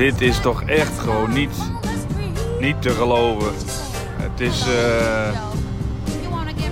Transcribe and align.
dit 0.00 0.20
is 0.20 0.40
toch 0.40 0.62
echt 0.62 0.98
gewoon 0.98 1.32
niet, 1.32 1.72
niet 2.60 2.82
te 2.82 2.90
geloven. 2.90 3.52
Het 4.16 4.40
is 4.40 4.60
eh, 4.60 5.40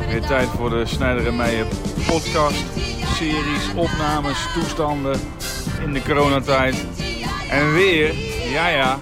weer 0.08 0.20
tijd 0.20 0.48
voor 0.48 0.70
de 0.70 0.86
Snijder 0.86 1.26
en 1.26 1.36
Meijer 1.36 1.66
podcast, 2.06 2.64
series, 3.14 3.74
opnames, 3.74 4.38
toestanden 4.54 5.20
in 5.84 5.92
de 5.92 6.02
coronatijd. 6.02 6.86
En 7.50 7.72
weer, 7.72 8.14
ja 8.52 8.68
ja, 8.68 8.98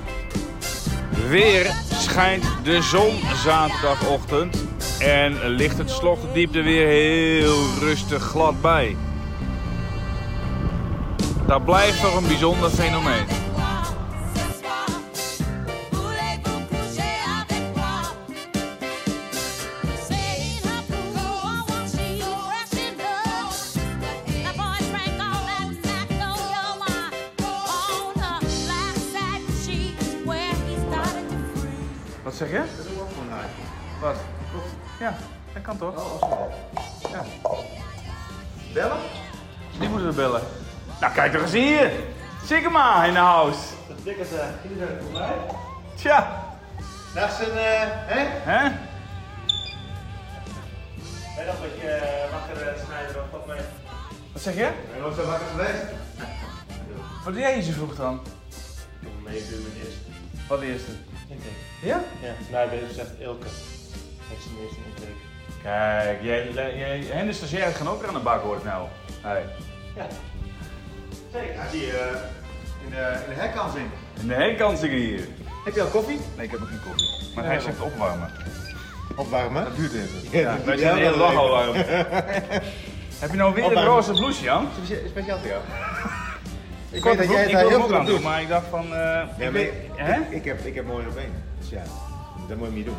weer 1.29 1.75
schijnt 1.93 2.45
de 2.63 2.83
zon 2.83 3.15
zaterdagochtend. 3.45 4.65
En 4.99 5.49
ligt 5.49 5.79
het 5.79 5.91
slotdiepte 5.91 6.63
weer 6.63 6.87
heel 6.87 7.65
rustig 7.81 8.23
glad 8.23 8.61
bij. 8.61 8.97
Dat 11.47 11.65
blijft 11.65 12.01
toch 12.01 12.17
een 12.17 12.27
bijzonder 12.27 12.71
fenomeen. 12.71 13.36
Zeg 32.37 32.51
je? 32.51 32.63
Wat? 34.01 34.17
Ja, 35.01 35.17
dat 35.53 35.63
kan 35.63 35.77
toch? 35.79 36.21
Ja. 37.11 37.25
Bellen? 38.73 38.99
Die 39.79 39.89
moeten 39.89 40.09
we 40.09 40.15
bellen. 40.15 40.43
Nou, 41.01 41.13
kijk 41.13 41.33
toch 41.33 41.43
eens 41.43 41.53
hier. 41.53 41.91
Sigma 42.45 43.05
in 43.05 43.13
de 43.13 43.19
house. 43.19 43.59
Dat 43.89 43.97
dikke 44.05 44.25
ze. 44.25 44.49
Jullie 44.63 44.79
zijn 44.79 45.03
voor 45.03 45.13
mij. 45.13 45.35
Tja, 45.95 46.45
Dag 47.15 47.31
zijn, 47.37 47.51
eh, 47.51 47.89
hè? 47.89 48.53
hè? 48.53 48.69
Ben 51.37 51.47
nog 51.47 51.55
een 51.55 51.71
beetje 51.71 51.89
eh, 51.89 52.33
wakker 52.33 52.57
uh, 52.67 52.85
snijden 52.85 53.23
of 53.23 53.31
wat 53.31 53.47
mee? 53.47 53.61
Wat 54.33 54.43
zeg 54.43 54.55
je? 54.55 54.61
Ben 54.61 54.97
je 54.97 55.03
nog 55.03 55.15
zo 55.15 55.27
wakker 55.27 55.47
geweest? 55.47 55.83
Wat 57.25 57.33
doe 57.33 57.43
jij 57.43 57.55
hier 57.55 57.63
zo 57.63 57.73
vroeg 57.73 57.97
dan? 57.97 58.21
Om 59.03 59.25
9 59.25 59.55
uur 59.55 59.61
mijn 59.61 59.85
eerste. 59.85 60.01
Wat 60.49 60.61
de 60.61 60.67
eerste? 60.67 60.91
Intake. 61.29 61.66
Ja? 61.83 62.01
Ja, 62.23 62.33
nou, 62.51 62.71
je 62.71 62.87
zegt 62.95 63.11
Ilke. 63.19 63.45
Dat 64.29 64.39
is 64.39 64.45
de 64.45 64.63
eerste 64.63 64.77
intake. 64.89 65.25
Kijk, 65.63 66.23
jij, 66.23 66.51
jij, 66.77 67.05
hen 67.09 67.27
de 67.27 67.33
stagiair 67.33 67.75
gaan 67.75 67.89
ook 67.89 68.05
aan 68.05 68.15
de 68.15 68.21
bak 68.21 68.43
hoor 68.43 68.57
ik 68.57 68.65
nou. 68.65 68.87
Hey. 69.21 69.45
Ja. 69.97 70.07
Zeker. 71.33 71.55
Ja, 71.55 71.63
die 71.71 71.91
eh, 71.91 72.07
in 72.85 72.91
de, 72.91 73.19
in 73.29 73.35
de 73.35 73.41
herkansing. 73.41 73.87
In 74.21 74.27
de 74.29 74.35
herkansingen 74.35 74.97
hier. 74.99 75.27
Heb 75.65 75.75
je 75.75 75.81
al 75.83 75.89
koffie? 75.89 76.21
Nee, 76.37 76.45
ik 76.45 76.51
heb 76.51 76.61
nog 76.61 76.69
geen 76.69 76.81
koffie. 76.87 77.35
Maar 77.35 77.45
Nee, 77.45 77.53
hij 77.53 77.61
zegt 77.63 77.81
opwarmen. 77.81 78.31
Opwarmen. 79.17 79.65
Dat 79.65 79.77
duurt 79.77 79.93
even. 79.93 80.21
Ja, 80.31 80.41
Ja, 80.41 80.55
dat 80.57 80.65
wij 80.65 80.77
duurt 80.77 80.89
zijn 80.89 80.99
heel 81.03 81.17
lang. 81.17 81.37
al 81.37 81.49
warm. 81.49 81.75
Heb 83.19 83.31
je 83.31 83.37
nou 83.37 83.55
weer 83.55 83.65
een 83.77 83.85
roze 83.85 84.13
blouse, 84.13 84.43
Jan? 84.43 84.69
Speciaal 85.09 85.39
voor 85.39 85.49
jou. 85.49 85.61
Ik 86.91 87.01
Korte 87.03 87.19
weet 87.19 87.27
dat 87.27 87.37
jij 87.37 87.47
ik 87.47 87.51
het 87.57 87.61
wil 87.61 87.69
heel 87.69 87.79
hem 87.79 87.81
ook 87.81 87.87
goed 87.87 87.97
aan 87.99 88.05
doen, 88.07 88.15
doet. 88.15 88.25
maar 88.25 88.41
ik 88.43 88.49
dacht 88.49 88.67
van... 88.71 88.85
eh, 88.85 88.91
Ja, 88.91 89.23
ik 89.23 89.39
maar 89.39 89.53
weet- 89.53 89.69
ik, 89.73 89.91
hè? 89.95 90.21
ik, 90.21 90.31
ik 90.31 90.45
heb, 90.45 90.65
ik 90.65 90.75
heb 90.75 90.87
mooie 90.87 91.07
benen. 91.15 91.45
Dus 91.69 91.79
ja, 91.79 91.83
dat 92.49 92.57
moet 92.57 92.67
je 92.69 92.73
niet 92.75 92.85
doen. 92.85 92.97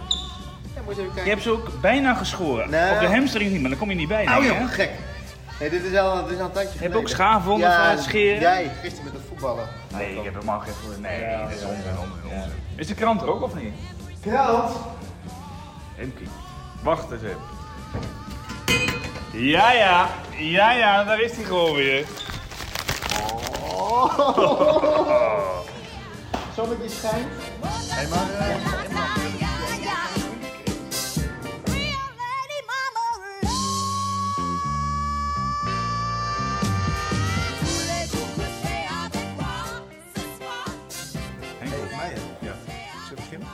Ja, 0.75 0.81
moet 0.85 0.95
je 0.95 1.01
even 1.01 1.23
Je 1.23 1.29
hebt 1.29 1.41
ze 1.41 1.49
ook 1.49 1.81
bijna 1.81 2.13
geschoren. 2.13 2.69
Nou. 2.69 2.93
Op 2.93 2.99
de 2.99 3.07
hamstring 3.15 3.51
niet, 3.51 3.61
maar 3.61 3.69
dan 3.69 3.79
kom 3.79 3.89
je 3.89 3.95
niet 3.95 4.07
bij. 4.07 4.23
Joh, 4.23 4.57
hè? 4.57 4.67
gek. 4.67 4.89
Nee, 5.59 5.69
dit 5.69 5.83
is 5.83 5.97
al, 5.97 6.23
dit 6.23 6.31
is 6.33 6.39
al 6.39 6.45
een 6.45 6.51
tijdje 6.51 6.73
Je 6.73 6.79
hebt 6.79 6.87
geleden. 6.93 6.97
ook 6.97 7.07
schaafwonden 7.07 7.71
van 7.73 7.85
het 7.85 8.01
scheren? 8.03 8.39
Jij, 8.39 8.71
gisteren 8.81 9.03
met 9.05 9.13
het 9.13 9.21
voetballen. 9.27 9.67
Nee, 9.93 10.15
ik 10.17 10.23
heb 10.23 10.33
helemaal 10.33 10.59
geen 10.59 10.73
voor. 10.73 10.93
Nee, 11.01 11.21
Ja, 11.21 11.41
dat 11.43 11.51
is 11.51 11.61
ja, 11.61 11.67
onzin, 11.67 11.83
ja. 11.83 11.89
onzin, 11.99 12.29
Ja. 12.29 12.35
onzin. 12.35 12.51
Is 12.75 12.87
de 12.87 12.93
krant 12.93 13.21
er 13.21 13.33
ook 13.33 13.41
of 13.41 13.55
niet? 13.55 13.73
Krant? 14.21 14.71
Hemkie. 15.95 16.27
Wacht 16.83 17.11
eens 17.11 17.21
even. 17.21 17.37
Ja, 19.33 19.71
ja, 19.71 20.07
ja, 20.37 20.71
ja, 20.71 21.03
daar 21.03 21.21
is 21.21 21.35
hij 21.35 21.43
gewoon 21.45 21.73
weer. 21.73 22.05
Zonnetje 26.55 26.89
schijnt. 26.89 27.27
Hey, 27.61 28.07
maar, 28.07 28.27
Henk, 41.59 41.91
Meijer, 41.97 42.19
ja, 42.41 42.53
zullen 43.07 43.09
we 43.09 43.15
beginnen? 43.15 43.47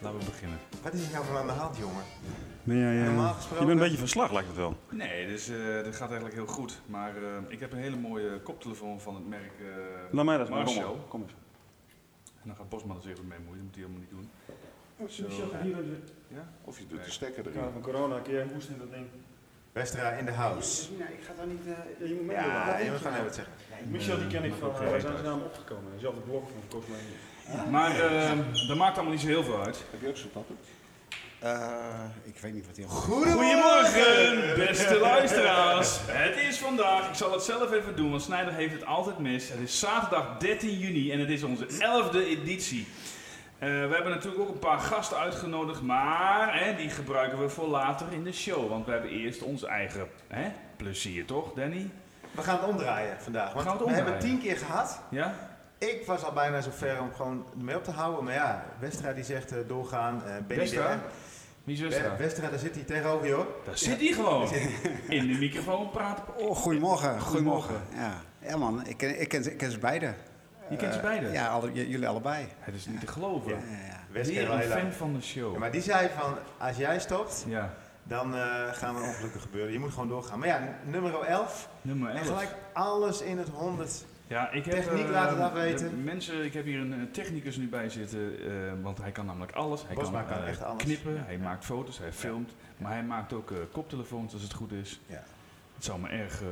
laten 0.00 0.18
we 0.18 0.24
beginnen. 0.24 0.58
Wat 0.82 0.92
is 0.92 1.04
er 1.06 1.12
nou 1.12 1.24
van 1.24 1.36
aan 1.36 1.46
de 1.46 1.52
hand, 1.52 1.76
jongen? 1.76 2.02
Ben 2.62 2.76
jij, 2.76 2.98
eh, 3.00 3.04
Normaal 3.06 3.32
gesproken- 3.32 3.60
je 3.60 3.66
bent 3.66 3.78
een 3.78 3.84
beetje 3.84 3.98
van 3.98 4.08
slag, 4.08 4.32
lijkt 4.32 4.48
het 4.48 4.56
wel. 4.56 4.76
Nee, 4.90 5.26
dus, 5.26 5.48
eh 5.48 5.56
dat 5.84 5.96
gaat 5.96 6.08
eigenlijk 6.08 6.34
heel 6.34 6.46
goed. 6.46 6.80
Maar 6.86 7.16
eh, 7.16 7.22
ik 7.48 7.60
heb 7.60 7.72
een 7.72 7.78
hele 7.78 7.96
mooie 7.96 8.40
koptelefoon 8.42 9.00
van 9.00 9.14
het 9.14 9.28
merk 9.28 9.52
eh 9.60 9.66
Laat 10.10 10.24
mij 10.24 10.38
dat 10.38 10.48
maar. 10.48 10.64
Kom, 10.64 10.74
Marshall. 10.74 10.92
op, 10.94 11.08
kom 11.08 11.22
eens. 11.22 11.32
En 12.42 12.46
dan 12.48 12.56
gaat 12.56 12.68
Bosman 12.68 12.96
er 12.96 13.02
zich 13.02 13.16
wat 13.16 13.24
mee 13.24 13.38
moeien, 13.46 13.56
dat 13.56 13.64
moet 13.66 13.74
hij 13.74 13.84
helemaal 13.84 14.00
niet 14.04 14.10
doen. 14.10 14.28
Zo, 15.08 15.50
Ja? 16.28 16.48
Of 16.64 16.78
je 16.78 16.86
doet 16.86 17.04
de 17.04 17.10
stekker 17.10 17.44
Ja, 17.44 17.50
erin. 17.60 17.72
van 17.72 17.82
corona, 17.82 18.18
kun 18.18 18.32
jij 18.32 18.46
hoesten 18.52 18.74
in 18.74 18.80
dat 18.80 18.90
ding. 18.90 19.06
Westra 19.72 20.10
in 20.12 20.24
de 20.24 20.32
house. 20.32 20.88
Nee, 20.98 21.08
ik 21.18 21.24
ga 21.24 21.32
daar 21.36 21.46
niet... 21.46 21.60
eh, 21.66 22.08
je 22.08 22.14
moet 22.14 22.26
mee. 22.26 22.36
Ja, 22.36 22.76
moet 22.90 22.96
gewoon 22.96 23.12
even 23.12 23.24
wat 23.24 23.34
zeggen. 23.34 23.54
Michel, 23.90 24.18
die 24.18 24.26
ken 24.26 24.44
ik 24.44 24.52
van... 24.54 24.70
eh, 24.72 24.78
wij 24.78 25.00
zijn 25.00 25.14
uit. 25.16 25.24
samen 25.24 25.44
opgekomen. 25.44 25.92
Dezelfde 25.94 26.20
blog 26.20 26.42
van 26.50 26.62
Cosmo. 26.80 26.94
Maar 27.70 28.00
eh, 28.00 28.38
dat 28.68 28.76
maakt 28.76 28.94
allemaal 28.94 29.12
niet 29.12 29.22
zo 29.22 29.26
heel 29.28 29.42
veel 29.44 29.62
uit. 29.64 29.84
Heb 29.90 30.00
je 30.00 30.08
ook 30.08 30.16
zo'n 30.16 30.30
tappen? 30.32 30.56
Eh, 31.40 31.60
ik 32.22 32.38
weet 32.38 32.52
niet 32.54 32.66
wat 32.66 32.76
hij 32.76 32.84
Goedemorgen, 32.86 34.54
beste 34.56 34.98
luisteraars. 35.10 35.98
Het 36.06 36.36
is 36.36 36.58
vandaag, 36.58 37.08
ik 37.08 37.14
zal 37.14 37.32
het 37.32 37.42
zelf 37.42 37.72
even 37.72 37.96
doen, 37.96 38.10
want 38.10 38.22
Snijder 38.22 38.52
heeft 38.52 38.72
het 38.72 38.84
altijd 38.86 39.18
mis. 39.18 39.48
Het 39.48 39.58
is 39.60 39.78
zaterdag 39.78 40.36
13 40.38 40.78
juni 40.78 41.12
en 41.12 41.18
het 41.20 41.28
is 41.30 41.42
onze 41.42 41.66
11e 41.66 42.16
editie. 42.16 42.86
Eh, 43.58 43.68
we 43.68 43.74
hebben 43.94 44.10
natuurlijk 44.10 44.42
ook 44.42 44.48
een 44.48 44.58
paar 44.58 44.78
gasten 44.78 45.16
uitgenodigd, 45.18 45.82
maar 45.82 46.64
hè, 46.64 46.76
die 46.76 46.90
gebruiken 46.90 47.38
we 47.40 47.48
voor 47.48 47.68
later 47.68 48.06
in 48.12 48.24
de 48.24 48.32
show. 48.32 48.68
Want 48.68 48.86
we 48.86 48.92
hebben 48.92 49.10
eerst 49.10 49.42
ons 49.42 49.64
eigen 49.64 50.08
hè, 50.28 50.50
plezier, 50.76 51.24
toch, 51.24 51.52
Danny? 51.52 51.90
We 52.30 52.42
gaan 52.42 52.58
het 52.60 52.68
omdraaien 52.68 53.16
vandaag. 53.20 53.52
Want 53.52 53.66
gaan 53.66 53.76
het 53.76 53.86
we 53.86 53.92
hebben 53.92 54.12
omdraaien. 54.12 54.34
het 54.36 54.40
tien 54.40 54.50
keer 54.50 54.66
gehad. 54.66 55.00
Ja? 55.10 55.34
Ik 55.78 56.02
was 56.06 56.24
al 56.24 56.32
bijna 56.32 56.60
zo 56.60 56.70
ver 56.76 57.00
om 57.00 57.14
gewoon 57.14 57.46
ermee 57.58 57.76
op 57.76 57.84
te 57.84 57.90
houden. 57.90 58.24
Maar 58.24 58.34
ja, 58.34 58.64
Westra 58.78 59.12
die 59.12 59.24
zegt 59.24 59.52
eh, 59.52 59.58
doorgaan. 59.68 60.22
eh 60.26 60.56
Westra? 60.56 60.98
Wie 61.64 61.74
is 61.74 61.80
We- 61.80 61.88
Westra? 61.88 62.16
Westra, 62.16 62.48
daar 62.50 62.58
zit 62.58 62.74
hij 62.74 62.84
tegenover 62.84 63.26
je 63.26 63.32
hoor. 63.32 63.46
Daar 63.64 63.78
zit 63.78 63.98
hij 64.00 64.12
gewoon. 64.12 64.48
In 65.08 65.26
de 65.26 65.38
microfoon 65.38 65.90
praten. 65.90 66.36
Oh, 66.36 66.56
goedemorgen. 66.56 67.20
Goedemorgen. 67.20 67.80
Ja, 67.94 68.22
ja 68.48 68.56
man, 68.56 68.86
ik 68.86 68.96
ken, 68.96 69.20
ik 69.20 69.28
ken, 69.28 69.42
ze- 69.44 69.50
ik 69.50 69.56
ken 69.58 69.70
ze 69.70 69.78
beiden. 69.78 70.14
Je 70.70 70.76
kent 70.76 70.92
ze 70.92 70.98
Eh, 70.98 71.04
beiden? 71.04 71.32
Ja, 71.32 71.48
alle, 71.48 71.72
jullie 71.72 72.08
allebei. 72.08 72.46
Het 72.58 72.74
is 72.74 72.86
niet 72.86 73.00
te 73.00 73.06
geloven. 73.06 73.50
Ja, 73.50 73.56
ja. 74.16 74.22
Weer 74.22 74.48
wel 74.48 74.56
een 74.56 74.62
fan 74.62 74.92
van 74.92 75.14
de 75.14 75.22
show. 75.22 75.52
Ja, 75.52 75.58
maar 75.58 75.70
die 75.70 75.80
zei 75.82 76.08
van, 76.18 76.34
als 76.58 76.76
jij 76.76 77.00
stopt, 77.00 77.44
Ja, 77.48 77.74
dan 78.02 78.34
eh, 78.36 78.42
gaan 78.72 78.96
er 78.96 79.02
ongelukken 79.02 79.40
gebeuren. 79.40 79.72
Je 79.72 79.78
moet 79.78 79.92
gewoon 79.92 80.08
doorgaan. 80.08 80.38
Maar 80.38 80.48
ja, 80.48 80.68
nummer 80.84 81.14
11. 81.20 81.68
nummer 81.82 82.10
En 82.10 82.16
11. 82.16 82.26
gelijk 82.26 82.54
alles 82.72 83.20
in 83.22 83.38
het 83.38 83.48
100. 83.48 84.04
Ja, 84.30 84.50
ik 84.50 84.64
heb 84.64 84.74
Techniek 84.74 85.08
laten 85.08 85.40
afweten. 85.42 85.88
de 85.90 85.96
Mensen, 85.96 86.44
ik 86.44 86.52
heb 86.52 86.64
hier 86.64 86.80
een, 86.80 86.92
eh, 86.92 86.98
technicus 87.12 87.56
nu 87.56 87.68
bij 87.68 87.88
zitten, 87.88 88.40
eh, 88.40 88.72
want 88.82 88.98
hij 88.98 89.12
kan 89.12 89.26
namelijk 89.26 89.52
alles. 89.52 89.86
Hij 89.86 89.94
Bosma 89.94 90.22
kan 90.22 90.38
eh, 90.42 90.48
echt 90.48 90.62
alles. 90.62 90.82
knippen, 90.82 91.14
Ja, 91.14 91.22
hij 91.24 91.36
ja. 91.36 91.42
maakt 91.42 91.64
foto's, 91.64 91.98
hij 91.98 92.12
filmt, 92.12 92.52
maar 92.76 92.92
hij 92.92 93.04
maakt 93.04 93.32
ook 93.32 93.52
koptelefoons 93.72 94.32
als 94.32 94.42
het 94.42 94.52
goed 94.52 94.72
is. 94.72 95.00
Ja. 95.06 95.22
Het 95.74 95.84
zou 95.84 96.00
me 96.00 96.08
erg 96.08 96.42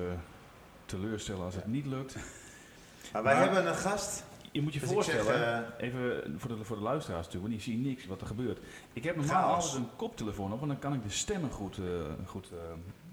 teleurstellen 0.84 1.44
als 1.44 1.54
het 1.54 1.66
niet 1.66 1.86
lukt. 1.86 2.16
Maar 3.12 3.22
wij 3.22 3.34
Maar- 3.34 3.42
hebben 3.44 3.66
een 3.66 3.74
gast. 3.74 4.24
Je 4.52 4.62
moet 4.62 4.74
je 4.74 4.80
Dus 4.80 4.88
voorstellen, 4.88 5.24
zeg, 5.24 5.64
even 5.90 6.34
voor 6.38 6.56
de, 6.56 6.64
voor 6.64 6.76
de 6.76 6.82
luisteraars 6.82 7.26
natuurlijk, 7.26 7.52
want 7.52 7.64
die 7.64 7.74
zien 7.74 7.82
niks 7.86 8.06
wat 8.06 8.20
er 8.20 8.26
gebeurt. 8.26 8.58
Ik 8.92 9.04
heb 9.04 9.16
normaal 9.16 9.54
altijd 9.54 9.74
een 9.74 9.88
koptelefoon 9.96 10.52
op, 10.52 10.58
want 10.58 10.70
dan 10.70 10.80
kan 10.80 10.94
ik 10.94 11.02
de 11.02 11.10
stemmen 11.10 11.50
goed, 11.50 11.78
goed 12.26 12.50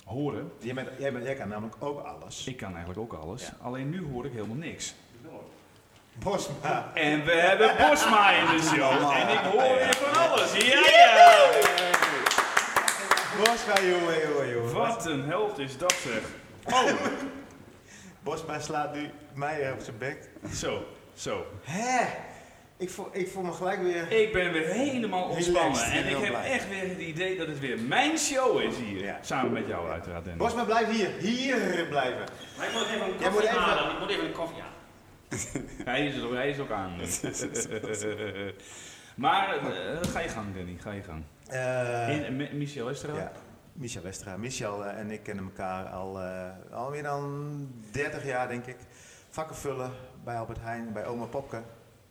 horen. 0.05 0.51
Jij, 0.59 0.73
bent, 0.73 0.89
jij, 0.97 1.11
bent, 1.13 1.25
jij 1.25 1.35
kan 1.35 1.47
namelijk 1.47 1.75
ook 1.79 1.99
alles. 2.05 2.47
Ik 2.47 2.57
kan 2.57 2.69
eigenlijk 2.75 2.99
ook 2.99 3.13
alles, 3.21 3.41
Ja. 3.41 3.53
alleen 3.61 3.89
nu 3.89 4.05
hoor 4.11 4.25
ik 4.25 4.31
helemaal 4.31 4.55
niks. 4.55 4.95
Bosma. 6.19 6.91
En 6.93 7.25
we 7.25 7.31
hebben 7.31 7.75
Bosma 7.89 8.31
in 8.31 8.45
de 8.57 8.61
show. 8.63 9.11
En 9.11 9.29
ik 9.29 9.39
hoor 9.39 9.75
weer 9.75 9.93
van 9.95 10.29
alles. 10.29 10.53
Ja, 10.53 10.79
ja! 10.89 11.49
Bosma, 13.37 13.81
jongen, 13.81 14.29
jongen, 14.29 14.49
jongen. 14.49 14.73
Wat 14.73 15.05
een 15.05 15.23
held 15.23 15.59
is 15.59 15.77
dat 15.77 15.93
zeg. 15.93 16.21
Oh, 16.63 16.91
Bosma 18.23 18.59
slaat 18.59 18.93
nu 18.93 19.09
mij 19.33 19.71
op 19.71 19.79
zijn 19.79 19.97
bek. 19.97 20.29
zo, 20.53 20.83
zo. 21.13 21.45
Hè? 21.63 22.05
Ik 22.77 22.89
voel, 22.89 23.07
ik 23.11 23.27
voel 23.29 23.43
me 23.43 23.51
gelijk 23.51 23.81
weer... 23.81 24.11
Ik 24.11 24.33
ben 24.33 24.51
weer 24.51 24.67
helemaal 24.67 25.23
ontspannen. 25.23 25.61
Relaxed 25.63 25.91
en 25.93 26.07
ik 26.09 26.17
heb 26.17 26.29
blij. 26.29 26.51
echt 26.51 26.69
weer 26.69 26.89
het 26.89 26.97
idee 26.97 27.37
dat 27.37 27.47
het 27.47 27.59
weer 27.59 27.79
mijn 27.79 28.17
show 28.17 28.61
is 28.61 28.77
hier. 28.77 29.03
Ja. 29.03 29.17
Samen 29.21 29.51
met 29.51 29.67
jou 29.67 29.89
uiteraard, 29.89 30.23
Dennis. 30.25 30.43
Bosma, 30.43 30.63
blijf 30.63 30.89
hier. 30.89 31.09
Hier 31.19 31.85
blijven. 31.89 32.23
Maar 32.57 32.67
ik 32.67 32.73
moet 32.73 32.81
even 32.85 33.01
een 33.01 33.11
moet 33.13 33.21
koffie 33.23 33.47
even- 33.49 33.59
halen. 33.61 33.93
Ik 33.93 33.99
moet 33.99 34.09
even 34.09 34.25
een 34.25 34.31
koffie 34.31 34.61
halen. 34.61 34.73
hij, 35.91 36.05
is 36.07 36.15
er, 36.15 36.33
hij 36.35 36.49
is 36.49 36.59
ook 36.59 36.71
aan. 36.71 36.95
maar 39.15 39.57
eh, 39.57 39.97
ga 40.09 40.19
je 40.19 40.29
gang, 40.29 40.55
Danny. 40.55 40.77
Ga 40.79 40.91
je 40.91 41.01
gang. 41.03 41.23
Eh, 41.47 42.25
In, 42.27 42.35
Mi- 42.35 42.49
Michel 42.53 42.85
Westra? 42.85 43.13
ja, 43.15 43.31
Michel 43.73 44.01
Westra. 44.01 44.37
Michel 44.37 44.85
eh, 44.85 44.99
en 44.99 45.11
ik 45.11 45.23
kennen 45.23 45.43
elkaar 45.45 45.85
al, 45.85 46.21
eh, 46.21 46.49
al 46.71 46.89
meer 46.89 47.03
dan 47.03 47.67
30 47.91 48.25
jaar, 48.25 48.47
denk 48.47 48.65
ik. 48.65 48.77
Vakken 49.29 49.55
vullen 49.55 49.91
bij 50.23 50.35
Albert 50.37 50.59
Heijn, 50.61 50.93
bij 50.93 51.05
oma 51.05 51.25
Popke. 51.25 51.61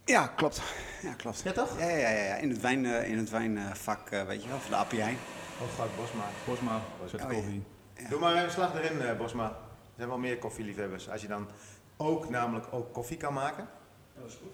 Ja, 0.04 0.26
klopt. 0.26 0.62
Ja, 1.02 1.12
klopt. 1.14 1.40
Ja, 1.44 1.52
toch? 1.52 1.78
Ja, 1.78 1.88
ja, 1.88 2.08
ja, 2.08 2.22
ja. 2.24 2.34
In 2.34 2.50
het, 2.50 2.60
wijn, 2.60 2.86
eh, 2.86 3.08
in 3.08 3.18
het 3.18 3.30
wijnvak, 3.30 4.10
eh, 4.10 4.22
weet 4.26 4.42
je 4.42 4.48
wel, 4.48 4.58
van 4.58 4.70
de 4.70 4.76
API. 4.76 5.16
Oh, 5.60 5.68
Goud 5.76 5.96
Bosma. 5.96 6.24
Bosma, 6.46 6.80
zet 7.06 7.20
de 7.20 7.26
Oh, 7.26 7.32
koffie. 7.32 7.62
Ja. 7.96 8.08
Doe 8.08 8.18
maar 8.20 8.36
even 8.36 8.50
slag 8.50 8.74
erin, 8.74 9.00
eh, 9.02 9.16
Bosma. 9.16 9.44
Er 9.44 9.54
zijn 9.96 10.08
wel 10.08 10.18
meer 10.18 10.38
koffieliefhebbers. 10.38 11.10
Als 11.10 11.20
je 11.20 11.28
dan 11.28 11.48
ook 11.96 12.28
namelijk 12.30 12.66
ook 12.70 12.92
koffie 12.92 13.16
kan 13.16 13.32
maken. 13.32 13.68
Ja, 14.14 14.20
dat 14.20 14.30
is 14.30 14.36
goed. 14.42 14.52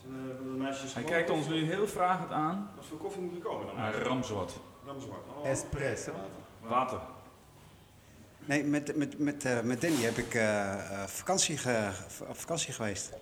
Zijn 0.00 0.30
eh, 0.30 0.36
de 0.38 0.44
meisjes 0.44 0.94
Hij 0.94 1.02
kijkt 1.02 1.30
ons 1.30 1.46
nu 1.48 1.64
heel 1.64 1.88
vragend 1.88 2.30
aan. 2.30 2.70
Wat 2.76 2.84
voor 2.86 2.98
koffie 2.98 3.22
moet 3.22 3.34
er 3.34 3.40
komen 3.42 3.66
dan? 3.66 3.76
Naar 3.76 3.94
Ramswat. 3.94 4.60
Ramswart. 4.86 5.20
Oh, 5.40 5.48
Espresso. 5.48 6.12
Water. 6.60 6.98
Nee, 8.38 8.64
met, 8.64 8.96
met, 8.96 9.18
met, 9.18 9.44
eh, 9.44 9.60
met 9.60 9.80
Danny 9.80 10.02
heb 10.02 10.16
ik 10.16 10.34
eh, 10.34 10.72
eh, 11.02 11.06
vakantie, 11.08 11.56
ge- 11.58 11.90
op 12.28 12.38
vakantie 12.38 12.72
geweest. 12.72 13.12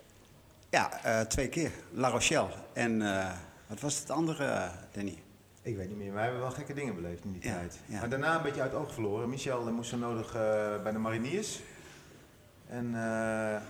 Ja, 0.71 1.03
eh, 1.03 1.19
twee 1.25 1.49
keer. 1.49 1.71
La 1.91 2.09
Rochelle. 2.09 2.49
En 2.73 3.01
eh, 3.17 3.31
wat 3.67 3.79
was 3.79 3.99
het 3.99 4.09
andere, 4.09 4.45
eh, 4.45 4.69
Danny? 4.91 5.23
Ik 5.61 5.75
weet 5.77 5.87
niet 5.87 5.97
meer, 5.97 6.07
maar 6.07 6.15
we 6.15 6.21
hebben 6.21 6.39
wel 6.41 6.51
gekke 6.51 6.73
dingen 6.73 6.95
beleefd 6.95 7.23
in 7.23 7.31
die 7.31 7.43
Ja, 7.43 7.53
tijd. 7.53 7.79
ja. 7.85 7.99
Maar 7.99 8.09
daarna 8.09 8.35
een 8.35 8.41
beetje 8.41 8.61
uit 8.61 8.71
het 8.71 8.81
oog 8.81 8.93
verloren. 8.93 9.29
Michel 9.29 9.71
moest 9.71 9.89
zo 9.89 9.97
nodig 9.97 10.31
bij 10.83 10.91
de 10.91 10.97
mariniers. 10.97 11.59
En 12.67 12.95
eh, 12.95 13.61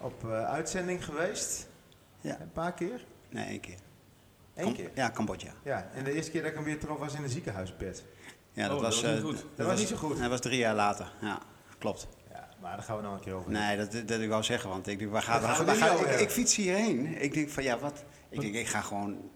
op 0.00 0.24
eh, 0.24 0.44
uitzending 0.50 1.04
geweest. 1.04 1.66
Ja. 2.20 2.40
Een 2.40 2.52
paar 2.52 2.72
keer. 2.72 3.04
Nee, 3.28 3.44
één 3.46 3.60
keer. 3.60 3.78
Eén 4.54 4.74
keer. 4.74 4.90
Ja, 4.94 5.10
Cambodja. 5.10 5.52
Ja, 5.62 5.88
en 5.94 6.04
de 6.04 6.12
eerste 6.12 6.30
keer 6.30 6.40
dat 6.42 6.50
ik 6.50 6.56
hem 6.56 6.64
weer 6.64 6.78
trof 6.78 6.98
was 6.98 7.14
in 7.14 7.22
een 7.22 7.28
ziekenhuisbed. 7.28 8.04
Ja, 8.52 8.64
Oh, 8.64 8.70
dat 8.70 8.80
was 8.80 9.02
niet 9.02 9.16
eh, 9.16 9.20
goed. 9.20 9.44
Dat 9.54 9.66
was 9.66 9.78
niet 9.78 9.88
zo 9.88 9.96
goed. 9.96 10.18
Dat 10.18 10.28
was 10.30 10.40
drie 10.40 10.58
jaar 10.58 10.74
later. 10.74 11.12
Ja, 11.20 11.38
klopt. 11.78 12.08
Maar 12.64 12.76
daar 12.76 12.84
gaan 12.84 12.96
we 12.96 13.02
nog 13.02 13.14
een 13.14 13.20
keer 13.20 13.34
over. 13.34 13.50
Nee, 13.50 13.76
dat, 13.76 13.92
dat 14.08 14.20
ik 14.20 14.28
wou 14.28 14.42
zeggen, 14.42 14.70
want 14.70 14.86
ik 14.86 14.98
denk, 14.98 15.10
waar 15.10 15.22
gaan, 15.22 15.40
Daar 15.42 15.64
waar, 15.64 15.76
gaan 15.76 15.98
ik, 15.98 16.20
ik 16.20 16.30
fiets 16.30 16.56
hierheen. 16.56 17.22
Ik 17.22 17.34
denk 17.34 17.50
van 17.50 17.62
ja, 17.62 17.78
wat? 17.78 18.04
Ik 18.28 18.40
denk, 18.40 18.54
ik 18.54 18.66
ga 18.66 18.80
gewoon 18.80 19.30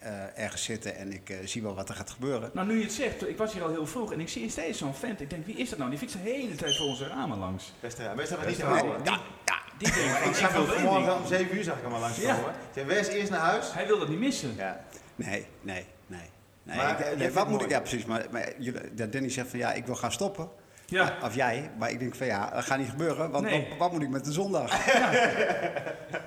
eh, 0.00 0.38
ergens 0.38 0.64
zitten 0.64 0.96
en 0.96 1.12
ik 1.12 1.30
eh, 1.30 1.36
zie 1.44 1.62
wel 1.62 1.74
wat 1.74 1.88
er 1.88 1.94
gaat 1.94 2.10
gebeuren. 2.10 2.50
Nou, 2.52 2.66
nu 2.66 2.76
je 2.78 2.82
het 2.84 2.92
zegt, 2.92 3.28
ik 3.28 3.36
was 3.36 3.52
hier 3.52 3.62
al 3.62 3.70
heel 3.70 3.86
vroeg 3.86 4.12
en 4.12 4.20
ik 4.20 4.28
zie 4.28 4.50
steeds 4.50 4.78
zo'n 4.78 4.94
vent. 4.94 5.20
Ik 5.20 5.30
denk, 5.30 5.46
wie 5.46 5.54
is 5.56 5.68
dat 5.68 5.78
nou? 5.78 5.90
Die 5.90 5.98
fietst 5.98 6.16
de 6.16 6.30
hele 6.30 6.54
tijd 6.54 6.76
voor 6.76 6.86
onze 6.86 7.06
ramen 7.06 7.38
langs. 7.38 7.72
Beste, 7.80 8.12
beste 8.16 8.36
was 8.36 8.46
niet 8.46 8.56
te 8.56 8.64
Beste 8.66 8.84
houden. 8.84 9.04
Ja, 9.04 9.20
ja. 9.44 9.54
Die 9.78 9.88
van, 9.92 10.28
Ik 10.30 10.34
zag 10.36 10.52
hem 10.52 10.66
vanmorgen 10.66 11.04
ding. 11.06 11.18
om 11.20 11.26
7 11.26 11.56
uur 11.56 11.64
zag 11.64 11.76
ik 11.76 11.82
hem 11.82 11.92
al 11.92 12.00
langskomen. 12.00 12.34
Ja. 12.36 12.40
Ja. 12.42 12.54
Zei, 12.74 12.86
wees 12.86 13.06
eerst 13.08 13.30
naar 13.30 13.40
huis. 13.40 13.72
Hij 13.72 13.86
wil 13.86 13.98
dat 13.98 14.08
niet 14.08 14.18
missen. 14.18 14.54
Ja. 14.56 14.84
Nee, 15.16 15.46
nee, 15.60 15.86
nee. 16.06 16.20
nee 16.62 16.76
Maar, 16.76 17.00
ik- 17.00 17.06
eh, 17.06 17.16
nee, 17.18 17.30
wat 17.30 17.48
moet 17.48 17.62
ik, 17.62 17.70
ja 17.70 17.80
precies, 17.80 18.04
maar, 18.04 18.26
maar 18.30 18.52
jullie, 18.58 18.94
dat 18.94 19.12
Danny 19.12 19.28
zegt 19.28 19.48
van 19.48 19.58
ja, 19.58 19.72
ik 19.72 19.86
wil 19.86 19.94
gaan 19.96 20.12
stoppen. 20.12 20.48
Ja. 20.94 21.16
Of 21.22 21.34
jij, 21.34 21.70
maar 21.78 21.90
ik 21.90 21.98
denk 21.98 22.14
van 22.14 22.26
ja, 22.26 22.50
dat 22.50 22.64
gaat 22.64 22.78
niet 22.78 22.88
gebeuren, 22.88 23.30
want 23.30 23.44
Nee. 23.44 23.66
wat, 23.68 23.78
wat 23.78 23.92
moet 23.92 24.02
ik 24.02 24.08
met 24.10 24.24
de 24.24 24.32
zondag? 24.32 24.70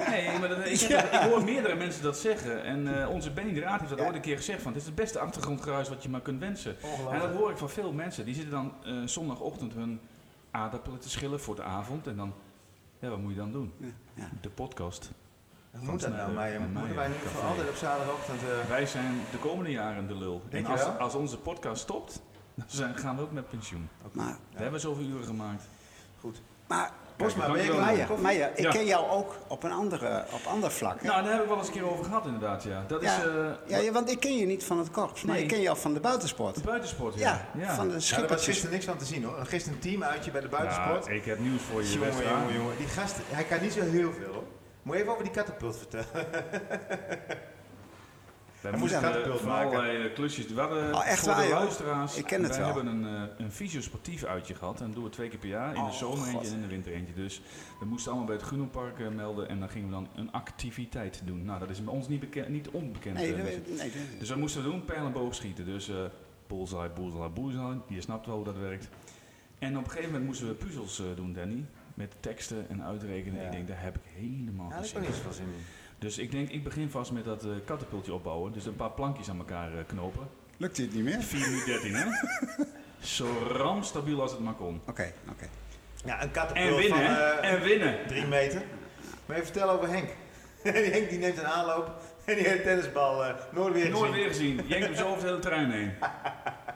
Nee, 0.09 0.39
maar 0.39 0.49
dat, 0.49 0.57
ik, 0.65 0.89
dat- 0.89 1.03
ik 1.03 1.19
hoor 1.29 1.43
meerdere 1.43 1.75
mensen 1.75 2.03
dat 2.03 2.17
zeggen. 2.17 2.63
En 2.63 3.01
eh, 3.01 3.09
onze 3.09 3.31
Benny 3.31 3.53
de 3.53 3.59
Raad 3.59 3.77
heeft 3.79 3.89
dat 3.89 3.99
Ja. 3.99 4.05
ooit 4.05 4.15
een 4.15 4.21
keer 4.21 4.37
gezegd. 4.37 4.61
Van, 4.61 4.71
het 4.71 4.81
is 4.81 4.87
het 4.87 4.95
beste 4.95 5.19
achtergrondgeruis 5.19 5.89
wat 5.89 6.03
je 6.03 6.09
maar 6.09 6.21
kunt 6.21 6.39
wensen. 6.39 6.75
En 7.11 7.19
dat 7.19 7.31
hoor 7.33 7.51
ik 7.51 7.57
van 7.57 7.69
veel 7.69 7.91
mensen. 7.91 8.25
Die 8.25 8.33
zitten 8.33 8.51
dan 8.51 8.73
eh, 8.85 8.93
zondagochtend 9.05 9.73
hun 9.73 9.99
aardappelen 10.51 10.99
te 10.99 11.09
schillen 11.09 11.39
voor 11.39 11.55
de 11.55 11.63
avond. 11.63 12.07
En 12.07 12.15
dan, 12.15 12.33
ja, 12.99 13.09
wat 13.09 13.19
moet 13.19 13.31
je 13.31 13.37
dan 13.37 13.51
doen? 13.51 13.73
Ja. 14.13 14.29
De 14.41 14.49
podcast. 14.49 15.11
Hoe 15.71 15.91
moet 15.91 16.01
dat 16.01 16.09
nou, 16.11 16.59
Moeten 16.59 16.95
wij 16.95 17.07
nu 17.07 17.13
voor 17.23 17.41
altijd 17.41 17.69
op 17.69 17.75
zaterdagochtend... 17.75 18.39
eh, 18.41 18.69
Wij 18.69 18.85
zijn 18.85 19.19
de 19.31 19.37
komende 19.37 19.71
jaren 19.71 20.07
de 20.07 20.15
lul. 20.15 20.41
Denk 20.49 20.65
en 20.65 20.71
je 20.73 20.77
als, 20.77 20.87
wel? 20.87 20.97
als 20.97 21.15
onze 21.15 21.37
podcast 21.37 21.81
stopt, 21.81 22.21
dan 22.65 22.65
zijn, 22.68 22.98
gaan 22.98 23.15
we 23.15 23.21
ook 23.21 23.31
met 23.31 23.50
pensioen. 23.50 23.89
Maar, 24.12 24.38
We 24.56 24.62
hebben 24.62 24.80
zoveel 24.80 25.06
uren 25.06 25.25
gemaakt. 25.25 25.63
Goed. 26.19 26.42
maar 26.68 26.92
Bosma, 27.18 27.51
ben? 27.51 28.21
Meijer, 28.21 28.50
ik 28.56 28.59
Ja. 28.59 28.69
ken 28.71 28.86
jou 28.86 29.09
ook 29.09 29.36
op 29.48 29.63
een 29.63 29.71
andere, 29.71 30.25
op 30.31 30.42
ander 30.48 30.71
vlak. 30.71 31.01
hè? 31.01 31.07
Nou, 31.07 31.19
daar 31.21 31.30
hebben 31.30 31.42
we 31.42 31.48
wel 31.48 31.57
eens 31.57 31.68
een 31.68 31.74
keer 31.74 31.89
over 31.92 32.06
gehad 32.06 32.25
inderdaad, 32.25 32.63
ja. 32.63 32.83
Dat 32.88 33.01
is 33.01 33.09
Ja. 33.15 33.24
eh, 33.24 33.50
Ja, 33.69 33.77
ja, 33.77 33.92
want 33.92 34.09
ik 34.12 34.19
ken 34.19 34.38
je 34.38 34.45
niet 34.45 34.63
van 34.63 34.77
het 34.77 34.92
korps, 34.92 35.24
maar 35.24 35.36
Nee. 35.36 35.44
ik 35.44 35.50
ken 35.50 35.62
jou 35.62 35.77
van 35.77 35.94
de 35.94 36.00
buitensport. 36.00 36.56
de 36.56 36.62
buitensport. 36.62 37.15
Ja, 37.19 37.45
ja. 37.57 37.74
van 37.75 37.88
de 37.88 37.88
Ja, 37.88 37.88
er 37.88 37.94
was 37.94 38.07
schippertjes. 38.07 38.45
gisteren 38.45 38.71
niks 38.71 38.86
van 38.86 38.98
te 38.98 39.06
zien 39.06 39.24
hoor. 39.24 39.45
Gisteren 39.45 39.74
een 39.77 39.83
teamuitje 39.83 40.31
bij 40.31 40.42
de 40.42 40.48
buitensport. 40.48 41.06
Ja, 41.06 41.12
ik 41.12 41.25
heb 41.25 41.39
nieuws 41.39 41.62
voor 41.62 41.81
je, 41.83 41.92
jongen, 41.94 42.12
jongen, 42.30 42.53
jongen. 42.53 42.77
Die 42.77 42.88
gast, 42.88 43.15
hij 43.30 43.44
kan 43.44 43.62
niet 43.62 43.74
zo 43.74 43.81
heel 43.81 44.13
veel 44.13 44.33
hoor. 44.33 44.44
Moet 44.81 44.95
je 44.95 45.01
even 45.01 45.12
over 45.13 45.24
die 45.24 45.33
katapult 45.33 45.77
vertellen? 45.77 46.07
Wij 48.62 48.71
moest 48.71 48.81
moesten 48.94 49.15
een 49.15 49.31
eh, 49.31 49.36
van 49.36 49.48
maken. 49.48 49.77
allerlei 49.77 50.07
eh, 50.07 50.13
klusjes. 50.13 50.48
We 50.48 50.59
hadden 50.59 50.94
Oh, 50.94 51.07
echt 51.07 51.19
voor 51.19 51.30
waar, 51.30 51.42
de 51.42 51.48
joh? 51.48 51.59
luisteraars. 51.59 52.18
Ik 52.18 52.25
ken 52.25 52.44
het 52.44 52.50
wij 52.57 52.65
wel. 52.65 52.75
hebben 52.75 52.94
een, 52.94 53.06
eh, 53.15 53.21
een 53.45 53.51
fysiosportief 53.51 54.24
uitje 54.24 54.56
gehad. 54.56 54.80
En 54.80 54.86
dat 54.86 54.95
doen 54.95 55.04
we 55.04 55.09
twee 55.09 55.30
keer 55.30 55.39
per 55.39 55.50
jaar. 55.50 55.68
In 55.68 55.74
de 55.74 55.80
Oh, 55.89 55.92
zomer 55.92 56.27
eentje 56.27 56.48
en 56.48 56.54
in 56.54 56.62
de 56.62 56.68
winter 56.68 56.92
eentje. 56.94 57.13
Dus 57.13 57.42
we 57.80 57.86
moesten 57.86 58.07
allemaal 58.12 58.27
bij 58.27 58.38
het 58.38 58.45
Groenenpark 58.45 59.00
eh, 59.00 59.07
melden. 59.07 59.50
En 59.50 59.59
dan 59.59 59.69
gingen 59.69 59.88
we 59.88 59.94
dan 59.94 60.07
een 60.15 60.31
activiteit 60.31 61.21
doen. 61.25 61.44
Nou, 61.45 61.59
dat 61.59 61.69
is 61.69 61.83
bij 61.83 61.94
ons 61.94 62.07
niet, 62.07 62.19
bekend, 62.19 62.48
niet 62.50 62.69
onbekend. 62.69 63.15
Nee, 63.15 63.36
dat- 63.36 63.45
nee, 63.45 63.56
dat- 63.77 64.19
Dus 64.19 64.30
wat 64.30 64.38
moesten 64.38 64.63
we 64.63 64.69
doen? 64.69 64.86
Pijl 64.86 65.06
en 65.06 65.12
boog 65.12 65.36
schieten. 65.36 65.65
Dus 65.65 65.89
eh 65.89 65.95
bullseye, 66.48 66.89
bullseye, 66.89 67.30
bullseye. 67.30 67.77
Je 67.88 68.01
snapt 68.01 68.25
wel 68.25 68.36
hoe 68.36 68.45
dat 68.45 68.57
werkt. 68.57 68.89
En 69.60 69.77
op 69.77 69.83
een 69.83 69.89
gegeven 69.89 70.12
moment 70.12 70.25
moesten 70.27 70.48
we 70.48 70.53
puzzels 70.53 71.00
eh, 71.00 71.06
doen, 71.15 71.33
Danny. 71.33 71.65
Met 71.94 72.15
teksten 72.19 72.65
en 72.69 72.83
uitrekenen. 72.83 73.39
Ja. 73.39 73.45
Ik 73.45 73.51
denk, 73.51 73.68
daar 73.68 73.81
heb 73.81 73.95
ik 73.95 74.01
helemaal 74.15 74.69
Ja, 74.69 74.75
geen 74.75 74.86
zin 74.86 75.03
in. 75.03 75.53
Dus 75.99 76.17
ik 76.17 76.31
denk, 76.31 76.49
ik 76.49 76.63
begin 76.63 76.89
vast 76.89 77.11
met 77.11 77.25
dat 77.25 77.44
eh 77.44 77.49
katapultje 77.65 78.13
opbouwen. 78.13 78.51
Dus 78.51 78.65
een 78.65 78.75
paar 78.75 78.91
plankjes 78.91 79.29
aan 79.29 79.38
elkaar 79.38 79.71
eh, 79.77 79.83
knopen. 79.88 80.27
Lukt 80.57 80.77
het 80.77 80.94
niet 80.94 81.03
meer? 81.03 81.21
4 81.21 81.47
uur 81.47 81.65
13, 81.65 81.94
hè? 81.95 82.05
Zo 82.99 83.27
ramstabiel 83.47 84.21
als 84.21 84.31
het 84.31 84.39
maar 84.39 84.53
kon. 84.53 84.81
Oké, 84.88 85.13
oké. 85.31 85.45
Ja, 86.05 86.15
een 86.15 86.21
En 86.21 86.31
katapult 86.31 86.77
winnen, 86.79 86.89
van 86.89 87.00
hè? 87.00 87.31
eh, 87.31 87.51
En 87.53 87.62
winnen. 87.62 87.98
drie 88.07 88.25
meter. 88.25 88.62
Maar 89.25 89.36
even 89.36 89.48
vertellen 89.51 89.74
over 89.74 89.89
Henk. 89.89 90.10
die 90.63 90.72
Henk 90.93 91.10
die 91.10 91.19
neemt 91.19 91.38
een 91.38 91.48
aanloop 91.48 91.91
en 92.25 92.36
die 92.36 92.48
heeft 92.48 92.63
tennisbal 92.63 93.24
uh, 93.27 93.33
nooit 93.51 93.74
weer 93.74 93.89
Nooit 93.89 94.00
gezien. 94.10 94.12
weer 94.15 94.27
gezien. 94.27 94.62
Jenk 94.67 94.83
hem 94.83 94.95
zo 94.95 95.03
over 95.05 95.15
het 95.17 95.24
hele 95.27 95.39
terrein 95.39 95.72
heen. 95.72 95.91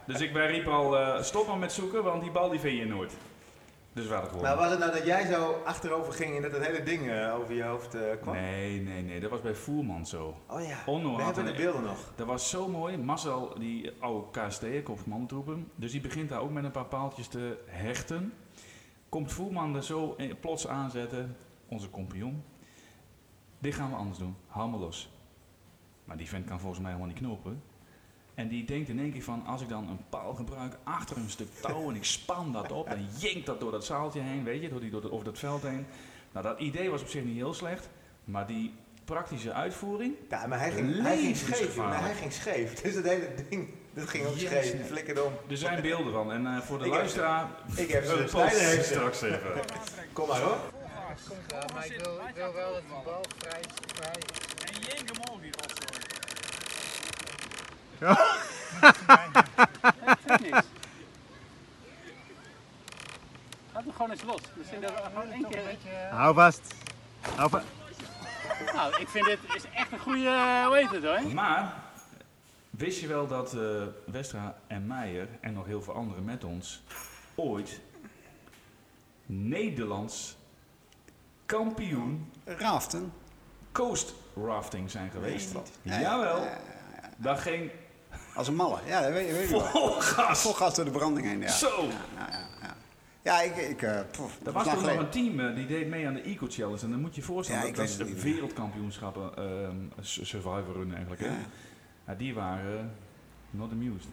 Dus 0.06 0.20
ik 0.20 0.32
wij 0.32 0.46
riep 0.46 0.66
al, 0.66 0.98
eh, 0.98 1.22
stop 1.22 1.46
maar 1.46 1.58
met 1.58 1.72
zoeken, 1.72 2.02
want 2.04 2.22
die 2.22 2.30
bal 2.30 2.50
die 2.50 2.60
vind 2.60 2.78
je 2.78 2.86
nooit. 2.86 3.12
Dus 3.94 4.06
we 4.06 4.14
hadden 4.14 4.42
Maar 4.42 4.56
was 4.56 4.70
het 4.70 4.78
nou 4.78 4.92
dat 4.92 5.04
jij 5.04 5.26
zo 5.26 5.62
achterover 5.64 6.12
ging 6.12 6.36
en 6.36 6.42
dat 6.42 6.52
het 6.52 6.66
hele 6.66 6.82
ding 6.82 7.10
eh, 7.10 7.34
over 7.34 7.54
je 7.54 7.62
hoofd 7.62 7.94
eh, 7.94 8.02
kwam? 8.20 8.34
Nee, 8.34 8.80
nee, 8.80 9.02
nee. 9.02 9.20
Dat 9.20 9.30
was 9.30 9.40
bij 9.40 9.54
Voerman 9.54 10.06
zo. 10.06 10.36
Oh 10.48 10.66
ja, 10.66 10.78
Onno 10.86 11.16
we 11.16 11.22
hebben 11.22 11.44
de 11.44 11.52
beelden 11.52 11.82
nog. 11.82 12.12
Dat 12.16 12.26
was 12.26 12.50
zo 12.50 12.68
mooi. 12.68 12.96
Marcel, 12.96 13.58
die 13.58 13.92
oude 14.00 14.30
KST, 14.30 14.64
commandtroepen. 14.84 15.70
Dus 15.74 15.92
die 15.92 16.00
begint 16.00 16.28
daar 16.28 16.40
ook 16.40 16.50
met 16.50 16.64
een 16.64 16.70
paar 16.70 16.84
paaltjes 16.84 17.28
te 17.28 17.58
hechten. 17.66 18.32
Komt 19.08 19.32
Voerman 19.32 19.76
er 19.76 19.84
zo 19.84 20.16
plots 20.40 20.66
aanzetten. 20.66 21.36
Onze 21.68 21.90
compagnon. 21.90 22.44
Dit 23.58 23.74
gaan 23.74 23.90
we 23.90 23.96
anders 23.96 24.18
doen. 24.18 24.36
Haal 24.46 24.68
me 24.68 24.78
los. 24.78 25.10
Maar 26.04 26.16
die 26.16 26.28
vent 26.28 26.46
kan 26.46 26.60
volgens 26.60 26.80
mij 26.80 26.90
helemaal 26.90 27.12
niet 27.12 27.22
knopen. 27.22 27.62
En 28.42 28.48
die 28.48 28.64
denkt 28.64 28.88
in 28.88 28.98
één 29.00 29.12
keer 29.12 29.22
van, 29.22 29.46
als 29.46 29.62
ik 29.62 29.68
dan 29.68 29.88
een 29.88 30.00
paal 30.08 30.34
gebruik 30.34 30.76
achter 30.84 31.16
een 31.16 31.30
stuk 31.30 31.48
touw 31.60 31.88
en 31.88 31.96
ik 31.96 32.04
span 32.04 32.52
dat 32.52 32.72
op, 32.72 32.88
dan 32.90 33.06
jenkt 33.18 33.46
dat 33.46 33.60
door 33.60 33.70
dat 33.70 33.84
zaaltje 33.84 34.20
heen, 34.20 34.44
weet 34.44 34.62
je, 34.62 34.68
door 34.68 34.80
die, 34.80 34.90
door 34.90 35.00
de- 35.00 35.12
over 35.12 35.24
dat 35.24 35.38
veld 35.38 35.62
heen. 35.62 35.86
Nou, 36.32 36.46
dat 36.46 36.58
idee 36.60 36.90
was 36.90 37.00
op 37.02 37.08
zich 37.08 37.24
niet 37.24 37.36
heel 37.36 37.54
slecht, 37.54 37.88
maar 38.24 38.46
die 38.46 38.74
praktische 39.04 39.52
uitvoering, 39.52 40.14
Ja, 40.30 40.46
maar 40.46 40.58
hij 40.58 40.70
ging, 40.70 41.02
hij 41.02 41.16
ging 41.18 41.36
scheef. 41.36 41.76
Nee, 41.76 41.86
hij 41.86 42.14
ging 42.14 42.32
scheef. 42.32 42.74
Dus 42.82 42.94
het 42.94 43.04
hele 43.06 43.28
ding, 43.50 43.68
dat 43.94 44.08
ging 44.08 44.26
ook 44.26 44.34
Yes. 44.36 44.48
scheef. 44.68 45.24
Om. 45.24 45.32
Er 45.48 45.56
zijn 45.56 45.82
beelden 45.82 46.12
van. 46.12 46.32
En 46.32 46.46
eh, 46.46 46.58
voor 46.60 46.78
de 46.78 46.84
Ik 46.84 46.90
heb 46.90 47.00
luisteraar. 47.00 47.48
Ik 47.76 47.90
heb 47.90 48.04
ze. 48.04 48.16
heeft 48.16 48.32
posten 48.32 48.60
ze. 48.74 48.82
straks 48.82 49.22
even. 49.22 49.38
Kom 50.12 50.28
maar 50.28 50.40
hoor. 50.40 50.56
Ja, 51.48 51.64
maar 51.74 51.86
ik 51.86 51.98
wil, 52.00 52.14
ik 52.28 52.34
wil 52.34 52.52
wel 52.52 52.72
dat 52.72 52.80
de 52.82 52.94
bal 53.04 53.24
vrij, 53.38 53.60
vrij 53.94 54.16
is. 54.18 54.64
En 54.70 54.80
Jenk 54.80 55.08
hem 55.12 55.34
ook 55.34 55.42
niet 55.42 55.56
rotzooi. 55.60 56.00
Niks. 60.40 60.66
Laat 63.72 63.84
hem 63.84 63.92
gewoon 63.92 64.10
eens 64.10 64.22
los. 64.22 64.40
Misschien 64.54 64.80
dat 64.80 64.90
we 64.90 65.00
gewoon 65.14 65.30
één 65.30 65.48
keer... 65.48 66.08
Hou 66.10 66.34
vast. 66.34 66.74
Hou 67.36 67.50
vast. 67.50 67.66
Nou, 68.74 69.00
ik 69.00 69.08
vind 69.08 69.24
dit 69.24 69.38
is 69.54 69.64
echt 69.74 69.92
een 69.92 69.98
goede... 69.98 70.62
Hoe 70.66 70.76
heet 70.76 70.90
het 70.90 71.04
hoor? 71.04 71.34
Maar. 71.34 71.74
Wist 72.70 73.00
je 73.00 73.06
wel 73.06 73.26
dat 73.26 73.54
eh, 73.54 73.82
Westra 74.06 74.56
en 74.66 74.86
Meijer 74.86 75.28
en 75.40 75.52
nog 75.52 75.66
heel 75.66 75.82
veel 75.82 75.94
anderen 75.94 76.24
met 76.24 76.44
ons 76.44 76.82
ooit 77.34 77.80
Nederlands 79.26 80.36
kampioen 81.46 82.32
Raften? 82.44 83.12
coast 83.72 84.14
rafting 84.36 84.90
zijn 84.90 85.10
geweest? 85.10 85.52
Jawel. 85.82 86.38
Ja, 86.38 86.44
ja, 86.44 86.44
ja. 86.44 87.10
Daar 87.16 87.36
ging 87.36 87.70
Als 88.34 88.48
een 88.48 88.54
malle. 88.54 88.78
Ja, 88.86 89.00
dat 89.02 89.12
weet, 89.12 89.30
weet 89.32 89.48
je 89.48 89.50
wel. 89.54 89.60
vol 89.60 89.90
gas. 89.90 90.40
Vol 90.40 90.52
gas 90.52 90.74
door 90.74 90.84
de 90.84 90.90
branding 90.90 91.26
heen, 91.26 91.40
ja. 91.40 91.48
Zo. 91.50 91.82
Ja, 92.16 92.28
ja, 92.30 92.46
ja. 92.62 92.76
Ja, 93.22 93.40
ik... 93.40 93.56
ik 93.56 93.82
eh, 93.82 94.00
poef, 94.10 94.38
Er 94.38 94.44
dat 94.44 94.54
was 94.54 94.64
toch 94.64 94.82
nog 94.82 94.96
een 94.96 95.08
team 95.10 95.40
eh, 95.40 95.54
die 95.54 95.66
deed 95.66 95.88
mee 95.88 96.06
aan 96.06 96.14
de 96.14 96.20
Eco 96.20 96.46
Challenge. 96.50 96.82
En 96.82 96.90
dan 96.90 97.00
moet 97.00 97.14
je 97.14 97.20
je 97.20 97.26
voorstellen, 97.26 97.60
Ja, 97.62 97.66
dat, 97.66 97.76
dat 97.76 97.84
is 97.88 97.96
de 97.96 98.22
wereldkampioenschappen, 98.22 99.36
ehm, 99.36 99.76
su- 100.00 100.24
Survivor 100.24 100.72
Run 100.72 100.92
eigenlijk. 100.94 101.22
Hè? 102.04 102.16
Die 102.16 102.34
waren 102.34 102.78
eh, 102.78 102.84
not 103.50 103.70
amused. 103.72 104.08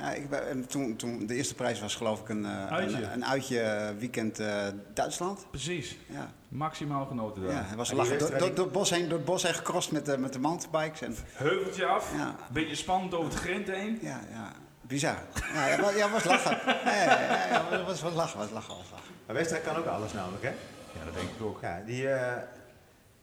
Ja, 0.00 0.10
ik 0.12 0.30
ben, 0.30 0.66
toen, 0.66 0.96
toen 0.96 1.26
de 1.26 1.34
eerste 1.34 1.54
prijs 1.54 1.80
was 1.80 1.94
geloof 1.94 2.20
ik 2.20 2.28
een, 2.28 2.44
eh, 2.44 2.66
Uitje. 2.72 2.96
een, 3.02 3.12
een 3.12 3.24
uitje 3.26 3.92
weekend 3.98 4.38
eh, 4.38 4.66
Duitsland. 4.94 5.46
Precies, 5.50 5.96
Ja, 6.06 6.30
maximaal 6.48 7.06
genoten 7.06 7.42
daar. 7.42 7.52
ja 7.52 7.62
het 7.66 7.76
was 7.76 7.92
lachen. 7.92 8.18
Door, 8.18 8.38
door, 8.38 8.48
het 8.64 8.72
bos 8.72 8.90
heen, 8.90 9.08
door 9.08 9.18
het 9.18 9.24
bos 9.26 9.42
heen 9.42 9.54
gecrossed 9.54 9.92
met, 9.92 10.06
de 10.06 10.18
met 10.18 10.32
de 10.32 10.38
mountainbikes. 10.38 11.00
En, 11.00 11.16
Heuveltje 11.32 11.86
af, 11.86 12.12
ja, 12.16 12.34
beetje 12.52 12.74
spannend 12.74 13.14
over 13.14 13.30
het 13.30 13.40
grind 13.40 13.66
heen. 13.68 13.98
ja, 14.02 14.20
ja, 14.32 14.52
bizar. 14.80 15.16
Ja, 15.54 15.66
ja, 15.66 15.80
wa- 15.80 15.90
ja 15.90 16.10
was 16.10 16.24
lachen. 16.24 16.58
Ja, 16.64 16.94
ja, 16.94 17.04
ja, 17.04 17.46
ja, 17.46 17.46
ja, 17.70 17.84
was, 17.84 18.00
was 18.02 18.14
lachen, 18.14 18.38
was 18.38 18.50
lachen, 18.50 18.74
was 18.76 18.90
lachen. 18.90 19.06
Maar 19.26 19.34
wedstrijd 19.36 19.62
kan 19.64 19.76
ook 19.76 19.86
alles 19.86 20.12
namelijk, 20.12 20.42
hè? 20.42 20.50
Ja, 20.98 21.04
dat 21.04 21.14
denk 21.14 21.28
ik 21.28 21.42
ook. 21.42 21.58
Ja, 21.60 21.82
die, 21.86 22.08
eh, 22.10 22.42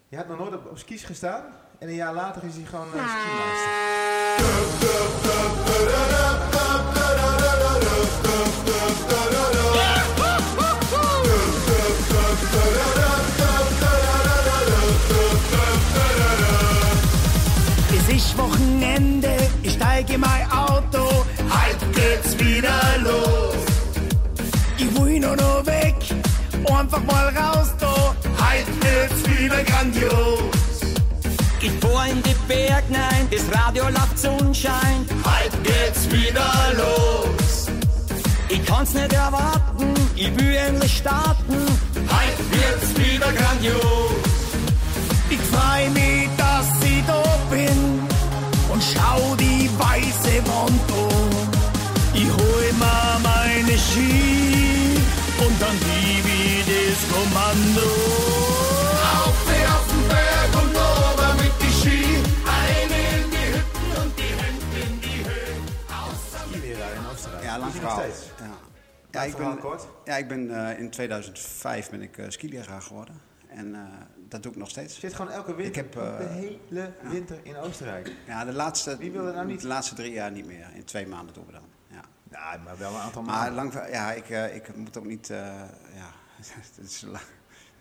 die 0.10 0.18
had 0.18 0.28
nog 0.28 0.38
nooit 0.38 0.54
op, 0.56 0.66
op 0.70 0.78
skis 0.78 1.04
gestaan. 1.04 1.44
En 1.80 1.88
een 1.88 1.96
jaar 1.96 2.14
later 2.14 2.44
is 2.44 2.56
hij 2.56 2.64
gewoon 2.66 2.88
uh, 2.96 3.20
skimaster. 3.20 3.76
Los. 23.08 23.64
Ich 24.78 24.90
will 25.00 25.20
nur 25.20 25.36
noch 25.36 25.66
weg, 25.66 25.96
einfach 26.80 27.04
mal 27.04 27.28
raus 27.30 27.70
da, 27.80 27.96
halt 28.44 28.68
wird's 28.84 29.22
wieder 29.30 29.64
grandios. 29.64 30.56
Ich 31.62 31.72
fahr 31.82 32.08
in 32.08 32.22
die 32.24 32.36
Berg, 32.48 32.84
nein, 32.90 33.28
das 33.32 33.46
Radio 33.60 33.84
läuft 33.86 34.20
Sonnenschein. 34.20 35.06
Halt 35.24 35.52
geht's 35.64 36.10
wieder 36.12 36.50
los, 36.78 37.68
Ich 38.50 38.64
kann's 38.66 38.94
nicht 38.94 39.14
erwarten, 39.14 39.94
ich 40.16 40.32
will 40.38 40.56
endlich 40.56 40.98
starten. 40.98 41.58
halt 42.16 42.38
wird's 42.52 42.90
wieder 42.98 43.32
grandios. 43.34 44.12
Ich 45.30 45.40
freu 45.52 45.90
mich, 45.90 46.30
dass 46.38 46.68
ich 46.84 47.04
da 47.06 47.24
bin 47.50 47.80
und 48.72 48.82
schau 48.82 49.36
die 49.36 49.70
weiße 49.78 50.36
Wand 50.48 50.92
an. 50.92 51.57
Mir 52.80 53.20
meine 53.24 53.78
Ski 53.78 54.98
und 55.46 55.56
dann 55.62 55.78
gib 55.88 56.26
ich 56.26 56.66
das 56.70 57.00
Kommando. 57.12 57.90
Auf 59.22 59.40
auf 59.76 59.88
den 59.92 60.08
Berg 60.08 60.52
und 60.62 60.76
ober 60.76 61.32
mit 61.42 61.54
die 61.62 61.74
Ski, 61.80 62.02
ein 62.60 62.90
in 63.06 63.30
die 63.34 63.48
Hütten 63.54 63.90
und 64.02 64.12
die 64.20 64.32
Hände 64.42 64.78
in 64.86 65.02
die 65.06 65.20
Höhe. 65.28 65.54
Skileraar 66.52 66.94
in 67.00 67.06
Oostenrijk. 67.12 67.44
Ja, 67.44 67.58
lang 67.58 67.72
verhaal. 67.72 68.00
steeds. 68.00 68.22
Ja. 68.40 68.66
Ja, 69.12 69.24
ik 69.24 69.38
ben, 69.38 69.60
kort. 69.60 69.88
ja, 70.06 70.16
ik 70.18 70.28
ben 70.28 70.70
eh, 70.70 70.80
in 70.80 70.90
2005 70.90 71.90
ben 71.90 72.02
ik 72.02 72.18
uh, 72.18 72.26
skileraar 72.30 72.82
geworden. 72.82 73.16
En 73.48 73.76
eh, 73.76 73.82
dat 74.30 74.44
doe 74.44 74.52
ik 74.52 74.58
nog 74.58 74.70
steeds. 74.70 75.00
Zit 75.00 75.14
gewoon 75.14 75.32
elke 75.32 75.56
winter, 75.56 75.84
Ik 75.84 75.94
heb, 75.94 76.04
eh, 76.04 76.18
de 76.18 76.24
hele 76.24 76.92
winter 77.02 77.40
in 77.44 77.58
Oostenrijk. 77.58 78.12
Ja, 78.28 78.46
de 78.46 78.54
laatste, 78.54 78.98
Wie 78.98 79.12
wil 79.12 79.26
er 79.28 79.34
nou 79.34 79.48
niet? 79.48 79.62
De 79.62 79.68
laatste 79.68 79.96
drie 79.96 80.12
jaar 80.12 80.32
niet 80.32 80.46
meer. 80.46 80.68
In 80.74 80.84
twee 80.84 81.08
maanden 81.08 81.34
doen 81.34 81.46
we 81.46 81.52
dan. 81.52 81.77
Ja. 82.38 82.58
Maar 82.64 82.78
wel 82.78 82.94
een 82.94 83.00
aantal 83.02 83.22
Maar 83.22 83.36
maanden. 83.36 83.54
lang, 83.56 83.72
ver- 83.74 83.90
ja, 83.90 84.12
ik, 84.12 84.30
eh, 84.30 84.56
ik 84.56 84.76
moet 84.76 84.98
ook 84.98 85.06
niet, 85.06 85.30
eh, 85.30 85.38
ja, 85.96 86.10
het 86.76 86.78
is 86.86 87.02
la- 87.02 87.20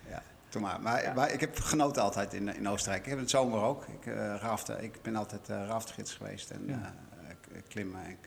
ja, 0.08 0.22
doe 0.48 0.62
maar. 0.62 0.80
Maar, 0.80 1.12
maar 1.14 1.30
ik 1.32 1.40
heb 1.40 1.58
genoten 1.60 2.02
altijd 2.02 2.34
in, 2.34 2.54
in 2.56 2.68
Oostenrijk. 2.68 3.04
Ik 3.04 3.10
heb 3.10 3.18
het 3.18 3.30
zomer 3.30 3.62
ook. 3.62 3.84
Ik, 3.86 4.06
eh 4.06 4.34
rafte, 4.40 4.82
ik 4.82 5.02
ben 5.02 5.16
altijd 5.16 5.48
eh 5.48 5.66
raftgids 5.66 6.14
geweest 6.14 6.50
en 6.50 6.64
Ja. 6.66 6.94
eh, 7.52 7.62
klimmen 7.68 8.04
en, 8.04 8.18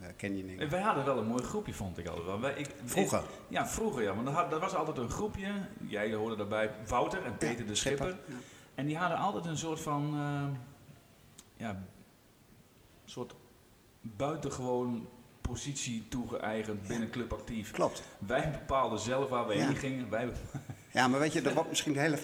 en 0.00 0.16
canyoning. 0.16 0.60
En 0.60 0.70
Wij 0.70 0.80
hadden 0.80 1.04
wel 1.04 1.18
een 1.18 1.26
mooi 1.26 1.42
groepje, 1.42 1.74
vond 1.74 1.98
ik 1.98 2.06
altijd 2.06 2.26
wel. 2.26 2.40
Wij, 2.40 2.54
ik, 2.54 2.74
Vroeger? 2.84 3.18
ik- 3.18 3.24
ja, 3.48 3.66
vroeger 3.68 4.02
ja. 4.02 4.14
Want 4.14 4.28
er, 4.28 4.34
had, 4.34 4.52
er 4.52 4.58
was 4.60 4.74
altijd 4.74 4.96
een 4.98 5.10
groepje. 5.10 5.52
Jij 5.86 6.12
hoorde 6.14 6.36
daarbij. 6.36 6.70
Wouter 6.86 7.24
en 7.24 7.36
Peter 7.36 7.66
de 7.66 7.74
Schipper. 7.74 8.08
Ja. 8.26 8.34
En 8.74 8.86
die 8.86 8.96
hadden 8.98 9.18
altijd 9.18 9.44
een 9.44 9.56
soort 9.58 9.80
van... 9.80 10.14
eh, 10.14 10.58
ja, 11.66 11.82
soort 13.04 13.34
buitengewoon 14.00 15.08
positie 15.46 16.06
toegeëigend 16.08 16.86
binnen 16.88 17.10
Club 17.10 17.32
Actief. 17.32 17.70
Klopt. 17.70 18.02
Wij 18.18 18.50
bepaalden 18.50 18.98
zelf 18.98 19.28
waar 19.28 19.46
we 19.46 19.54
Ja. 19.54 19.66
heen 19.66 19.76
gingen. 19.76 20.10
Wij, 20.10 20.28
Ja, 20.92 21.08
maar 21.08 21.20
weet 21.20 21.32
je, 21.32 21.42
dat 21.42 21.52
wordt 21.52 21.68
misschien 21.68 21.92
de 21.92 22.00
hele, 22.00 22.18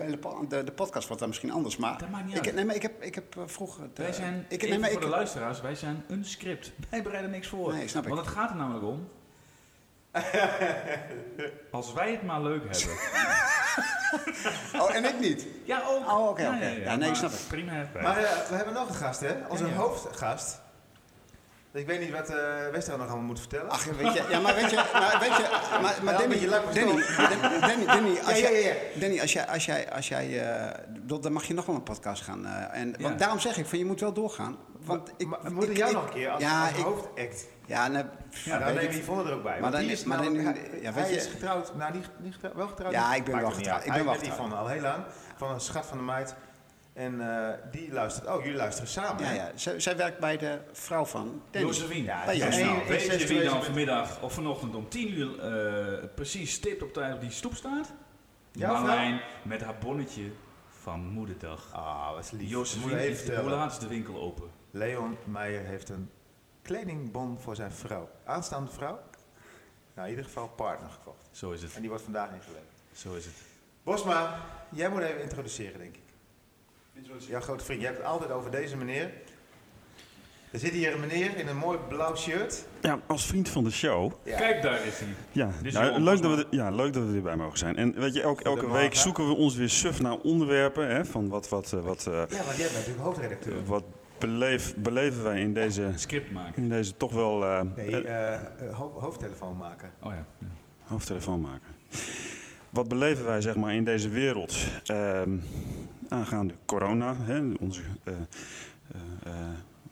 de, 0.49 0.65
de 0.65 0.73
podcast 0.73 1.05
wordt 1.07 1.21
dan 1.21 1.29
misschien 1.29 1.51
anders. 1.51 1.77
Maar 1.77 1.99
Dat 1.99 2.09
maakt 2.09 2.25
niet 2.27 2.37
ik, 2.37 2.45
uit. 2.47 2.55
nee, 2.55 2.65
maar 2.65 2.75
ik 2.75 2.83
heb, 2.83 3.03
ik 3.03 3.15
heb 3.15 3.37
eh, 3.37 3.43
vroeger. 3.47 3.83
de- 3.95 4.03
wij 4.03 4.13
zijn, 4.13 4.47
ik, 4.49 4.69
nee, 4.69 4.79
maar 4.79 4.89
voor 4.91 4.99
ik, 4.99 5.05
de 5.05 5.11
luisteraars, 5.11 5.61
wij 5.61 5.75
zijn 5.75 6.05
een 6.09 6.25
script. 6.25 6.73
Wij 6.89 7.03
bereiden 7.03 7.31
niks 7.31 7.47
voor. 7.49 7.73
Nee, 7.73 7.89
snap 7.89 8.03
ik. 8.03 8.09
Want 8.09 8.21
het 8.27 8.35
gaat 8.35 8.51
er 8.51 8.57
namelijk 8.57 8.85
om... 8.85 9.09
Als 11.71 11.93
wij 11.93 12.11
het 12.11 12.23
maar 12.23 12.43
leuk 12.43 12.63
hebben. 12.69 12.97
Oh, 14.81 14.95
en 14.95 15.05
ik 15.05 15.21
niet. 15.21 15.47
Ja, 15.65 15.83
ook. 15.87 16.11
Oh, 16.11 16.29
oké, 16.29 16.47
oké. 16.47 16.67
Ja, 16.67 16.97
nee, 16.97 17.07
maar 17.09 17.17
snap 17.17 17.31
ik. 17.31 17.39
Prima. 17.49 17.73
Maar 18.03 18.17
eh, 18.17 18.49
we 18.49 18.55
hebben 18.55 18.75
nog 18.75 18.89
een 18.89 18.95
gast, 18.95 19.21
hè? 19.21 19.35
Onze 19.49 19.65
Ja, 19.65 19.71
ja. 19.71 19.77
hoofdgast. 19.77 20.61
Ik 21.73 21.87
weet 21.87 22.01
niet 22.01 22.11
wat 22.11 22.29
eh 22.29 22.37
Wester 22.73 22.99
nog 22.99 23.07
allemaal 23.07 23.25
moet 23.27 23.39
vertellen. 23.39 23.71
Ach, 23.71 23.85
weet 23.85 24.13
je, 24.13 24.25
ja, 24.29 24.41
maar 24.41 24.55
weet 24.55 24.71
je, 24.71 24.77
maar 24.93 25.17
weet 25.21 25.37
je, 25.37 25.79
maar, 25.83 25.95
maar 26.03 26.19
Danny, 26.19 26.39
Danny, 26.39 27.03
Dan- 27.41 27.61
Danny, 27.61 27.87
Danny, 27.87 28.19
als 28.19 28.39
Ja, 28.39 28.49
ja, 28.49 28.53
jij, 28.53 28.63
ja, 28.95 29.01
Danny, 29.01 29.21
als 29.21 29.33
jij, 29.33 29.47
als 29.47 29.65
jij, 29.65 29.91
als 29.93 30.09
jij, 30.09 30.41
eh, 30.51 30.79
bedoel, 30.89 31.21
dan 31.21 31.33
mag 31.33 31.45
je 31.45 31.55
nog 31.55 31.67
wel 31.67 31.75
een 31.75 31.83
podcast 31.83 32.23
gaan. 32.23 32.47
eh, 32.47 32.81
en, 32.81 32.89
Ja. 32.89 33.03
want 33.03 33.19
daarom 33.19 33.39
zeg 33.39 33.57
ik 33.57 33.67
van, 33.67 33.79
je 33.79 33.85
moet 33.85 34.01
wel 34.01 34.13
doorgaan. 34.13 34.57
Want 34.85 35.13
ik, 35.17 35.27
maar, 35.27 35.39
we 35.43 35.51
moeten 35.51 35.71
ik- 35.71 35.77
jou 35.77 35.91
ik- 35.91 35.97
nog 35.97 36.07
een 36.07 36.13
keer 36.13 36.31
als, 36.31 36.43
ja, 36.43 36.61
als 36.69 36.79
ik- 36.79 36.85
hoofdact. 36.85 37.47
Ja, 37.67 37.89
nee, 37.89 38.03
Ja, 38.45 38.59
dan 38.59 38.67
weet 38.67 38.75
neem 38.75 38.85
ik- 38.85 38.93
je 38.93 38.99
Yvonne 38.99 39.25
er 39.31 39.33
ook 39.37 39.43
bij. 39.43 39.61
Maar 39.61 39.71
dan- 39.71 39.81
die 39.81 39.91
is 39.91 40.05
maar 40.05 40.23
dan- 40.23 40.33
namelijk- 40.37 40.71
hij, 40.71 40.81
ja, 40.81 40.93
weet 40.93 41.03
hij 41.05 41.13
je- 41.13 41.17
is 41.19 41.27
getrouwd. 41.27 41.75
Nou, 41.75 41.93
niet, 41.93 42.09
niet 42.19 42.33
getrouwd, 42.35 42.55
wel 42.55 42.69
getrouwd. 42.69 42.93
Ja, 42.93 43.15
ik 43.15 43.25
ben 43.25 43.41
wel 43.41 43.51
getrouwd. 43.51 43.79
Ik 43.79 43.85
ben 43.85 43.93
Hij 43.95 44.05
wel 44.05 44.13
met 44.13 44.23
getrouwd. 44.23 44.39
Yvonne 44.41 44.57
al 44.57 44.67
heel 44.69 44.81
lang. 44.81 45.05
Van 45.37 45.51
een 45.51 45.61
schat 45.61 45.87
van 45.87 45.97
de 45.99 46.05
meid. 46.05 46.35
En 46.93 47.21
eh, 47.37 47.55
die 47.71 47.93
luistert. 47.93 48.27
Oh, 48.27 48.43
jullie 48.43 48.57
luisteren 48.57 48.89
samen. 48.91 49.25
ja, 49.25 49.31
ja. 49.33 49.51
Zij, 49.55 49.81
zij 49.81 49.97
werkt 49.97 50.19
bij 50.19 50.37
de 50.37 50.59
vrouw 50.73 51.05
van 51.05 51.43
Danny. 51.51 51.69
Josephine. 51.69 52.05
Ja, 52.05 52.25
Bij 52.25 52.37
ja, 52.37 52.45
Josephine. 52.45 52.69
één- 52.71 52.77
Nou, 52.79 52.89
weet 52.89 53.21
je 53.21 53.27
wie 53.27 53.43
dan 53.45 53.65
vanmiddag 53.65 54.23
of 54.23 54.33
vanochtend 54.33 54.75
om 54.75 54.89
10 54.89 55.13
uur 55.19 55.39
eh, 55.41 56.09
precies 56.15 56.53
stipt 56.53 56.83
op 56.83 56.93
tijd 56.93 57.15
op 57.15 57.21
die 57.21 57.31
stoep 57.31 57.55
staat? 57.55 57.93
Vrouw? 58.59 58.73
Marlijn 58.73 59.21
met 59.43 59.61
haar 59.63 59.79
bonnetje 59.79 60.31
van 60.81 61.01
moederdag. 61.01 61.69
Ah, 61.73 62.11
wat 62.15 62.25
is 62.25 62.31
lief. 62.31 62.51
Josephine, 62.51 63.07
is- 63.09 63.29
hoe 63.29 63.51
laat 63.51 63.73
is 63.73 63.79
de 63.79 63.87
winkel 63.89 64.21
open? 64.21 64.51
Leon 64.71 65.17
Meijer 65.25 65.65
heeft 65.65 65.89
een 65.89 66.11
kledingbon 66.63 67.39
voor 67.41 67.57
zijn 67.57 67.73
vrouw. 67.73 68.09
Aanstaande 68.25 68.71
vrouw? 68.71 69.01
Nou, 69.95 70.07
in 70.09 70.09
ieder 70.15 70.25
geval 70.25 70.49
partner 70.49 70.91
gekocht. 70.91 71.29
Zo 71.31 71.51
is 71.51 71.63
het. 71.63 71.75
En 71.75 71.81
die 71.81 71.89
wordt 71.89 72.05
vandaag 72.05 72.31
ingeleverd. 72.33 72.67
Zo 72.93 73.15
is 73.15 73.25
het. 73.25 73.35
Bosma, 73.83 74.41
jij 74.71 74.89
moet 74.89 75.01
even 75.03 75.23
introduceren, 75.23 75.79
denk 75.79 75.95
ik. 75.97 76.03
Jouw 77.29 77.41
grote 77.41 77.65
vriend. 77.65 77.81
Je 77.81 77.87
hebt 77.87 77.99
het 77.99 78.07
altijd 78.07 78.31
over 78.31 78.51
deze 78.51 78.77
meneer. 78.77 79.11
Er 80.51 80.59
zit 80.59 80.71
hier 80.73 80.95
een 80.95 81.01
meneer 81.01 81.37
in 81.37 81.49
een 81.49 81.57
mooi 81.57 81.79
blauw 81.89 82.17
shirt. 82.17 82.65
Ja, 82.81 82.99
als 83.07 83.27
vriend 83.27 83.49
van 83.49 83.65
de 83.65 83.71
show. 83.71 84.13
Ja. 84.23 84.37
Kijk, 84.37 84.63
daar 84.63 84.87
is 84.87 84.99
hij. 84.99 85.09
Ja, 85.33 85.51
is 85.63 85.73
nou, 85.73 86.01
leuk, 86.01 86.23
dat 86.23 86.37
we, 86.37 86.47
ja 86.51 86.71
leuk 86.71 86.93
dat 86.93 87.05
we 87.07 87.17
erbij 87.17 87.37
mogen 87.37 87.59
zijn. 87.59 87.77
En 87.77 87.95
weet 88.01 88.15
je, 88.15 88.23
elke, 88.23 88.43
elke 88.45 88.71
week 88.71 88.95
zoeken 88.95 89.27
we 89.29 89.35
ons 89.35 89.55
weer 89.57 89.69
suf 89.69 90.01
naar 90.01 90.17
onderwerpen. 90.19 90.89
Hè, 90.89 91.05
van 91.05 91.29
wat, 91.29 91.49
wat, 91.49 91.73
eh, 91.73 91.81
wat, 91.85 92.07
eh, 92.07 92.13
Ja, 92.13 92.45
want 92.45 92.57
jij 92.57 92.67
bent 92.67 92.73
natuurlijk 92.73 93.05
hoofdredacteur. 93.05 93.65
wat 93.65 93.85
beleef, 94.19 94.75
beleven 94.77 95.23
wij 95.23 95.41
in 95.41 95.55
deze, 95.55 95.93
Script 95.97 96.33
maken. 96.33 96.63
in 96.63 96.69
deze 96.69 96.97
toch 96.97 97.13
wel 97.13 97.45
eh, 97.45 97.61
Nee, 97.77 98.03
eh, 98.03 98.35
eh, 98.35 98.35
eh, 98.35 98.75
ho- 98.79 98.93
hoofdtelefoon 99.01 99.57
maken. 99.57 99.91
Oh 100.03 100.11
ja. 100.13 100.27
ja. 100.39 100.47
hoofdtelefoon 100.83 101.41
maken. 101.41 101.69
Wat 102.71 102.89
beleven 102.89 103.25
wij 103.25 103.41
zeg 103.41 103.57
maar 103.57 103.75
in 103.75 103.85
deze 103.85 104.09
wereld 104.09 104.57
ehm, 104.85 105.31
aangaande 106.13 106.55
corona, 106.67 107.17
hè, 107.17 107.53
onze, 107.61 107.83
eh, 108.05 108.15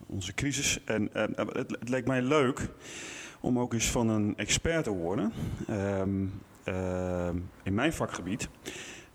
onze 0.05 0.33
crisis. 0.33 0.83
En 0.85 1.09
het, 1.13 1.37
het 1.79 1.89
leek 1.89 2.05
mij 2.07 2.21
leuk 2.21 2.67
om 3.39 3.59
ook 3.59 3.73
eens 3.73 3.91
van 3.91 4.09
een 4.09 4.37
expert 4.37 4.83
te 4.83 4.89
horen 4.89 5.33
ehm, 5.67 6.25
in 7.63 7.73
mijn 7.73 7.93
vakgebied. 7.93 8.49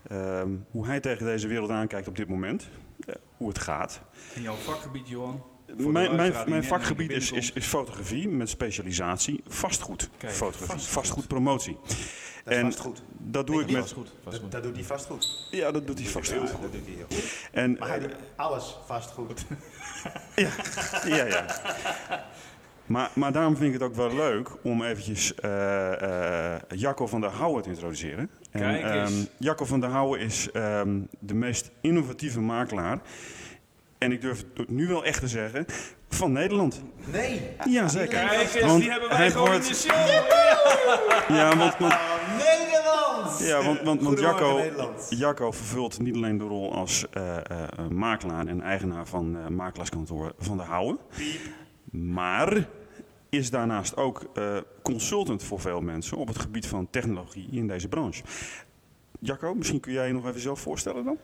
ehm, 0.07 0.49
hoe 0.71 0.85
hij 0.85 0.99
tegen 0.99 1.25
deze 1.25 1.47
wereld 1.47 1.69
aankijkt 1.69 2.07
op 2.07 2.15
dit 2.15 2.27
moment. 2.27 2.69
hoe 3.37 3.47
het 3.47 3.59
gaat. 3.59 4.01
In 4.35 4.41
jouw 4.41 4.55
vakgebied, 4.55 5.07
Johan? 5.07 5.43
Mijn, 5.75 6.15
mijn, 6.15 6.33
mijn 6.47 6.63
vakgebied 6.63 7.11
is, 7.11 7.31
is, 7.31 7.51
is 7.51 7.65
fotografie 7.65 8.29
met 8.29 8.49
specialisatie 8.49 9.41
vastgoed. 9.47 10.09
Kijk, 10.17 10.33
fotografie, 10.33 10.67
vastgoed. 10.67 10.93
vastgoedpromotie. 10.93 11.77
Dat 12.43 12.53
En 12.53 12.61
vast 12.65 12.79
goed. 12.79 13.03
Dat 13.17 13.47
doe 13.47 13.61
ik 13.61 13.71
met. 13.71 13.81
Vast 13.81 13.93
goed. 13.93 14.11
Vast 14.23 14.51
Dat, 14.51 14.63
doet 14.63 14.75
hij 14.75 14.83
vast 14.83 15.05
goed. 15.05 15.47
Ja, 15.51 15.71
dat 15.71 15.87
doet 15.87 15.99
hij 15.99 16.07
vast 16.07 16.31
Heel 16.31 16.39
goed. 16.39 16.49
goed. 16.49 16.61
Dat 16.61 16.71
doet 16.71 16.85
hij 16.85 16.93
heel 16.95 17.05
goed. 17.09 17.49
En, 17.51 17.75
Maar 17.79 17.87
hij 17.87 17.99
doet 17.99 18.15
alles 18.35 18.77
vast 18.85 19.11
goed. 19.11 19.45
ja, 20.35 20.49
ja, 21.05 21.25
ja. 21.25 21.45
Maar, 22.85 23.11
maar 23.13 23.31
daarom 23.31 23.55
vind 23.55 23.67
ik 23.73 23.73
het 23.73 23.89
ook 23.89 23.95
wel 23.95 24.15
leuk 24.15 24.49
om 24.63 24.83
eventjes 24.83 25.35
eh, 25.35 26.53
eh, 26.55 26.61
Jacco 26.75 27.07
van 27.07 27.21
der 27.21 27.29
Houwen 27.29 27.63
te 27.63 27.69
introduceren. 27.69 28.29
En, 28.51 28.59
Kijk 28.61 28.83
eens. 28.83 29.11
ehm, 29.11 29.25
Jacco 29.37 29.65
van 29.65 29.79
der 29.79 29.89
Houwen 29.89 30.19
is 30.19 30.51
ehm, 30.51 30.99
de 31.19 31.33
meest 31.33 31.71
innovatieve 31.81 32.39
makelaar. 32.41 32.99
En 33.97 34.11
ik 34.11 34.21
durf 34.21 34.43
het 34.53 34.69
nu 34.69 34.87
wel 34.87 35.05
echt 35.05 35.19
te 35.19 35.27
zeggen, 35.27 35.65
van 36.09 36.31
Nederland. 36.31 36.83
Nee. 37.11 37.41
Jazeker. 37.69 38.07
Kijk 38.19 38.53
eens, 38.53 38.65
Want 38.65 38.81
die 38.81 38.91
hebben 38.91 39.09
wij 39.09 39.31
gewoon 39.31 39.47
wordt- 39.47 39.65
in 39.65 39.71
de 39.71 39.77
show. 39.77 39.95
Ja, 41.37 41.57
want, 41.57 41.77
want, 41.77 41.95
Nederland! 42.37 43.39
ja, 43.39 43.63
want, 43.63 44.01
want, 44.01 44.19
Jacco. 44.19 44.61
Jacco 45.09 45.51
vervult 45.51 45.99
niet 45.99 46.15
alleen 46.15 46.37
de 46.37 46.43
rol 46.43 46.73
als 46.73 47.09
eh, 47.09 47.37
makelaar 47.89 48.47
en 48.47 48.61
eigenaar 48.61 49.07
van 49.07 49.37
eh, 49.37 49.47
makelaarskantoor 49.47 50.33
Van 50.39 50.57
der 50.57 50.65
Houwen. 50.65 50.97
Maar 51.91 52.67
is 53.29 53.49
daarnaast 53.49 53.97
ook 53.97 54.25
consultant 54.81 55.43
voor 55.43 55.59
veel 55.59 55.81
mensen 55.81 56.17
op 56.17 56.27
het 56.27 56.39
gebied 56.39 56.67
van 56.67 56.87
technologie 56.89 57.47
in 57.51 57.67
deze 57.67 57.87
branche. 57.87 58.23
Jacco, 59.19 59.53
misschien 59.55 59.79
kun 59.79 59.93
jij 59.93 60.07
je 60.07 60.13
nog 60.13 60.27
even 60.27 60.41
zelf 60.41 60.59
voorstellen 60.59 61.03
dan? 61.03 61.17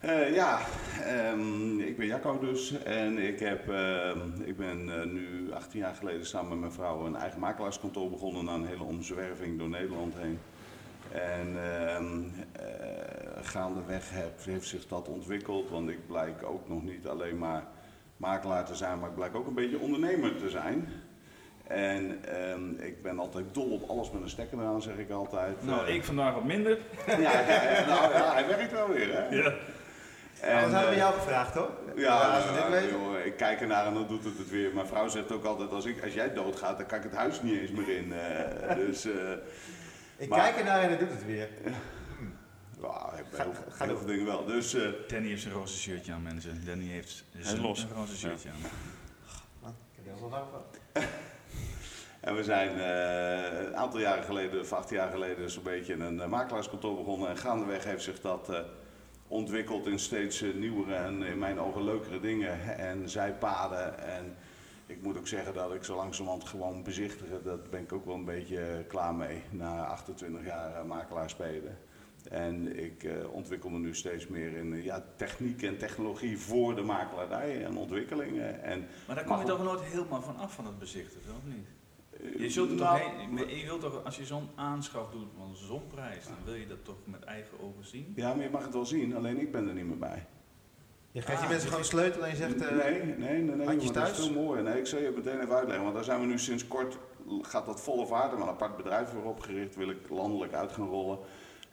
Eh, 0.00 0.34
ja, 0.34 0.58
ehm, 1.04 1.80
ik 1.80 1.96
ben 1.96 2.06
Jacco 2.06 2.38
dus 2.38 2.82
en 2.82 3.18
ik, 3.18 3.38
heb, 3.38 3.68
ehm, 3.68 4.18
ik 4.44 4.56
ben 4.56 5.00
eh, 5.00 5.06
nu 5.06 5.52
18 5.52 5.80
jaar 5.80 5.94
geleden 5.94 6.26
samen 6.26 6.48
met 6.48 6.58
mijn 6.58 6.72
vrouw 6.72 7.06
een 7.06 7.16
eigen 7.16 7.40
makelaarskantoor 7.40 8.10
begonnen 8.10 8.44
na 8.44 8.54
een 8.54 8.66
hele 8.66 8.82
omzwerving 8.82 9.58
door 9.58 9.68
Nederland 9.68 10.14
heen. 10.16 10.38
En 11.12 11.56
ehm, 11.74 12.22
eh, 12.52 13.42
gaandeweg 13.42 14.10
heb, 14.10 14.44
heeft 14.44 14.68
zich 14.68 14.86
dat 14.86 15.08
ontwikkeld, 15.08 15.70
want 15.70 15.88
ik 15.88 16.06
blijk 16.06 16.42
ook 16.42 16.68
nog 16.68 16.82
niet 16.82 17.06
alleen 17.06 17.38
maar 17.38 17.64
makelaar 18.16 18.64
te 18.64 18.74
zijn, 18.74 18.98
maar 18.98 19.08
ik 19.08 19.14
blijk 19.14 19.34
ook 19.34 19.46
een 19.46 19.54
beetje 19.54 19.78
ondernemer 19.78 20.36
te 20.36 20.50
zijn. 20.50 20.88
En 21.66 22.18
ik 22.80 23.02
ben 23.02 23.18
altijd 23.18 23.44
dol 23.52 23.70
op 23.70 23.90
alles 23.90 24.10
met 24.10 24.22
een 24.22 24.28
stekker 24.28 24.58
eraan, 24.58 24.82
zeg 24.82 24.96
ik 24.96 25.10
altijd. 25.10 25.64
Nou, 25.66 25.86
ik 25.86 26.04
vandaag 26.04 26.34
wat 26.34 26.44
minder. 26.44 26.78
ja, 27.06 27.18
ja, 27.18 27.62
ja, 27.62 27.86
nou 27.86 28.12
ja, 28.12 28.32
hij 28.32 28.46
werkt 28.46 28.72
wel 28.72 28.88
weer, 28.88 29.12
hè? 29.12 29.28
Ja. 29.28 29.54
En, 30.40 30.68
we 30.70 30.74
hebben 30.74 30.90
eh, 30.92 30.96
jou 30.96 31.14
gevraagd, 31.14 31.54
hoor. 31.54 31.70
ja, 31.96 32.42
we 32.70 32.74
ja, 32.76 32.82
joh, 32.90 33.24
ik 33.24 33.36
kijk 33.36 33.60
ernaar 33.60 33.86
en 33.86 33.94
dan 33.94 34.06
doet 34.06 34.24
het 34.24 34.38
het 34.38 34.50
weer. 34.50 34.74
Mijn 34.74 34.86
vrouw 34.86 35.08
zegt 35.08 35.32
ook 35.32 35.44
altijd, 35.44 35.70
als, 35.70 35.84
ik, 35.84 36.02
als 36.04 36.12
jij 36.14 36.32
doodgaat, 36.34 36.76
dan 36.78 36.86
kan 36.86 36.98
ik 36.98 37.04
het 37.04 37.14
huis 37.14 37.42
niet 37.42 37.60
eens 37.60 37.70
meer 37.70 37.88
in. 37.96 38.12
eh, 38.12 38.76
dus, 38.86 39.04
eh 39.04 39.12
Ik 40.16 40.28
maar- 40.28 40.38
kijk 40.40 40.56
ernaar 40.56 40.82
en 40.82 40.88
hij 40.88 40.98
doet 40.98 41.10
het 41.10 41.24
weer. 41.26 41.48
ja, 42.82 43.12
ik 43.18 43.30
ben 43.30 43.40
heel, 43.40 43.52
ga 43.68 43.84
heel 43.84 43.86
door. 43.88 43.98
veel 43.98 44.06
dingen 44.06 44.26
wel. 44.26 44.44
Dus, 44.44 44.74
eh, 44.74 44.82
Danny 45.08 45.28
heeft 45.28 45.42
zijn 45.42 45.54
roze 45.54 45.78
shirtje 45.78 46.12
aan, 46.12 46.22
mensen. 46.22 46.62
Danny 46.66 46.86
heeft 46.86 47.24
zijn 47.38 47.60
los. 47.60 47.82
een 47.82 47.88
roze 47.94 48.16
shirtje 48.16 48.48
aan. 48.48 48.56
Ik 49.92 50.04
heb 50.04 50.06
er 50.06 50.10
heel 50.12 50.28
veel 50.28 50.30
van. 50.50 50.62
en 52.28 52.34
we 52.36 52.44
zijn 52.44 52.68
eh, 52.80 53.66
een 53.66 53.76
aantal 53.76 54.00
jaren 54.00 54.24
geleden, 54.24 54.60
of 54.60 54.72
acht 54.72 54.90
jaar 54.90 55.10
geleden, 55.10 55.50
zo'n 55.50 55.62
beetje 55.62 55.94
een 55.94 56.28
makelaarskantoor 56.28 56.96
begonnen. 56.96 57.28
En 57.28 57.36
gaandeweg 57.36 57.84
heeft 57.84 58.02
zich 58.02 58.20
dat 58.20 58.48
eh, 58.48 58.58
ontwikkeld 59.28 59.86
in 59.86 59.98
steeds 59.98 60.42
eh, 60.42 60.54
nieuwere 60.54 60.94
en 60.94 61.22
in 61.22 61.38
mijn 61.38 61.60
ogen 61.60 61.84
leukere 61.84 62.20
dingen. 62.20 62.78
En 62.78 63.08
zijpaden. 63.08 63.98
En 63.98 64.36
ik 64.86 65.02
moet 65.02 65.18
ook 65.18 65.26
zeggen 65.26 65.54
dat 65.54 65.74
ik 65.74 65.84
zo 65.84 65.96
langzamerhand 65.96 66.44
gewoon 66.44 66.82
bezichtigen, 66.82 67.44
dat 67.44 67.70
ben 67.70 67.80
ik 67.80 67.92
ook 67.92 68.04
wel 68.04 68.14
een 68.14 68.24
beetje 68.24 68.60
eh, 68.60 68.86
klaar 68.88 69.14
mee. 69.14 69.42
Na 69.50 69.84
28 69.84 70.44
jaar 70.44 70.74
eh, 70.74 70.84
makelaar 70.84 71.30
spelen. 71.30 71.78
En 72.30 72.78
ik 72.84 73.04
eh, 73.04 73.32
ontwikkel 73.32 73.70
me 73.70 73.78
nu 73.78 73.94
steeds 73.94 74.26
meer 74.26 74.56
in 74.56 74.72
eh, 74.72 74.84
ja, 74.84 75.04
techniek 75.16 75.62
en 75.62 75.78
technologie 75.78 76.38
voor 76.38 76.74
de 76.74 76.82
makelaardij 76.82 77.64
en 77.64 77.76
ontwikkelingen. 77.76 78.62
En, 78.62 78.86
Maar 79.06 79.16
daar 79.16 79.24
kom 79.24 79.38
je 79.38 79.44
toch 79.44 79.62
nooit 79.62 79.80
helemaal 79.80 80.22
van 80.22 80.36
af 80.36 80.54
van 80.54 80.66
het 80.66 80.78
bezichtigen, 80.78 81.30
of 81.30 81.52
niet? 81.52 81.66
Eh, 82.22 82.40
Je 82.40 82.50
zult 82.50 82.70
er 82.70 82.76
nou, 82.76 83.00
toch 83.00 83.10
heen, 83.16 83.58
je 83.58 83.64
wilt 83.64 83.80
toch, 83.80 84.04
als 84.04 84.16
je 84.16 84.24
zo'n 84.24 84.48
aanschaf 84.54 85.10
doet 85.10 85.28
van 85.36 85.56
zo'n 85.56 85.86
prijs, 85.86 86.24
dan 86.24 86.34
wil 86.44 86.54
je 86.54 86.66
dat 86.66 86.84
toch 86.84 86.96
met 87.04 87.22
eigen 87.24 87.60
ogen 87.60 87.84
zien? 87.84 88.12
Ja, 88.16 88.34
maar 88.34 88.44
je 88.44 88.50
mag 88.50 88.62
het 88.64 88.72
wel 88.72 88.86
zien, 88.86 89.16
alleen 89.16 89.40
ik 89.40 89.52
ben 89.52 89.68
er 89.68 89.74
niet 89.74 89.86
meer 89.86 89.98
bij. 89.98 90.26
Je 91.12 91.22
geeft 91.22 91.38
die 91.38 91.46
Ah, 91.46 91.50
mensen 91.52 91.70
dus 91.70 91.88
gewoon 91.90 92.02
de 92.02 92.12
sleutel 92.12 92.24
en 92.24 92.30
je 92.30 92.36
zegt... 92.36 92.62
eh, 92.62 92.76
nee, 92.84 93.02
nee, 93.02 93.42
nee, 93.42 93.66
nee 93.66 93.90
dat 93.92 94.08
is 94.10 94.16
veel 94.16 94.32
mooier. 94.32 94.62
Nee, 94.62 94.78
ik 94.78 94.86
zal 94.86 94.98
je 94.98 95.04
het 95.06 95.16
meteen 95.16 95.40
even 95.40 95.54
uitleggen, 95.54 95.82
want 95.82 95.94
daar 95.94 96.04
zijn 96.04 96.20
we 96.20 96.26
nu 96.26 96.38
sinds 96.38 96.68
kort, 96.68 96.98
gaat 97.42 97.66
dat 97.66 97.80
volle 97.80 98.06
vaart, 98.06 98.32
maar 98.32 98.42
een 98.42 98.48
apart 98.48 98.76
bedrijf 98.76 99.08
voor 99.08 99.24
opgericht, 99.24 99.76
wil 99.76 99.90
ik 99.90 100.08
landelijk 100.08 100.52
uit 100.52 100.72
gaan 100.72 100.88
rollen. 100.88 101.18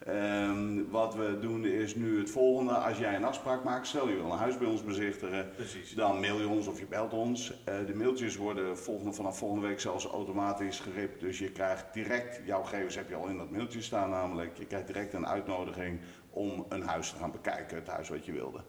Ehm, 0.04 0.82
wat 0.90 1.14
we 1.14 1.38
doen 1.40 1.64
is 1.64 1.94
nu 1.94 2.18
het 2.18 2.30
volgende, 2.30 2.72
als 2.72 2.98
jij 2.98 3.14
een 3.14 3.24
afspraak 3.24 3.64
maakt, 3.64 3.86
stel 3.86 4.08
je 4.08 4.14
wil 4.14 4.24
een 4.30 4.38
huis 4.38 4.58
bij 4.58 4.68
ons 4.68 4.84
bezichtigen, 4.84 5.50
Precies. 5.56 5.94
dan 5.94 6.20
mail 6.20 6.38
je 6.40 6.48
ons 6.48 6.66
of 6.66 6.78
je 6.78 6.86
belt 6.86 7.12
ons. 7.12 7.52
Eh, 7.64 7.74
de 7.86 7.94
mailtjes 7.94 8.36
worden 8.36 8.78
volgende, 8.78 9.12
vanaf 9.12 9.38
volgende 9.38 9.66
week 9.66 9.80
zelfs 9.80 10.04
automatisch 10.06 10.80
geript. 10.80 11.20
Dus 11.20 11.38
je 11.38 11.50
krijgt 11.50 11.84
direct, 11.92 12.40
jouw 12.44 12.62
gegevens 12.62 12.94
heb 12.94 13.08
je 13.08 13.14
al 13.14 13.26
in 13.26 13.36
dat 13.38 13.50
mailtje 13.50 13.82
staan 13.82 14.10
namelijk. 14.10 14.56
Je 14.58 14.66
krijgt 14.66 14.86
direct 14.86 15.12
een 15.14 15.26
uitnodiging 15.28 16.00
om 16.30 16.66
een 16.68 16.82
huis 16.82 17.10
te 17.10 17.16
gaan 17.16 17.32
bekijken, 17.32 17.76
het 17.76 17.88
huis 17.88 18.08
wat 18.08 18.24
je 18.26 18.32
wilde. 18.32 18.60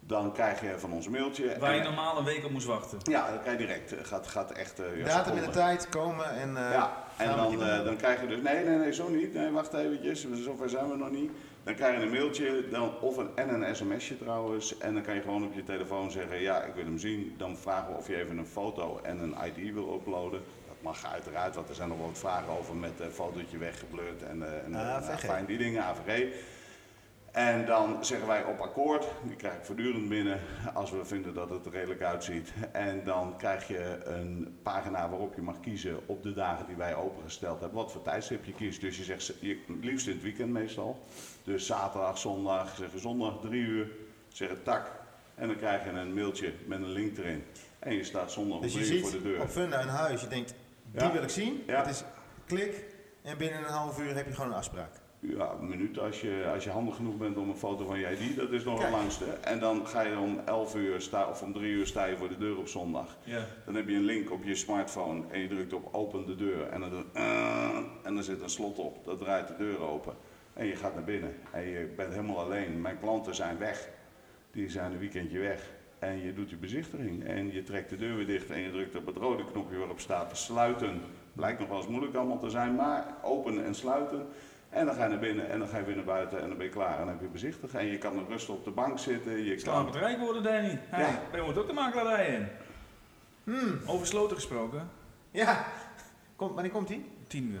Dan 0.00 0.32
krijg 0.32 0.60
je 0.60 0.78
van 0.78 0.92
ons 0.92 1.06
een 1.06 1.12
mailtje. 1.12 1.56
Waar 1.58 1.74
je 1.76 1.82
normaal 1.82 2.18
een 2.18 2.24
week 2.24 2.44
op 2.44 2.50
moest 2.50 2.66
wachten. 2.66 2.98
ja, 3.02 3.30
dat 3.30 3.40
krijg 3.42 3.58
je 3.58 3.66
direct. 3.66 3.92
Eh, 3.92 4.04
Gaat, 4.04 4.26
gaat 4.26 4.50
echt. 4.50 4.80
eh, 4.80 4.98
ja, 4.98 5.04
Datum 5.04 5.36
en 5.36 5.44
de 5.44 5.50
tijd 5.50 5.88
komen 5.88 6.30
en... 6.30 6.56
eh, 6.56 6.72
Ja, 6.72 7.01
en 7.16 7.36
dan, 7.36 7.62
eh, 7.62 7.84
dan 7.84 7.96
krijg 7.96 8.20
je 8.20 8.26
dus, 8.26 8.42
nee, 8.42 8.64
nee, 8.64 8.76
nee, 8.76 8.92
zo 8.92 9.08
niet. 9.08 9.34
Nee, 9.34 9.50
wacht 9.50 9.74
eventjes, 9.74 10.26
zover 10.32 10.70
zijn 10.70 10.90
we 10.90 10.96
nog 10.96 11.10
niet. 11.10 11.30
Dan 11.64 11.74
krijg 11.74 11.96
je 11.96 12.02
een 12.02 12.10
mailtje 12.10 12.64
dan, 12.70 13.00
of 13.00 13.16
een, 13.16 13.28
en 13.34 13.62
een 13.62 13.76
sms'je 13.76 14.18
trouwens. 14.18 14.78
En 14.78 14.94
dan 14.94 15.02
kan 15.02 15.14
je 15.14 15.20
gewoon 15.20 15.44
op 15.44 15.54
je 15.54 15.64
telefoon 15.64 16.10
zeggen, 16.10 16.40
ja, 16.40 16.62
ik 16.62 16.74
wil 16.74 16.84
hem 16.84 16.98
zien. 16.98 17.34
Dan 17.36 17.56
vragen 17.56 17.92
we 17.92 17.98
of 17.98 18.08
je 18.08 18.16
even 18.16 18.38
een 18.38 18.46
foto 18.46 19.00
en 19.02 19.18
een 19.18 19.34
ID 19.44 19.72
wil 19.72 19.94
uploaden. 19.94 20.40
Dat 20.66 20.76
mag 20.80 21.12
uiteraard, 21.12 21.54
want 21.54 21.68
er 21.68 21.74
zijn 21.74 21.88
nog 21.88 21.98
wel 21.98 22.06
wat 22.06 22.18
vragen 22.18 22.58
over 22.58 22.76
met 22.76 23.00
een 23.00 23.10
fotootje 23.10 23.58
weggeblurred 23.58 24.22
en, 24.22 24.42
eh 24.42 24.64
en 24.64 24.74
eh, 24.74 24.94
AVG. 24.94 25.06
nou, 25.06 25.18
fijn, 25.18 25.44
die 25.44 25.58
dingen, 25.58 25.82
AVG. 25.82 26.26
En 27.32 27.66
dan 27.66 28.04
zeggen 28.04 28.26
wij 28.26 28.44
op 28.44 28.60
akkoord, 28.60 29.06
die 29.22 29.36
krijg 29.36 29.54
ik 29.54 29.64
voortdurend 29.64 30.08
binnen 30.08 30.40
als 30.74 30.90
we 30.90 31.04
vinden 31.04 31.34
dat 31.34 31.50
het 31.50 31.66
er 31.66 31.72
redelijk 31.72 32.02
uitziet. 32.02 32.52
En 32.72 33.04
dan 33.04 33.36
krijg 33.36 33.68
je 33.68 34.00
een 34.04 34.58
pagina 34.62 35.08
waarop 35.08 35.34
je 35.34 35.42
mag 35.42 35.60
kiezen 35.60 36.00
op 36.06 36.22
de 36.22 36.32
dagen 36.32 36.66
die 36.66 36.76
wij 36.76 36.94
opengesteld 36.94 37.60
hebben, 37.60 37.78
wat 37.78 37.92
voor 37.92 38.02
tijdstip 38.02 38.44
je 38.44 38.52
kiest. 38.52 38.80
Dus 38.80 38.96
je 38.96 39.04
zegt 39.04 39.32
je, 39.40 39.58
liefst 39.80 40.06
in 40.06 40.12
het 40.12 40.22
weekend 40.22 40.50
meestal. 40.50 41.04
Dus 41.44 41.66
zaterdag, 41.66 42.18
zondag, 42.18 42.76
zeggen 42.76 43.00
zondag 43.00 43.40
drie 43.40 43.62
uur, 43.62 43.90
zeggen 44.28 44.62
tak. 44.62 44.90
En 45.34 45.46
dan 45.46 45.56
krijg 45.56 45.84
je 45.84 45.90
een 45.90 46.14
mailtje 46.14 46.52
met 46.66 46.78
een 46.78 46.88
link 46.92 47.18
erin. 47.18 47.44
En 47.78 47.94
je 47.94 48.04
staat 48.04 48.32
zondag 48.32 48.56
om 48.56 48.62
Dus 48.62 48.72
drie 48.72 48.92
uur 48.94 49.00
voor 49.00 49.10
de 49.10 49.22
deur. 49.22 49.40
op 49.40 49.48
Funda 49.48 49.82
een 49.82 49.88
huis, 49.88 50.20
je 50.20 50.28
denkt, 50.28 50.54
die 50.92 51.00
Ja. 51.02 51.12
wil 51.12 51.22
ik 51.22 51.28
zien. 51.28 51.62
Ja. 51.66 51.78
Het 51.78 51.90
is 51.90 52.04
klik 52.46 52.84
en 53.22 53.38
binnen 53.38 53.58
een 53.58 53.64
half 53.72 54.00
uur 54.00 54.14
heb 54.14 54.26
je 54.26 54.32
gewoon 54.34 54.50
een 54.50 54.56
afspraak. 54.56 54.90
Ja, 55.24 55.56
een 55.60 55.68
minuut 55.68 55.98
als 55.98 56.20
je, 56.20 56.50
als 56.54 56.64
je 56.64 56.70
handig 56.70 56.96
genoeg 56.96 57.16
bent 57.16 57.36
om 57.36 57.48
een 57.48 57.56
foto 57.56 57.86
van 57.86 57.98
je 57.98 58.10
ID, 58.10 58.36
dat 58.36 58.50
is 58.50 58.64
nog 58.64 58.82
het 58.82 58.90
langste. 58.90 59.24
En 59.24 59.58
dan 59.58 59.86
ga 59.86 60.00
je 60.00 60.18
om 60.18 60.40
11 60.44 60.74
uur 60.74 61.00
sta, 61.00 61.28
of 61.28 61.42
om 61.42 61.52
3 61.52 61.72
uur 61.72 61.86
sta 61.86 62.04
je 62.04 62.16
voor 62.16 62.28
de 62.28 62.38
deur 62.38 62.58
op 62.58 62.68
zondag. 62.68 63.16
Ja. 63.24 63.44
Dan 63.64 63.74
heb 63.74 63.88
je 63.88 63.94
een 63.94 64.04
link 64.04 64.30
op 64.30 64.44
je 64.44 64.54
smartphone 64.54 65.22
en 65.30 65.40
je 65.40 65.48
drukt 65.48 65.72
op 65.72 65.88
open 65.94 66.26
de 66.26 66.36
deur 66.36 66.68
en 66.68 66.80
dan, 66.80 67.04
eh, 67.12 67.76
en 68.02 68.14
dan 68.14 68.22
zit 68.22 68.42
een 68.42 68.50
slot 68.50 68.78
op. 68.78 69.04
Dat 69.04 69.18
draait 69.18 69.48
de 69.48 69.56
deur 69.56 69.80
open 69.80 70.14
en 70.52 70.66
je 70.66 70.76
gaat 70.76 70.94
naar 70.94 71.04
binnen 71.04 71.34
en 71.50 71.62
je 71.62 71.92
bent 71.96 72.12
helemaal 72.12 72.40
alleen. 72.40 72.80
Mijn 72.80 72.98
klanten 73.00 73.34
zijn 73.34 73.58
weg, 73.58 73.88
die 74.50 74.70
zijn 74.70 74.92
een 74.92 74.98
weekendje 74.98 75.38
weg. 75.38 75.70
En 75.98 76.22
je 76.22 76.34
doet 76.34 76.50
je 76.50 76.56
bezichtiging 76.56 77.24
en 77.24 77.52
je 77.52 77.62
trekt 77.62 77.90
de 77.90 77.96
deur 77.96 78.16
weer 78.16 78.26
dicht 78.26 78.50
en 78.50 78.60
je 78.60 78.70
drukt 78.70 78.96
op 78.96 79.06
het 79.06 79.16
rode 79.16 79.44
knopje 79.44 79.78
waarop 79.78 80.00
staat 80.00 80.36
sluiten. 80.36 81.00
Blijkt 81.32 81.58
nog 81.58 81.68
wel 81.68 81.76
eens 81.76 81.86
moeilijk 81.86 82.14
allemaal 82.14 82.38
te 82.38 82.50
zijn, 82.50 82.74
maar 82.74 83.06
openen 83.22 83.64
en 83.64 83.74
sluiten. 83.74 84.26
En 84.72 84.86
dan 84.86 84.94
ga 84.94 85.02
je 85.02 85.08
naar 85.08 85.18
binnen 85.18 85.50
en 85.50 85.58
dan 85.58 85.68
ga 85.68 85.78
je 85.78 85.84
weer 85.84 85.94
naar 85.96 86.04
buiten 86.04 86.40
en 86.42 86.48
dan 86.48 86.56
ben 86.56 86.66
je 86.66 86.72
klaar. 86.72 86.92
En 86.92 86.98
dan 86.98 87.08
heb 87.08 87.20
je 87.20 87.26
bezichtigd 87.26 87.74
en 87.74 87.86
je 87.86 87.98
kan 87.98 88.14
nog 88.16 88.28
rustig 88.28 88.54
op 88.54 88.64
de 88.64 88.70
bank 88.70 88.98
zitten. 88.98 89.44
Je 89.44 89.62
kan... 89.62 89.86
het 89.86 89.94
rijk 89.94 90.18
worden, 90.18 90.42
Danny. 90.42 90.78
Hey, 90.88 91.00
Ja. 91.04 91.20
Wij 91.32 91.40
moeten 91.42 91.62
ook 91.62 91.68
de 91.68 91.74
makelaarij 91.74 92.26
in. 92.26 92.48
Over 93.86 94.06
sloten 94.06 94.36
gesproken, 94.36 94.88
Ja, 95.30 95.64
Kom, 96.36 96.52
wanneer 96.54 96.72
komt 96.72 96.88
die? 96.88 97.10
10 97.26 97.44
uur. 97.50 97.60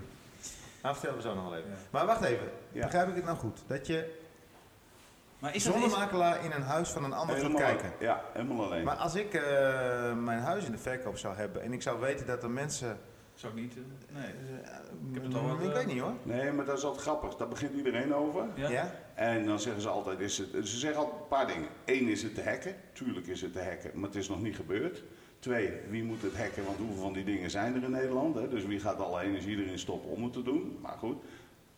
Nou, 0.82 0.94
vertellen 0.94 1.16
we 1.16 1.22
zo 1.28 1.34
nog 1.34 1.44
wel 1.48 1.58
even. 1.58 1.70
Ja. 1.70 1.76
Maar 1.90 2.06
wacht 2.06 2.22
even, 2.22 2.48
Ja. 2.72 2.82
begrijp 2.84 3.08
ik 3.08 3.14
het 3.14 3.24
nou 3.24 3.36
goed? 3.36 3.62
Dat 3.66 3.86
je 3.86 4.20
Maar 5.38 5.54
is 5.54 5.64
dat 5.64 5.72
zonder 5.72 5.90
is- 5.90 5.96
makelaar 5.96 6.44
in 6.44 6.52
een 6.52 6.62
huis 6.62 6.88
van 6.88 7.04
een 7.04 7.12
ander 7.12 7.36
gaat 7.36 7.54
kijken? 7.54 7.92
Ja, 7.98 8.20
helemaal 8.32 8.64
alleen. 8.66 8.84
Maar 8.84 8.96
als 8.96 9.14
ik 9.14 9.34
eh, 9.34 9.42
mijn 10.14 10.40
huis 10.40 10.64
in 10.64 10.72
de 10.72 10.78
verkoop 10.78 11.18
zou 11.18 11.36
hebben 11.36 11.62
en 11.62 11.72
ik 11.72 11.82
zou 11.82 12.00
weten 12.00 12.26
dat 12.26 12.42
er 12.42 12.50
mensen... 12.50 12.98
Zou 13.34 13.52
ik 13.56 13.60
niet... 13.60 13.72
eh, 13.76 13.82
nee. 14.14 14.30
Ik, 15.08 15.14
heb 15.14 15.24
het 15.24 15.34
al 15.34 15.46
wat, 15.46 15.60
ik 15.60 15.68
eh, 15.68 15.72
weet 15.72 15.86
niet 15.86 16.00
hoor. 16.00 16.14
Nee, 16.22 16.52
maar 16.52 16.64
dat 16.64 16.78
is 16.78 16.84
altijd 16.84 17.02
grappig. 17.02 17.36
Daar 17.36 17.48
begint 17.48 17.74
iedereen 17.74 18.14
over. 18.14 18.46
Ja? 18.54 18.70
Ja? 18.70 18.94
En 19.14 19.46
dan 19.46 19.60
zeggen 19.60 19.82
ze 19.82 19.88
altijd, 19.88 20.20
is 20.20 20.38
het, 20.38 20.48
ze 20.50 20.78
zeggen 20.78 21.00
altijd 21.00 21.20
een 21.20 21.28
paar 21.28 21.46
dingen. 21.46 21.68
Eén, 21.84 22.08
is 22.08 22.22
het 22.22 22.34
te 22.34 22.42
hacken? 22.42 22.74
Tuurlijk 22.92 23.26
is 23.26 23.42
het 23.42 23.52
te 23.52 23.62
hacken, 23.62 23.90
maar 23.94 24.08
het 24.08 24.18
is 24.18 24.28
nog 24.28 24.42
niet 24.42 24.56
gebeurd. 24.56 25.02
Twee, 25.38 25.70
wie 25.88 26.04
moet 26.04 26.22
het 26.22 26.36
hacken? 26.36 26.64
Want 26.64 26.78
hoeveel 26.78 27.02
van 27.02 27.12
die 27.12 27.24
dingen 27.24 27.50
zijn 27.50 27.74
er 27.74 27.82
in 27.82 27.90
Nederland? 27.90 28.34
Hè? 28.34 28.48
Dus 28.48 28.64
wie 28.64 28.80
gaat 28.80 28.98
alle 29.00 29.20
energie 29.20 29.56
erin 29.64 29.78
stoppen 29.78 30.10
om 30.10 30.22
het 30.22 30.32
te 30.32 30.42
doen? 30.42 30.78
Maar 30.80 30.96
goed. 30.98 31.16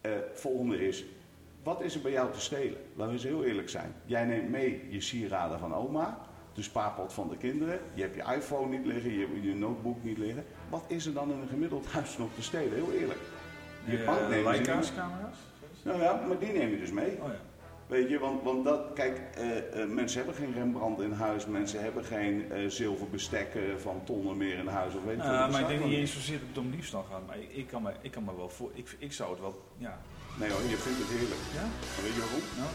Eh, 0.01 0.11
volgende 0.33 0.87
is, 0.87 1.05
wat 1.63 1.81
is 1.83 1.95
er 1.95 2.01
bij 2.01 2.13
jou 2.13 2.33
te 2.33 2.41
stelen? 2.41 2.79
Laten 2.95 3.07
we 3.07 3.13
eens 3.13 3.23
heel 3.23 3.45
eerlijk 3.45 3.69
zijn. 3.69 3.95
Jij 4.07 4.25
neemt 4.25 4.49
mee 4.49 4.87
je 4.91 5.01
sieraden 5.01 5.59
van 5.59 5.75
oma. 5.75 6.19
de 6.55 6.63
spaarpot 6.63 7.13
van 7.13 7.29
de 7.29 7.37
kinderen. 7.37 7.81
Je 7.95 8.03
hebt 8.03 8.15
je 8.15 8.35
iPhone 8.37 8.77
niet 8.77 8.87
liggen, 8.87 9.13
je 9.13 9.19
hebt 9.21 9.45
je 9.45 9.55
notebook 9.55 10.03
niet 10.03 10.19
liggen. 10.19 10.45
Wat 10.75 10.85
is 10.87 11.07
er 11.07 11.13
dan 11.13 11.31
in 11.33 11.39
een 11.41 11.49
gemiddeld 11.49 11.87
huis 11.97 12.19
nog 12.19 12.29
te 12.35 12.43
stelen? 12.43 12.75
Heel 12.75 12.93
eerlijk. 13.01 13.21
Je 13.85 13.97
Eh, 13.99 14.07
bank 14.07 14.21
nemen 14.21 14.37
ze 14.39 14.43
Leica's 14.61 14.91
niet. 14.91 14.99
camera's? 14.99 15.37
Nou 15.83 16.01
ja, 16.03 16.13
maar 16.29 16.39
die 16.39 16.53
neem 16.53 16.71
je 16.71 16.79
dus 16.79 16.91
mee. 16.93 17.11
Oh 17.23 17.29
ja. 17.37 17.41
Weet 17.87 18.09
je, 18.09 18.19
want, 18.19 18.43
want 18.43 18.65
dat, 18.65 18.81
kijk, 18.95 19.21
eh, 19.35 19.83
eh, 19.83 19.89
mensen 19.89 20.17
hebben 20.19 20.35
geen 20.41 20.53
Rembrandt 20.55 21.01
in 21.01 21.13
huis, 21.13 21.47
mensen 21.47 21.83
hebben 21.83 22.05
geen 22.05 22.53
eh 22.53 22.69
zilverbestekken 22.69 23.81
van 23.81 24.01
tonnen 24.05 24.37
meer 24.37 24.59
in 24.59 24.67
huis. 24.67 24.95
Of 24.95 25.05
weet 25.05 25.17
dat 25.19 25.51
maar 25.51 25.61
ik 25.61 25.69
denk 25.69 25.85
niet 25.85 25.93
eens 25.99 26.13
zozeer 26.13 26.39
dat 26.39 26.49
het 26.49 26.59
om 26.59 26.71
diefstal 26.71 27.05
gaat. 27.11 27.27
Maar 27.27 27.39
ik, 27.39 27.49
ik, 27.53 27.67
kan 27.67 27.83
me, 27.83 27.91
ik 28.01 28.11
kan 28.11 28.25
me 28.25 28.37
wel 28.37 28.49
voor. 28.49 28.71
Ik, 28.75 28.97
ik 28.99 29.13
zou 29.13 29.31
het 29.31 29.41
wel. 29.41 29.55
Ja. 29.77 29.99
Nee 30.41 30.51
hoor, 30.51 30.61
je 30.61 30.77
vindt 30.87 30.99
het 30.99 31.09
heerlijk. 31.19 31.43
Ja? 31.59 31.67
Maar 31.93 32.03
weet 32.07 32.15
je 32.19 32.21
waarom? 32.27 32.45
Nou? 32.61 32.71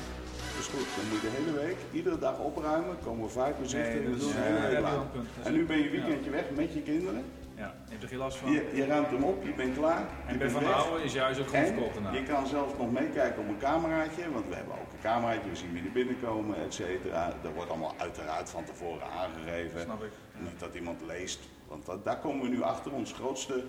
Dat 0.54 0.60
is 0.66 0.70
goed. 0.76 0.88
Dan 0.98 1.06
moet 1.10 1.22
je 1.22 1.28
de 1.30 1.36
hele 1.40 1.54
week, 1.68 1.78
iedere 1.92 2.20
dag 2.20 2.40
opruimen, 2.40 2.96
komen 3.04 3.24
we 3.26 3.30
vijf 3.32 3.56
bezichten 3.62 4.02
Nee, 4.04 4.10
dat 4.10 4.22
is- 4.22 4.28
de 4.28 4.40
hele 4.48 4.60
ja, 4.60 4.82
week 4.82 5.24
je 5.44 5.44
En 5.48 5.54
nu 5.54 5.66
ben 5.66 5.78
je 5.84 5.90
weekendje 5.90 6.30
weg 6.30 6.46
met 6.56 6.74
je 6.74 6.82
kinderen. 6.82 7.24
Ja. 7.60 7.74
Je 7.86 7.92
hebt 7.92 8.04
er 8.04 8.10
geen 8.10 8.18
last 8.18 8.38
van. 8.38 8.52
Je, 8.52 8.70
je 8.74 8.86
ruimt 8.86 9.08
hem 9.08 9.24
op, 9.24 9.44
je 9.44 9.54
bent 9.54 9.74
klaar. 9.78 10.00
je 10.00 10.06
en 10.26 10.28
bij 10.28 10.38
bent 10.38 10.52
Van 10.52 10.64
weg. 10.64 10.74
Ouwen 10.74 11.04
is 11.04 11.14
je 11.14 11.20
huis 11.20 11.40
ook 11.40 11.48
gewoon 11.48 11.66
En 11.66 11.74
verkocht 11.74 11.94
daarna. 11.94 12.12
je 12.12 12.24
kan 12.24 12.48
zelfs 12.48 12.74
nog 12.78 12.92
meekijken 12.92 13.42
op 13.42 13.48
een 13.48 13.58
cameraatje, 13.58 14.32
want 14.32 14.48
we 14.48 14.56
hebben 14.56 14.74
ook 14.74 14.92
een 14.94 15.00
cameraatje, 15.02 15.50
we 15.50 15.56
zien 15.56 15.74
wie 15.74 15.84
er 15.84 15.92
binnenkomen, 15.92 16.56
et 16.66 16.74
cetera. 16.74 17.34
Dat 17.42 17.54
wordt 17.54 17.70
allemaal 17.70 17.94
uiteraard 17.98 18.50
van 18.50 18.64
tevoren 18.64 19.08
aangegeven. 19.12 19.82
Snap 19.82 20.04
ik. 20.04 20.12
Niet 20.38 20.60
dat 20.60 20.76
iemand 20.76 21.02
leest, 21.08 21.40
want 21.68 21.86
dat, 21.86 22.06
daar 22.06 22.20
komen 22.20 22.42
we 22.42 22.50
nu 22.50 22.62
achter. 22.62 22.92
Ons 22.94 23.12
grootste 23.14 23.64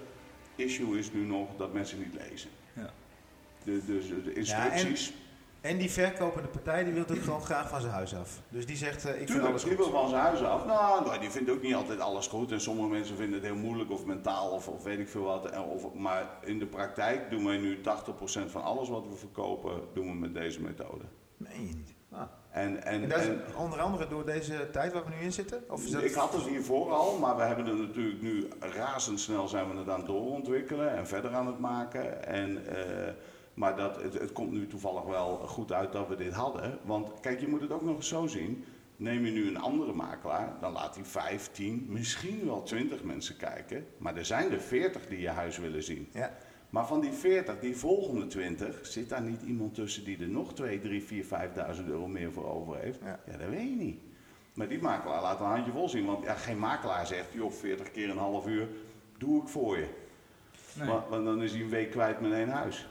issue 0.55 0.99
is 0.99 1.13
nu 1.13 1.21
nog 1.25 1.49
dat 1.57 1.73
mensen 1.73 1.99
niet 1.99 2.15
lezen. 2.29 2.51
Ja. 2.73 2.91
De, 3.65 3.83
dus 3.87 4.09
de 4.09 4.15
Ja, 4.15 4.31
en, 4.31 4.37
instructies. 4.37 5.13
En 5.61 5.79
die 5.79 5.91
verkopende 5.91 6.49
partij 6.49 6.85
die 6.85 6.93
wil 6.93 7.05
het 7.07 7.19
gewoon 7.19 7.43
graag 7.45 7.69
van 7.69 7.81
zijn 7.81 7.93
huis 7.93 8.15
af. 8.15 8.41
Dus 8.49 8.67
die 8.67 8.77
zegt, 8.77 9.05
eh, 9.05 9.11
ik 9.11 9.17
vind 9.17 9.27
Tuurlijk, 9.27 9.49
alles 9.49 9.63
die 9.63 9.77
goed. 9.77 9.85
wil 9.85 9.93
van 10.01 10.09
zijn 10.09 10.21
huis 10.23 10.43
af. 10.43 10.67
Nou, 10.67 11.05
nou, 11.05 11.19
die 11.21 11.31
vindt 11.31 11.51
ook 11.51 11.63
niet 11.63 11.75
altijd 11.75 12.01
alles 12.01 12.27
goed. 12.27 12.53
En 12.53 12.61
sommige 12.61 12.89
mensen 12.89 13.17
vinden 13.17 13.35
het 13.41 13.45
heel 13.49 13.57
moeilijk 13.57 13.91
of 13.91 14.05
mentaal 14.05 14.51
of, 14.51 14.69
of 14.69 14.83
weet 14.83 14.99
ik 14.99 15.09
veel 15.09 15.23
wat. 15.23 15.51
Of, 15.67 15.95
maar 15.95 16.29
in 16.45 16.59
de 16.59 16.67
praktijk 16.67 17.31
doen 17.31 17.45
wij 17.45 17.57
nu 17.59 17.81
80% 17.81 18.51
van 18.51 18.63
alles 18.63 18.89
wat 18.89 19.05
we 19.11 19.17
verkopen, 19.17 19.81
doen 19.95 20.07
we 20.07 20.15
met 20.15 20.35
deze 20.35 20.63
methode. 20.63 21.05
Meen 21.37 21.67
je 21.67 21.75
niet. 21.75 21.95
Ah. 22.13 22.21
En, 22.51 22.83
en, 22.85 23.03
En 23.03 23.09
dat 23.09 23.19
is 23.21 23.27
en- 23.27 23.43
onder 23.59 23.81
andere 23.81 24.09
door 24.09 24.25
deze 24.27 24.71
tijd 24.73 24.93
waar 24.93 25.05
we 25.05 25.11
nu 25.19 25.25
in 25.25 25.33
zitten? 25.33 25.65
Of 25.69 25.85
is 25.85 25.91
dat... 25.91 26.03
ik 26.03 26.15
had 26.15 26.33
het 26.33 26.43
hiervoor 26.47 26.91
al, 26.93 27.19
maar 27.19 27.37
we 27.37 27.43
hebben 27.43 27.67
er 27.67 27.77
natuurlijk 27.77 28.23
nu 28.23 28.49
razendsnel 28.61 29.49
zijn 29.49 29.71
we 29.71 29.79
het 29.79 29.89
aan 29.89 29.99
het 29.99 30.07
doorontwikkelen 30.07 30.97
en 30.97 31.07
verder 31.07 31.35
aan 31.35 31.47
het 31.47 31.59
maken. 31.59 32.27
En, 32.27 32.67
eh, 32.67 33.13
maar 33.61 33.77
dat, 33.77 34.03
het, 34.03 34.15
het 34.15 34.33
komt 34.33 34.53
nu 34.53 34.67
toevallig 34.67 35.05
wel 35.05 35.37
goed 35.37 35.73
uit 35.73 35.93
dat 35.93 36.09
we 36.09 36.17
dit 36.17 36.33
hadden. 36.33 36.79
Want 36.83 37.21
kijk, 37.21 37.41
je 37.41 37.49
moet 37.49 37.61
het 37.61 37.73
ook 37.73 37.83
nog 37.83 37.97
eens 37.97 38.09
zo 38.09 38.27
zien. 38.27 38.65
Neem 38.97 39.25
je 39.25 39.33
nu 39.33 39.49
een 39.49 39.61
andere 39.61 39.93
makelaar, 39.93 40.57
dan 40.61 40.73
laat 40.73 40.95
hij 40.95 41.05
5, 41.05 41.51
10, 41.51 41.87
misschien 41.89 42.47
wel 42.47 42.63
20 42.63 43.03
mensen 43.03 43.37
kijken. 43.37 43.87
Maar 43.99 44.17
er 44.17 44.25
zijn 44.25 44.53
er 44.53 44.61
40 44.61 45.07
die 45.07 45.21
je 45.21 45.29
huis 45.29 45.59
willen 45.59 45.83
zien. 45.83 46.09
Ja. 46.13 46.37
Maar 46.71 46.87
van 46.87 47.01
die 47.01 47.13
40, 47.13 47.59
die 47.59 47.77
volgende 47.77 48.27
20, 48.27 48.87
zit 48.87 49.09
daar 49.09 49.23
niet 49.23 49.43
iemand 49.43 49.75
tussen 49.75 50.05
die 50.05 50.19
er 50.21 50.29
nog 50.29 50.55
2, 50.55 50.81
3, 50.81 51.03
4, 51.03 51.25
5.000 51.25 51.87
euro 51.87 52.07
meer 52.07 52.33
voor 52.33 52.47
over 52.51 52.79
heeft? 52.79 53.01
Ja. 53.03 53.21
Ja, 53.27 53.37
dat 53.37 53.49
weet 53.49 53.69
je 53.69 53.77
niet. 53.77 54.01
Maar 54.55 54.69
die 54.69 54.81
makelaar 54.81 55.23
laat 55.23 55.41
een 55.41 55.47
handje 55.47 55.73
vol 55.73 55.89
zien. 55.89 56.07
Want 56.07 56.25
ja, 56.25 56.35
geen 56.35 56.59
makelaar 56.59 57.07
zegt, 57.07 57.33
joh, 57.33 57.53
40 57.53 57.91
keer 57.91 58.11
een 58.11 58.19
half 58.19 58.47
uur, 58.47 58.69
doe 59.19 59.43
ik 59.43 59.49
voor 59.49 59.79
je. 59.79 59.89
Nee. 60.79 60.89
Want, 60.89 61.09
want 61.09 61.25
dan 61.25 61.43
is 61.43 61.53
hij 61.53 61.61
een 61.61 61.69
week 61.69 61.91
kwijt 61.91 62.21
met 62.21 62.33
één 62.33 62.49
huis. 62.49 62.89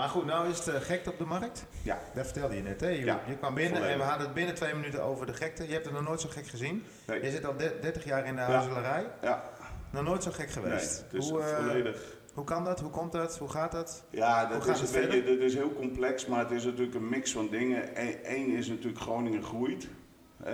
Maar 0.00 0.08
goed, 0.08 0.24
nou 0.24 0.48
is 0.48 0.58
het 0.58 0.68
eh, 0.68 0.80
gekte 0.80 1.10
op 1.10 1.18
de 1.18 1.24
markt. 1.24 1.64
Ja. 1.82 1.98
Dat 2.14 2.24
vertelde 2.24 2.54
je 2.56 2.62
net, 2.62 2.80
hè? 2.80 2.88
Je, 2.88 3.04
Ja, 3.04 3.20
je 3.28 3.36
kwam 3.36 3.54
binnen 3.54 3.72
volledig. 3.72 3.92
en 3.94 3.98
we 4.02 4.08
hadden 4.08 4.26
het 4.26 4.34
binnen 4.34 4.54
twee 4.54 4.74
minuten 4.74 5.02
over 5.02 5.26
de 5.26 5.32
gekte. 5.34 5.66
Je 5.66 5.72
hebt 5.72 5.84
het 5.84 5.94
nog 5.94 6.02
nooit 6.02 6.20
zo 6.20 6.28
gek 6.28 6.46
gezien. 6.46 6.84
Nee. 7.06 7.22
Je 7.22 7.30
zit 7.30 7.44
al 7.44 7.56
de- 7.56 7.78
30 7.80 8.04
jaar 8.04 8.26
in 8.26 8.34
de 8.34 8.40
huizelarij. 8.40 9.06
Ja, 9.22 9.42
Nog 9.90 10.04
nooit 10.04 10.22
zo 10.22 10.30
gek 10.30 10.50
geweest. 10.50 11.04
het 11.10 11.12
is 11.22 11.30
hoe, 11.30 11.40
eh, 11.40 11.56
volledig... 11.56 12.16
hoe 12.34 12.44
kan 12.44 12.64
dat? 12.64 12.80
Hoe 12.80 12.90
komt 12.90 13.12
dat? 13.12 13.38
Hoe 13.38 13.48
gaat 13.48 13.72
dat? 13.72 14.04
Ja, 14.10 14.46
dat 14.46 14.66
is, 14.68 14.80
dat 14.92 14.92
is 15.40 15.54
heel 15.54 15.72
complex, 15.74 16.26
maar 16.26 16.38
het 16.38 16.50
is 16.50 16.64
natuurlijk 16.64 16.94
een 16.94 17.08
mix 17.08 17.32
van 17.32 17.48
dingen. 17.50 17.82
Eén 18.22 18.50
is 18.56 18.68
natuurlijk 18.68 19.00
Groningen 19.00 19.42
groeit. 19.42 19.88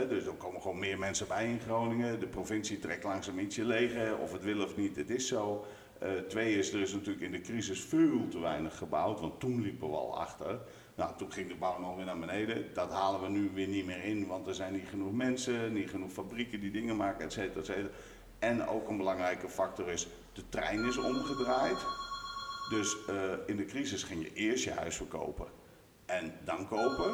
Dus 0.09 0.25
er 0.27 0.33
komen 0.33 0.61
gewoon 0.61 0.79
meer 0.79 0.99
mensen 0.99 1.27
bij 1.29 1.45
in 1.47 1.61
Groningen. 1.67 2.21
De 2.21 2.27
provincie 2.27 2.79
trekt 2.79 3.05
langzaam 3.05 3.39
ietsje 3.39 3.65
leeg, 3.65 3.93
of 4.21 4.33
het 4.33 4.45
wil 4.45 4.63
of 4.65 4.77
niet, 4.77 4.97
het 4.97 5.11
is 5.11 5.27
zo. 5.29 5.65
Eh, 5.99 6.11
twee 6.29 6.59
is, 6.59 6.73
er 6.73 6.81
is 6.81 6.93
natuurlijk 6.93 7.25
in 7.25 7.31
de 7.31 7.41
crisis 7.41 7.81
veel 7.81 8.29
te 8.29 8.39
weinig 8.39 8.79
gebouwd, 8.79 9.21
want 9.21 9.41
toen 9.41 9.63
liepen 9.63 9.91
we 9.91 9.97
al 9.97 10.19
achter. 10.19 10.59
Nou, 10.95 11.17
toen 11.17 11.33
ging 11.33 11.49
de 11.49 11.55
bouw 11.55 11.81
nog 11.81 11.97
weer 11.97 12.05
naar 12.05 12.19
beneden. 12.19 12.75
Dat 12.75 12.91
halen 12.91 13.21
we 13.21 13.29
nu 13.29 13.51
weer 13.55 13.67
niet 13.69 13.87
meer 13.87 14.05
in, 14.05 14.27
want 14.27 14.47
er 14.47 14.55
zijn 14.55 14.73
niet 14.73 14.89
genoeg 14.89 15.13
mensen, 15.13 15.73
niet 15.73 15.91
genoeg 15.91 16.13
fabrieken 16.13 16.61
die 16.61 16.71
dingen 16.71 16.97
maken, 16.97 17.25
et 17.25 17.33
cetera, 17.33 17.61
et 17.61 17.67
cetera. 17.67 17.89
En 18.39 18.69
ook 18.69 18.89
een 18.89 18.97
belangrijke 18.97 19.49
factor 19.49 19.89
is, 19.89 20.09
de 20.33 20.43
trein 20.49 20.85
is 20.85 20.97
omgedraaid. 20.97 21.79
Dus 22.71 22.97
eh, 23.07 23.15
in 23.47 23.57
de 23.57 23.65
crisis 23.65 24.03
ging 24.03 24.23
je 24.23 24.33
eerst 24.33 24.65
je 24.65 24.71
huis 24.71 24.97
verkopen 24.97 25.47
en 26.07 26.33
dan 26.45 26.69
kopen. 26.69 27.11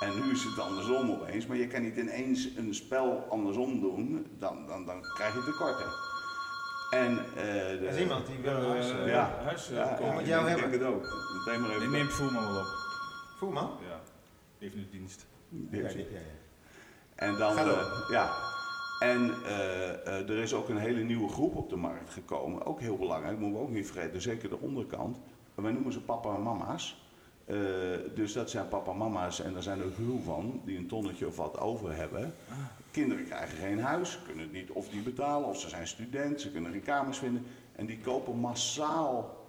En 0.00 0.14
nu 0.14 0.30
is 0.32 0.44
het 0.44 0.58
andersom 0.58 1.10
opeens. 1.10 1.46
Maar 1.46 1.56
je 1.56 1.66
kan 1.66 1.82
niet 1.82 1.96
ineens 1.96 2.48
een 2.56 2.74
spel 2.74 3.26
andersom 3.30 3.80
doen, 3.80 4.26
dan, 4.38 4.66
dan, 4.66 4.84
dan 4.84 5.02
krijg 5.02 5.34
je 5.34 5.44
tekorten. 5.44 6.15
En, 6.90 7.18
eh, 7.18 7.44
de, 7.44 7.78
Er 7.82 7.82
is 7.82 7.98
iemand 8.00 8.26
die 8.26 8.38
wil 8.38 8.52
een 8.52 8.68
huis. 8.70 8.90
eh, 8.90 9.06
ja, 9.08 9.38
huis, 9.44 9.70
eh, 9.70 9.76
ja, 9.76 9.84
komen. 9.84 10.06
ja, 10.08 10.14
met 10.16 10.26
jou 10.26 10.40
ik 10.40 10.46
denk 10.56 10.60
hebben. 10.60 10.78
het 10.86 10.88
ook. 10.88 11.02
Meteen 11.46 11.60
maar 11.60 11.70
even. 11.70 11.82
Ik 11.82 11.90
neem 11.90 12.06
Voerman 12.06 12.52
wel 12.52 12.60
op. 12.60 12.66
Voerman? 13.38 13.70
Ja. 13.88 14.00
Even 14.58 14.76
in 14.78 14.82
de 14.82 14.90
dienst. 14.90 15.26
Ja, 15.70 15.78
ja, 15.80 15.88
ja. 15.88 16.04
En 17.14 17.36
dan, 17.36 17.58
eh, 17.58 18.08
ja. 18.10 18.30
En 18.98 19.34
eh, 19.46 19.90
eh, 20.06 20.28
er 20.30 20.38
is 20.38 20.54
ook 20.54 20.68
een 20.68 20.76
hele 20.78 21.00
nieuwe 21.02 21.28
groep 21.28 21.56
op 21.56 21.68
de 21.70 21.76
markt 21.76 22.10
gekomen. 22.10 22.66
Ook 22.66 22.80
heel 22.80 22.96
belangrijk, 22.96 23.38
moeten 23.38 23.58
we 23.60 23.66
ook 23.66 23.72
niet 23.72 23.86
vergeten. 23.90 24.20
Zeker 24.22 24.48
de 24.48 24.58
onderkant. 24.60 25.18
Wij 25.54 25.72
noemen 25.72 25.92
ze 25.92 26.00
papa 26.00 26.34
en 26.34 26.42
mama's. 26.42 27.05
Eh, 27.46 27.56
dus 28.14 28.32
dat 28.32 28.50
zijn 28.50 28.68
papa 28.68 28.90
en 28.90 28.96
mama's 28.96 29.40
en 29.40 29.52
daar 29.52 29.62
zijn 29.62 29.80
er 29.80 29.92
heel 29.96 30.20
van 30.24 30.60
die 30.64 30.78
een 30.78 30.86
tonnetje 30.86 31.26
of 31.26 31.36
wat 31.36 31.58
over 31.58 31.96
hebben. 31.96 32.34
Kinderen 32.90 33.24
krijgen 33.24 33.58
geen 33.58 33.80
huis, 33.80 34.18
kunnen 34.24 34.42
het 34.42 34.52
niet 34.52 34.70
of 34.70 34.88
die 34.88 35.02
betalen, 35.02 35.48
of 35.48 35.60
ze 35.60 35.68
zijn 35.68 35.86
student, 35.86 36.40
ze 36.40 36.50
kunnen 36.50 36.72
geen 36.72 36.82
kamers 36.82 37.18
vinden. 37.18 37.46
En 37.72 37.86
die 37.86 37.98
kopen 37.98 38.38
massaal 38.38 39.44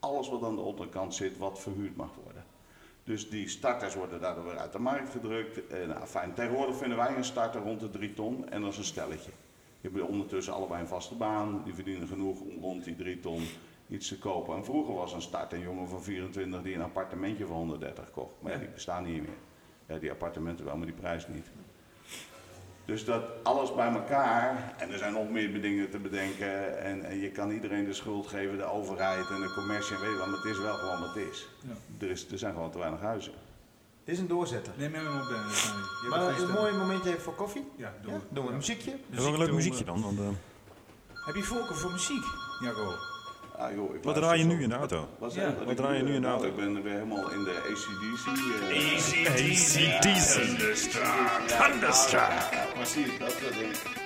alles 0.00 0.28
wat 0.28 0.42
aan 0.42 0.54
de 0.54 0.60
onderkant 0.60 1.14
zit, 1.14 1.38
wat 1.38 1.60
verhuurd 1.60 1.96
mag 1.96 2.10
worden. 2.24 2.44
Dus 3.04 3.30
die 3.30 3.48
starters 3.48 3.94
worden 3.94 4.20
daardoor 4.20 4.44
weer 4.44 4.58
uit 4.58 4.72
de 4.72 4.78
markt 4.78 5.10
gedrukt. 5.10 5.66
En, 5.66 5.88
nou, 5.88 6.06
fijn. 6.06 6.34
Tegenwoordig 6.34 6.76
vinden 6.76 6.98
wij 6.98 7.16
een 7.16 7.24
starter 7.24 7.60
rond 7.60 7.80
de 7.80 7.90
3 7.90 8.14
ton 8.14 8.48
en 8.48 8.60
dat 8.62 8.72
is 8.72 8.78
een 8.78 8.84
stelletje. 8.84 9.30
Je 9.80 9.90
hebt 9.92 10.08
ondertussen 10.08 10.54
allebei 10.54 10.80
een 10.80 10.88
vaste 10.88 11.14
baan, 11.14 11.62
die 11.64 11.74
verdienen 11.74 12.08
genoeg 12.08 12.40
om 12.40 12.60
rond 12.60 12.84
die 12.84 12.96
3 12.96 13.20
ton 13.20 13.42
iets 13.90 14.08
te 14.08 14.18
kopen. 14.18 14.56
En 14.56 14.64
vroeger 14.64 14.94
was 14.94 15.12
een 15.12 15.22
start 15.22 15.52
een 15.52 15.60
jongen 15.60 15.88
van 15.88 16.02
24 16.02 16.62
die 16.62 16.74
een 16.74 16.82
appartementje 16.82 17.46
van 17.46 17.56
130 17.56 18.10
kocht. 18.10 18.34
Maar 18.40 18.52
ja, 18.52 18.58
die 18.58 18.68
bestaan 18.68 19.04
niet 19.04 19.22
meer. 19.22 19.38
Ja, 19.86 19.98
die 19.98 20.10
appartementen 20.10 20.64
wel, 20.64 20.76
maar 20.76 20.86
die 20.86 20.94
prijs 20.94 21.28
niet. 21.28 21.46
Dus 22.84 23.04
dat 23.04 23.22
alles 23.42 23.74
bij 23.74 23.88
elkaar, 23.88 24.74
en 24.78 24.92
er 24.92 24.98
zijn 24.98 25.12
nog 25.12 25.30
meer 25.30 25.62
dingen 25.62 25.90
te 25.90 25.98
bedenken. 25.98 26.82
En, 26.82 27.04
en 27.04 27.18
je 27.18 27.30
kan 27.30 27.50
iedereen 27.50 27.84
de 27.84 27.92
schuld 27.92 28.26
geven, 28.26 28.56
de 28.56 28.64
overheid 28.64 29.30
en 29.30 29.40
de 29.40 29.52
commercie. 29.54 29.96
En 29.96 30.00
weet 30.00 30.10
je 30.10 30.16
wel, 30.16 30.26
maar 30.26 30.36
het 30.36 30.50
is 30.50 30.58
wel 30.58 30.74
gewoon 30.74 31.00
wat 31.00 31.14
het 31.14 31.28
is. 31.30 31.48
Ja. 31.60 32.06
Er, 32.06 32.10
is 32.10 32.30
er 32.30 32.38
zijn 32.38 32.54
gewoon 32.54 32.70
te 32.70 32.78
weinig 32.78 33.00
huizen. 33.00 33.32
Dit 34.04 34.14
is 34.14 34.20
een 34.20 34.28
doorzetter. 34.28 34.72
Neem 34.76 34.94
hem 34.94 35.06
op, 35.06 35.28
hebt 35.28 36.08
Maar 36.08 36.40
een 36.40 36.50
mooi 36.50 36.72
momentje 36.72 37.10
even 37.10 37.22
voor 37.22 37.34
koffie. 37.34 37.66
Ja, 37.76 37.94
doen 38.02 38.44
we 38.44 38.50
een 38.50 38.56
muziekje. 38.56 38.90
Dat 38.90 39.18
is 39.18 39.24
wel 39.24 39.32
een 39.32 39.38
leuk 39.38 39.52
muziekje 39.52 39.84
dan. 39.84 40.02
Want, 40.02 40.18
eh, 40.18 40.28
Heb 41.26 41.34
je 41.34 41.42
voorkeur 41.42 41.76
voor 41.76 41.90
muziek, 41.90 42.24
Jaco? 42.60 43.09
Ah, 43.60 43.74
joh, 43.74 43.94
ik 43.94 44.02
wat 44.02 44.14
draai 44.14 44.38
je 44.38 44.42
zo- 44.44 44.48
nu 44.56 44.62
in 44.62 44.68
de 44.68 44.74
auto? 44.74 45.08
Wat, 45.18 45.34
Ja. 45.34 45.54
Wat 45.66 45.76
draai 45.76 45.96
je 45.96 46.02
nu 46.02 46.08
in 46.14 46.20
de 46.20 46.26
nou, 46.26 46.32
auto? 46.32 46.48
Ik 46.48 46.56
ben 46.56 46.82
weer 46.82 46.92
helemaal 46.92 47.30
in 47.30 47.44
de 47.44 47.54
ACDC. 47.70 48.26
eh, 49.26 49.32
ACDC. 49.32 50.00
Thunderstruck. 50.02 51.04
Thunderstruck. 51.46 52.20
Ja, 52.50 52.64
precies, 52.74 53.18
dat 53.18 53.30
soort 53.40 53.52
dingen. 53.58 53.99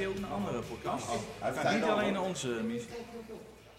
Luister 0.00 0.22
je 0.22 0.26
ook 0.26 0.40
naar 0.40 0.48
andere 0.48 0.62
podcasts? 0.62 1.08
Hij 1.40 1.74
Niet 1.74 1.84
alleen 1.84 2.12
naar 2.12 2.22
onze, 2.22 2.48
Mies. 2.48 2.82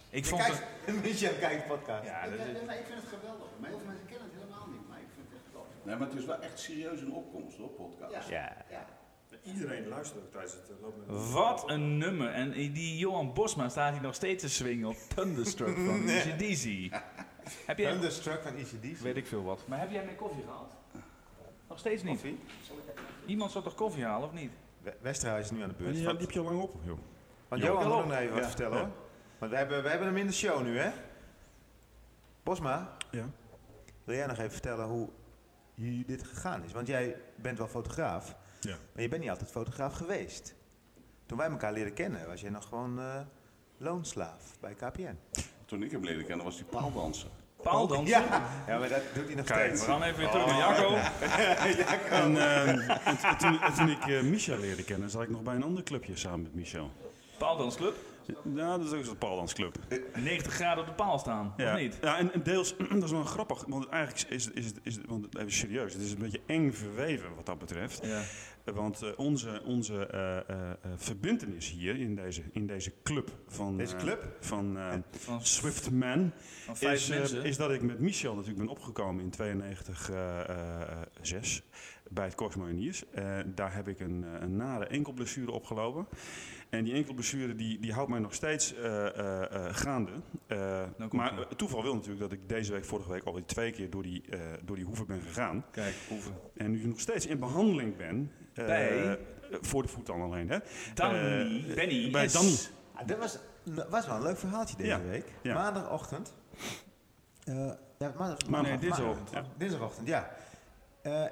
Ik 0.10 0.26
vond 0.26 0.46
het... 0.46 0.64
Michel 1.04 1.34
kijkt 1.40 1.68
podcast. 1.68 2.06
Ja, 2.06 2.24
dat 2.24 2.34
is... 2.34 2.40
ik 2.40 2.86
vind 2.88 3.02
het 3.02 3.10
geweldig. 3.10 3.48
Heel 3.62 3.78
veel 3.78 3.88
mensen 3.88 4.08
kennen 4.08 4.28
het 4.32 4.38
helemaal 4.42 4.68
niet, 4.68 4.88
maar 4.90 4.98
ik 4.98 5.08
vind 5.16 5.28
het 5.28 5.38
echt 5.38 5.46
geweldig. 5.48 5.72
Nee, 5.84 5.96
maar 5.96 6.08
het 6.08 6.18
is 6.18 6.26
wel 6.26 6.42
echt 6.42 6.60
serieus 6.60 7.02
een 7.02 7.14
opkomst 7.14 7.58
hoor, 7.58 7.70
podcast. 7.70 8.30
Ja. 8.30 8.66
Iedereen 9.44 9.88
luistert 9.88 10.24
ook 10.24 10.32
tijdens 10.32 10.54
het 10.54 10.70
eh, 10.70 10.82
lopen. 10.82 11.32
Wat 11.32 11.70
een 11.70 11.98
nummer. 11.98 12.32
En 12.34 12.52
die 12.52 12.98
Johan 12.98 13.34
Bosma 13.34 13.70
staat 13.70 13.94
hier 13.94 14.02
nog 14.02 14.16
steeds 14.16 14.44
te 14.44 14.50
swingen 14.50 14.88
op 14.88 14.96
Thunderstruck 15.16 15.76
van 15.76 16.10
ACDC. 16.18 16.94
Heb 17.66 17.78
jij... 17.78 17.92
Thunderstruck 17.92 18.42
van 18.42 18.56
ECDC. 18.56 18.98
Weet 18.98 19.18
ik 19.18 19.28
veel 19.28 19.44
wat. 19.44 19.68
Maar 19.68 19.80
heb 19.80 19.92
jij 19.92 20.04
mijn 20.04 20.16
koffie 20.16 20.44
gehaald? 20.44 20.72
Nog 21.68 21.80
steeds 21.80 22.04
niet. 22.04 22.14
Koffie? 22.14 22.40
Iemand 23.26 23.52
zou 23.52 23.64
toch 23.64 23.76
koffie 23.76 24.04
halen, 24.04 24.28
of 24.28 24.34
niet? 24.34 24.52
We- 24.82 24.98
Westerhuis 25.02 25.46
is 25.46 25.52
nu 25.52 25.62
aan 25.62 25.70
de 25.70 25.76
beurt. 25.76 25.94
Die 25.96 26.06
Want, 26.06 26.20
liep 26.20 26.32
je 26.32 26.40
al 26.40 26.46
lang 26.46 26.62
op, 26.62 26.76
joh. 26.84 26.98
want 27.48 27.62
Jo. 27.62 27.68
Johan 27.68 27.92
ook 27.92 28.06
nog 28.06 28.18
even 28.18 28.34
wat 28.34 28.42
Ja. 28.44 28.48
vertellen 28.48 28.78
Ja. 28.78 28.84
hoor. 28.84 28.94
Want 29.38 29.52
we 29.52 29.58
hebben, 29.58 29.84
we 29.84 29.90
hebben 29.90 30.08
hem 30.08 30.18
in 30.18 30.28
de 30.28 30.34
show 30.34 30.62
nu 30.64 30.78
hè. 30.80 30.92
Bosma, 32.44 32.98
Ja. 33.12 33.26
wil 34.04 34.16
jij 34.16 34.26
nog 34.28 34.38
even 34.38 34.52
vertellen 34.52 34.86
hoe 34.86 35.10
dit 36.06 36.24
gegaan 36.24 36.64
is? 36.64 36.72
Want 36.72 36.88
jij 36.88 37.16
bent 37.36 37.58
wel 37.58 37.68
fotograaf, 37.68 38.36
Ja. 38.60 38.76
maar 38.94 39.02
je 39.02 39.10
bent 39.10 39.22
niet 39.22 39.30
altijd 39.32 39.52
fotograaf 39.52 39.94
geweest. 39.94 40.56
Toen 41.26 41.38
wij 41.38 41.50
elkaar 41.50 41.74
leren 41.74 41.94
kennen 41.94 42.28
was 42.28 42.42
jij 42.42 42.50
nog 42.50 42.68
gewoon 42.68 43.00
eh, 43.00 43.22
loonslaaf 43.78 44.60
bij 44.60 44.74
KPN. 44.74 45.18
Toen 45.66 45.84
ik 45.84 45.92
hem 45.92 46.04
leren 46.04 46.26
kennen 46.26 46.46
was 46.46 46.56
hij 46.56 46.66
paaldanser. 46.66 47.30
Paaldansen? 47.62 48.22
Ja, 48.22 48.44
ja 48.68 48.78
maar 48.80 48.90
dat 48.90 49.02
doet 49.14 49.26
hij 49.26 49.36
nog 49.36 49.46
Kijk, 49.46 49.66
steeds. 49.66 49.86
we 49.86 49.92
gaan 49.92 50.04
even 50.04 50.18
weer 50.20 50.30
terug 50.30 50.46
naar 50.46 50.58
Jacco. 50.68 50.96
En, 52.10 52.38
ehm, 52.38 52.80
en 53.06 53.38
toen, 53.38 53.62
en 53.62 53.74
toen 53.74 53.90
ik 53.90 54.06
eh, 54.08 54.22
Michel 54.22 54.58
leerde 54.58 54.84
kennen, 54.84 55.10
zat 55.10 55.22
ik 55.22 55.30
nog 55.30 55.42
bij 55.42 55.56
een 55.56 55.64
ander 55.64 55.84
clubje 55.84 56.16
samen 56.18 56.42
met 56.42 56.56
Michel. 56.56 56.92
Paaldansclub. 57.38 57.96
Ja, 58.56 58.78
dat 58.78 58.86
is 58.88 58.94
ook 58.94 59.06
zo'n 59.06 59.18
paaldansclub. 59.18 59.76
90 60.16 60.54
graden 60.54 60.84
op 60.84 60.90
de 60.90 60.96
paal 60.96 61.20
staan, 61.20 61.54
Ja, 61.58 61.74
of 61.74 61.80
niet? 61.80 61.98
ja 62.02 62.18
en, 62.18 62.34
en 62.34 62.44
deels, 62.44 62.76
dat 62.90 63.04
is 63.04 63.12
wel 63.12 63.24
grappig, 63.24 63.64
want 63.68 63.88
eigenlijk 63.90 64.30
is, 64.30 64.50
is, 64.50 64.64
is, 64.64 64.72
is 64.84 64.98
want 65.08 65.38
even 65.38 65.52
serieus, 65.52 65.94
het 65.94 66.02
is 66.02 66.12
een 66.12 66.18
beetje 66.20 66.40
eng 66.46 66.72
verweven 66.72 67.36
wat 67.36 67.46
dat 67.46 67.60
betreft. 67.60 68.00
Ja. 68.06 68.22
Want 68.66 69.02
eh, 69.02 69.10
onze, 69.16 69.62
onze 69.66 70.06
eh, 70.06 70.72
verbintenis 70.96 71.72
hier 71.72 72.00
in 72.00 72.16
deze, 72.16 72.42
in 72.52 72.68
deze 72.68 72.94
club 73.04 73.32
van, 73.48 73.78
Deze 73.78 73.96
club? 73.96 74.36
van 74.40 74.78
Van, 75.12 75.46
Swift 75.46 75.92
Man 75.92 76.32
van 76.66 76.78
vijf 76.78 77.10
is, 77.10 77.32
is 77.32 77.58
dat 77.58 77.72
ik 77.72 77.82
met 77.82 78.00
Michel 78.00 78.36
natuurlijk 78.36 78.60
ben 78.60 78.70
opgekomen 78.70 79.24
in 79.24 79.30
92 79.30 80.10
eh, 80.10 80.40
eh, 80.40 80.82
eh, 80.82 80.98
6 81.22 81.64
bij 82.10 82.26
het 82.26 82.36
Cosmo 82.36 82.68
Iniers. 82.68 83.10
Eh, 83.10 83.40
daar 83.46 83.74
heb 83.74 83.88
ik 83.88 84.00
een, 84.00 84.26
een 84.42 84.56
nare 84.56 84.86
enkelblessure 84.86 85.52
opgelopen. 85.52 86.08
En 86.70 86.84
die 86.84 86.94
enkelblessure 86.94 87.56
die, 87.56 87.80
die 87.80 87.94
houdt 87.94 88.10
mij 88.10 88.20
nog 88.20 88.34
steeds 88.34 88.74
gaande. 89.72 90.12
Komt 90.98 91.14
maar 91.14 91.48
toeval 91.56 91.84
wil 91.84 91.94
natuurlijk 91.94 92.22
dat 92.22 92.32
ik 92.32 92.50
deze 92.50 92.72
week, 92.72 92.86
vorige 92.86 93.12
week, 93.12 93.24
alweer 93.24 93.46
twee 93.46 93.72
keer 93.72 93.90
door 93.90 94.04
die, 94.04 94.24
door 94.66 94.76
die 94.76 94.86
hoeven 94.86 95.08
ben 95.08 95.22
gegaan. 95.22 95.66
Kijk, 95.72 95.96
hoeven. 96.10 96.34
En 96.56 96.72
nu 96.72 96.86
nog 96.86 97.00
steeds 97.00 97.26
in 97.26 97.40
behandeling 97.40 97.98
ben. 97.98 98.32
Eh, 98.54 98.66
Bij? 98.66 99.20
Voor 99.62 99.82
de 99.82 99.88
voet 99.88 100.06
dan 100.06 100.22
alleen, 100.22 100.50
hè? 100.50 100.58
Danny, 100.94 101.18
Eh, 101.18 101.76
Benny. 101.76 102.12
Bij 102.12 102.24
yes. 102.24 102.34
Danny. 102.34 102.56
Ah, 102.94 103.08
dat 103.08 103.18
was, 103.18 103.38
was 103.90 104.06
wel 104.08 104.16
een 104.16 104.22
leuk 104.22 104.38
verhaaltje 104.38 104.76
deze 104.76 104.90
Ja, 104.90 105.02
week. 105.02 105.26
ja. 105.42 105.54
Maandagochtend. 105.54 106.34
Eh, 107.44 107.72
ja, 107.98 108.14
maandag, 108.18 108.48
Maar 108.50 108.62
nee, 108.62 108.78
dinsdagochtend. 108.78 109.30
Ja. 109.32 109.44
Dinsdagochtend, 109.58 110.08
ja. 110.08 110.30
Eh, 111.02 111.24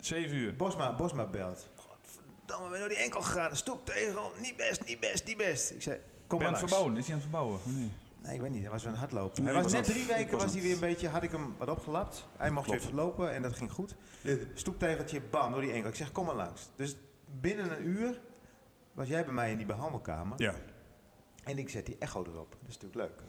7 0.00 0.36
uur. 0.36 0.56
Bosma, 0.56 0.94
Bosma 0.96 1.26
belt. 1.26 1.68
Godverdamme, 1.76 2.64
ben 2.68 2.72
je 2.72 2.78
door 2.78 2.88
die 2.94 3.04
enkel 3.04 3.20
gegaan. 3.20 3.56
Stoeptegel, 3.56 4.32
niet 4.40 4.56
best, 4.56 4.84
niet 4.86 5.00
best, 5.00 5.26
niet 5.26 5.36
best. 5.36 5.70
Ik 5.70 5.82
zei, 5.82 5.96
kom 6.26 6.38
Ben 6.38 6.38
maar 6.38 6.46
aan 6.46 6.52
het 6.52 6.60
langs. 6.60 6.60
verbouwen. 6.60 6.96
Is 6.96 7.04
hij 7.06 7.14
aan 7.14 7.20
het 7.20 7.30
verbouwen? 7.30 7.60
niet? 7.64 7.92
Nee, 8.22 8.34
ik 8.34 8.40
weet 8.40 8.50
niet. 8.50 8.62
Hij 8.62 8.70
was 8.70 8.84
het 8.84 8.96
hardlopen. 8.96 9.42
Nee, 9.42 9.52
hij 9.54 9.62
was 9.62 9.72
net 9.72 9.84
drie 9.84 10.06
weken 10.06 10.38
was 10.38 10.52
hij 10.52 10.62
weer 10.62 10.72
een 10.74 10.80
beetje, 10.80 11.08
had 11.08 11.22
ik 11.22 11.30
hem 11.30 11.54
wat 11.58 11.68
opgelapt. 11.68 12.28
Hij 12.36 12.50
mocht 12.50 12.66
Klopt. 12.66 12.82
even 12.82 12.94
lopen 12.94 13.32
en 13.32 13.42
dat 13.42 13.56
ging 13.56 13.72
goed. 13.72 13.94
Stoeptegeltje, 14.54 15.20
bam, 15.20 15.52
door 15.52 15.60
die 15.60 15.72
enkel. 15.72 15.88
Ik 15.90 15.96
zeg, 15.96 16.12
kom 16.12 16.26
maar 16.26 16.34
langs. 16.34 16.70
Dus 16.76 16.96
binnen 17.40 17.70
een 17.70 17.86
uur 17.86 18.20
was 18.92 19.08
jij 19.08 19.24
bij 19.24 19.34
mij 19.34 19.50
in 19.50 19.56
die 19.56 19.66
behandelkamer. 19.66 20.42
Ja. 20.42 20.54
En 21.44 21.58
ik 21.58 21.68
zet 21.68 21.86
die 21.86 21.96
echo 21.98 22.24
erop. 22.24 22.50
Dat 22.60 22.68
is 22.68 22.78
natuurlijk 22.78 22.94
leuk. 22.94 23.22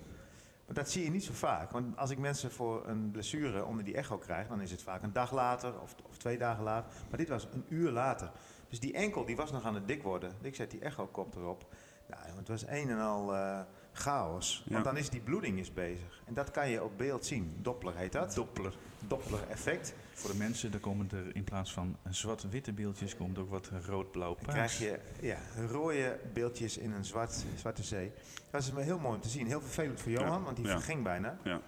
Maar 0.65 0.75
dat 0.75 0.89
zie 0.89 1.03
je 1.03 1.09
niet 1.09 1.23
zo 1.23 1.33
vaak. 1.33 1.71
Want 1.71 1.97
als 1.97 2.09
ik 2.09 2.17
mensen 2.17 2.51
voor 2.51 2.87
een 2.87 3.11
blessure 3.11 3.65
onder 3.65 3.83
die 3.83 3.95
echo 3.95 4.17
krijg, 4.17 4.47
dan 4.47 4.61
is 4.61 4.71
het 4.71 4.81
vaak 4.81 5.03
een 5.03 5.13
dag 5.13 5.31
later 5.31 5.81
of, 5.81 5.95
of 6.09 6.17
twee 6.17 6.37
dagen 6.37 6.63
later. 6.63 6.91
Maar 7.09 7.17
dit 7.17 7.29
was 7.29 7.47
een 7.53 7.65
uur 7.69 7.91
later. 7.91 8.31
Dus 8.69 8.79
die 8.79 8.93
enkel 8.93 9.25
die 9.25 9.35
was 9.35 9.51
nog 9.51 9.65
aan 9.65 9.75
het 9.75 9.87
dik 9.87 10.03
worden. 10.03 10.31
Ik 10.41 10.55
zet 10.55 10.71
die 10.71 10.79
echo-kop 10.79 11.35
erop. 11.35 11.73
Nou, 12.07 12.21
het 12.37 12.47
was 12.47 12.67
een 12.67 12.89
en 12.89 12.99
al 12.99 13.35
eh, 13.35 13.59
chaos. 13.93 14.63
Want 14.69 14.85
Ja. 14.85 14.91
dan 14.91 14.97
is 15.01 15.09
die 15.09 15.21
bloeding 15.21 15.59
is 15.59 15.73
bezig. 15.73 16.21
En 16.25 16.33
dat 16.33 16.51
kan 16.51 16.69
je 16.69 16.83
op 16.83 16.97
beeld 16.97 17.25
zien. 17.25 17.55
Doppler 17.61 17.95
heet 17.95 18.11
dat. 18.11 18.33
Doppler. 18.33 18.73
Doppler-effect. 19.07 19.93
Voor 20.13 20.31
de 20.31 20.37
mensen, 20.37 20.71
daar 20.71 20.79
komen 20.79 21.09
er 21.11 21.35
in 21.35 21.43
plaats 21.43 21.73
van 21.73 21.97
zwart-witte 22.09 22.73
beeldjes, 22.73 23.15
komt 23.15 23.37
ook 23.37 23.49
wat 23.49 23.69
rood-blauw 23.87 24.35
Dan 24.35 24.43
krijg 24.43 24.55
paars. 24.57 24.77
je 24.77 24.99
ja, 25.21 25.37
rode 25.69 26.19
beeldjes 26.33 26.77
in 26.77 26.91
een 26.91 27.05
zwart, 27.05 27.43
zwarte 27.55 27.83
zee. 27.83 28.11
Dat 28.51 28.61
is 28.61 28.71
heel 28.75 28.99
mooi 28.99 29.15
om 29.15 29.21
te 29.21 29.29
zien. 29.29 29.47
Heel 29.47 29.61
vervelend 29.61 30.01
voor 30.01 30.11
Johan, 30.11 30.27
Ja, 30.39 30.41
want 30.41 30.55
die 30.55 30.65
ja. 30.65 30.71
verging 30.71 31.03
bijna. 31.03 31.37
Ja. 31.43 31.61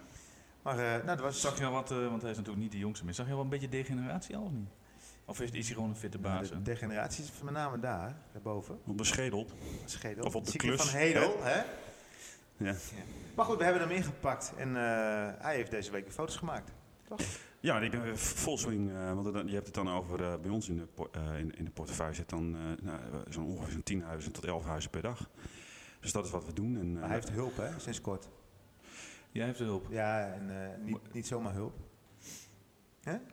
Maar 0.62 0.78
eh, 0.78 0.84
nou, 0.90 1.06
dat 1.06 1.20
was... 1.20 1.40
Zag 1.40 1.58
je 1.58 1.64
al 1.64 1.72
wat, 1.72 1.90
eh, 1.90 2.08
want 2.08 2.22
hij 2.22 2.30
is 2.30 2.36
natuurlijk 2.36 2.62
niet 2.62 2.72
de 2.72 2.78
jongste 2.78 3.04
meer, 3.04 3.14
zag 3.14 3.26
je 3.26 3.32
al 3.32 3.40
een 3.40 3.48
beetje 3.48 3.68
degeneratie 3.68 4.36
al 4.36 4.42
of 4.42 4.50
niet? 4.52 4.68
Of 5.24 5.40
is, 5.40 5.50
is 5.50 5.66
hij 5.66 5.74
gewoon 5.74 5.90
een 5.90 5.96
fitte 5.96 6.18
Nou, 6.18 6.38
baas? 6.38 6.48
de 6.50 6.62
degeneratie 6.62 7.24
is 7.24 7.30
met 7.42 7.52
name 7.54 7.78
daar, 7.78 8.16
daarboven. 8.32 8.78
Op 8.86 8.98
de 8.98 9.04
schedel. 9.04 9.46
Schedel. 9.84 10.24
Of 10.24 10.34
op 10.34 10.46
de 10.46 10.58
klus, 10.58 10.82
van 10.82 10.98
Hedel, 11.00 11.36
hè? 11.42 11.62
Ja. 12.64 12.74
Maar 13.34 13.44
goed, 13.44 13.58
we 13.58 13.64
hebben 13.64 13.82
hem 13.82 13.90
ingepakt 13.90 14.52
en 14.56 14.68
eh, 14.68 14.82
hij 15.38 15.54
heeft 15.54 15.70
deze 15.70 15.90
week 15.90 16.06
de 16.06 16.12
foto's 16.12 16.36
gemaakt. 16.36 16.70
Toch? 17.08 17.20
Ja, 17.60 17.80
ik 17.80 17.90
ben 17.90 18.02
weer 18.02 18.18
vol 18.18 18.58
swing, 18.58 18.90
eh, 18.90 19.12
want 19.12 19.32
dan- 19.32 19.46
je 19.46 19.54
hebt 19.54 19.66
het 19.66 19.74
dan 19.74 19.90
over, 19.90 20.22
eh, 20.24 20.34
bij 20.42 20.50
ons 20.50 20.68
in 20.68 20.76
de, 20.76 21.08
eh, 21.12 21.38
in, 21.38 21.56
in 21.56 21.64
de 21.64 21.70
portefeuille 21.70 22.14
zit 22.14 22.28
dan 22.28 22.56
eh, 22.56 22.84
nou, 22.84 22.98
zo'n 23.28 23.44
ongeveer 23.46 23.72
zo'n 23.72 23.82
10 23.82 24.02
huizen 24.02 24.32
tot 24.32 24.44
11 24.44 24.64
huizen 24.64 24.90
per 24.90 25.02
dag. 25.02 25.30
Dus 26.00 26.12
dat 26.12 26.24
is 26.24 26.30
wat 26.30 26.46
we 26.46 26.52
doen. 26.52 26.76
En, 26.78 26.92
Maar 26.92 27.02
eh, 27.02 27.06
hij 27.08 27.16
heeft 27.16 27.30
hulp, 27.30 27.56
hè, 27.56 27.78
sinds 27.78 28.00
kort. 28.00 28.28
Jij 29.30 29.46
heeft 29.46 29.58
hulp. 29.58 29.86
Ja, 29.90 30.32
en 30.32 30.62
eh, 30.62 30.68
niet, 30.84 30.98
niet 31.12 31.26
zomaar 31.26 31.52
hulp. 31.54 31.74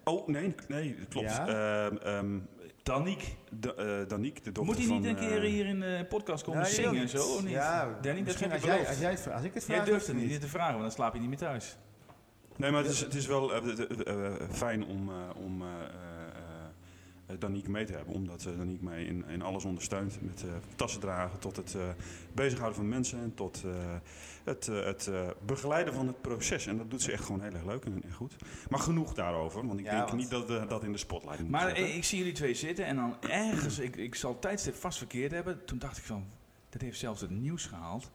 Oh, 0.04 0.28
nee, 0.28 0.56
nee, 0.68 0.96
dat 0.96 1.08
klopt. 1.08 1.28
Ja? 1.30 1.48
Ehm, 1.88 1.96
ehm, 1.98 2.40
Daniek. 2.84 3.36
Da- 3.52 3.74
eh, 3.74 4.08
Daniek, 4.08 4.44
de 4.44 4.52
dochter 4.52 4.64
Moet 4.66 4.78
hij 4.78 4.86
van... 4.86 4.96
niet 5.02 5.06
een 5.06 5.16
keer 5.16 5.44
eh, 5.44 5.50
hier 5.50 5.66
in 5.66 5.80
de 5.80 6.06
podcast 6.10 6.44
komen 6.44 6.60
Ja, 6.60 6.66
zingen 6.68 7.02
en 7.02 7.10
zo, 7.10 7.18
of 7.18 7.42
niet? 7.42 7.52
Ja, 7.52 7.98
Danny, 8.02 8.24
dat 8.24 8.52
als, 8.52 8.64
jij, 8.64 8.88
als, 8.88 9.00
jij 9.00 9.12
het, 9.12 9.32
als 9.32 9.44
ik 9.44 9.54
het 9.54 9.64
vraag, 9.64 9.78
Jij 9.78 9.86
durft 9.86 10.08
het 10.08 10.16
niet. 10.16 10.42
te 10.42 10.48
vragen, 10.48 10.72
want 10.72 10.84
dan 10.84 10.92
slaap 10.92 11.14
je 11.14 11.20
niet 11.20 11.30
meer 11.30 11.38
thuis. 11.38 11.78
Nee, 12.56 12.72
maar 12.72 12.82
het 12.84 12.92
is, 12.92 13.00
het 13.00 13.14
is 13.16 13.26
wel 13.26 13.54
eh, 13.54 14.34
fijn 14.52 14.86
om, 14.86 15.10
eh, 15.10 15.16
om 15.36 15.64
Daniek 17.40 17.68
mee 17.68 17.86
te 17.86 17.94
hebben. 17.94 18.14
Omdat 18.14 18.46
uh, 18.48 18.58
Daniek 18.58 18.82
mij 18.82 19.04
in, 19.04 19.26
in 19.28 19.42
alles 19.42 19.66
ondersteunt. 19.66 20.22
Met 20.22 20.44
eh, 20.44 20.50
tassen 20.76 21.02
dragen 21.02 21.40
tot 21.40 21.56
het 21.56 21.76
eh, 21.76 21.82
bezighouden 22.34 22.78
van 22.80 22.90
mensen. 22.90 23.20
En 23.20 23.34
tot 23.34 23.64
eh, 23.66 23.72
het, 24.44 24.68
eh, 24.68 24.86
het 24.86 25.08
eh, 25.08 25.28
begeleiden 25.46 25.94
van 25.94 26.08
het 26.08 26.22
proces. 26.22 26.66
En 26.68 26.78
dat 26.78 26.90
doet 26.92 27.02
ze 27.02 27.12
echt 27.12 27.26
gewoon 27.26 27.42
heel 27.42 27.52
erg 27.54 27.66
leuk 27.66 27.86
en, 27.86 28.02
en 28.04 28.14
goed. 28.14 28.36
Maar 28.70 28.80
genoeg 28.80 29.14
daarover. 29.14 29.68
Want 29.68 29.80
ik 29.80 29.86
Ja, 29.86 29.92
denk 29.92 30.08
want- 30.08 30.20
niet 30.20 30.30
dat 30.30 30.70
dat 30.70 30.84
in 30.84 30.92
de 30.92 30.98
spotlight 30.98 31.40
moeten 31.40 31.60
Maar 31.60 31.78
ik, 31.78 31.94
ik 31.96 32.04
zie 32.04 32.18
jullie 32.18 32.34
twee 32.34 32.54
zitten 32.54 32.86
en 32.86 32.96
dan 32.96 33.16
ergens, 33.30 33.80
ik, 33.80 33.96
ik 33.96 34.16
zal 34.16 34.32
het 34.32 34.42
tijdstip 34.42 34.76
vast 34.76 34.98
verkeerd 34.98 35.32
hebben. 35.32 35.66
Toen 35.66 35.78
dacht 35.80 35.98
ik 35.98 36.04
van, 36.04 36.26
dat 36.70 36.82
heeft 36.82 37.00
zelfs 37.00 37.22
het 37.22 37.30
nieuws 37.30 37.66
gehaald. 37.66 38.12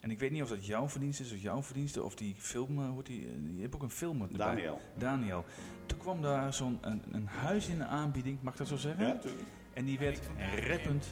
En 0.00 0.10
ik 0.10 0.18
weet 0.18 0.30
niet 0.30 0.42
of 0.42 0.48
dat 0.48 0.66
jouw 0.66 0.88
verdienste 0.88 1.22
is 1.22 1.32
of 1.32 1.38
jouw 1.38 1.62
verdienste, 1.62 2.02
of 2.02 2.14
die 2.14 2.34
film, 2.38 2.78
eh, 2.78 2.90
hoe 2.90 3.02
die, 3.02 3.26
eh, 3.26 3.56
je 3.56 3.62
hebt 3.62 3.74
ook 3.74 3.82
een 3.82 3.90
film 3.90 4.22
erbij. 4.22 4.36
Daniel. 4.36 4.80
Daniel. 4.98 5.44
Toen 5.86 5.98
kwam 5.98 6.22
daar 6.22 6.54
zo'n 6.54 6.78
een, 6.80 7.02
een 7.10 7.26
huis 7.26 7.68
in 7.68 7.78
de 7.78 7.84
aanbieding, 7.84 8.38
mag 8.42 8.52
ik 8.52 8.58
dat 8.58 8.68
zo 8.68 8.76
zeggen? 8.76 9.06
Ja, 9.06 9.12
natuurlijk. 9.12 9.48
En 9.72 9.84
die 9.84 9.98
werd 9.98 10.20
rappend 10.68 11.06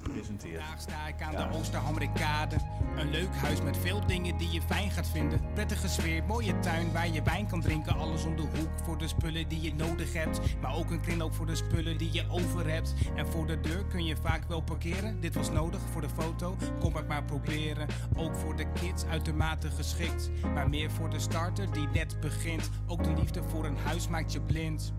gepresenteerd. 0.00 0.60
Vandaag 0.60 0.80
sta 0.80 1.06
ik 1.06 1.22
aan 1.22 1.50
de 1.50 1.56
Oosterhamrikade. 1.58 2.56
Een 2.96 3.10
leuk 3.10 3.34
huis 3.34 3.62
met 3.62 3.76
veel 3.76 4.06
dingen 4.06 4.36
die 4.38 4.50
je 4.50 4.62
fijn 4.62 4.90
gaat 4.90 5.08
vinden. 5.08 5.40
Prettige 5.54 5.88
sfeer, 5.88 6.24
mooie 6.24 6.58
tuin 6.58 6.92
waar 6.92 7.08
je 7.08 7.22
wijn 7.22 7.46
kan 7.46 7.60
drinken. 7.60 7.96
Alles 7.96 8.24
om 8.24 8.36
de 8.36 8.42
hoek 8.42 8.70
voor 8.84 8.98
de 8.98 9.08
spullen 9.08 9.48
die 9.48 9.60
je 9.60 9.74
nodig 9.74 10.12
hebt. 10.12 10.40
Maar 10.60 10.74
ook 10.74 10.90
een 10.90 11.00
kringloop 11.00 11.34
voor 11.34 11.46
de 11.46 11.54
spullen 11.54 11.98
die 11.98 12.12
je 12.12 12.24
over 12.28 12.70
hebt. 12.70 12.94
En 13.16 13.26
voor 13.26 13.46
de 13.46 13.60
deur 13.60 13.84
kun 13.84 14.04
je 14.04 14.16
vaak 14.16 14.44
wel 14.48 14.60
parkeren. 14.60 15.20
Dit 15.20 15.34
was 15.34 15.50
nodig 15.50 15.80
voor 15.92 16.00
de 16.00 16.08
foto, 16.08 16.56
kom 16.80 16.96
het 16.96 17.08
maar 17.08 17.24
proberen. 17.24 17.86
Ook 18.16 18.36
voor 18.36 18.56
de 18.56 18.66
kids 18.72 19.04
uitermate 19.04 19.70
geschikt. 19.70 20.30
Maar 20.54 20.68
meer 20.68 20.90
voor 20.90 21.10
de 21.10 21.18
starter 21.18 21.72
die 21.72 21.88
net 21.92 22.20
begint. 22.20 22.70
Ook 22.86 23.04
de 23.04 23.12
liefde 23.12 23.42
voor 23.42 23.64
een 23.64 23.76
huis 23.76 24.08
maakt 24.08 24.32
je 24.32 24.40
blind. 24.40 24.92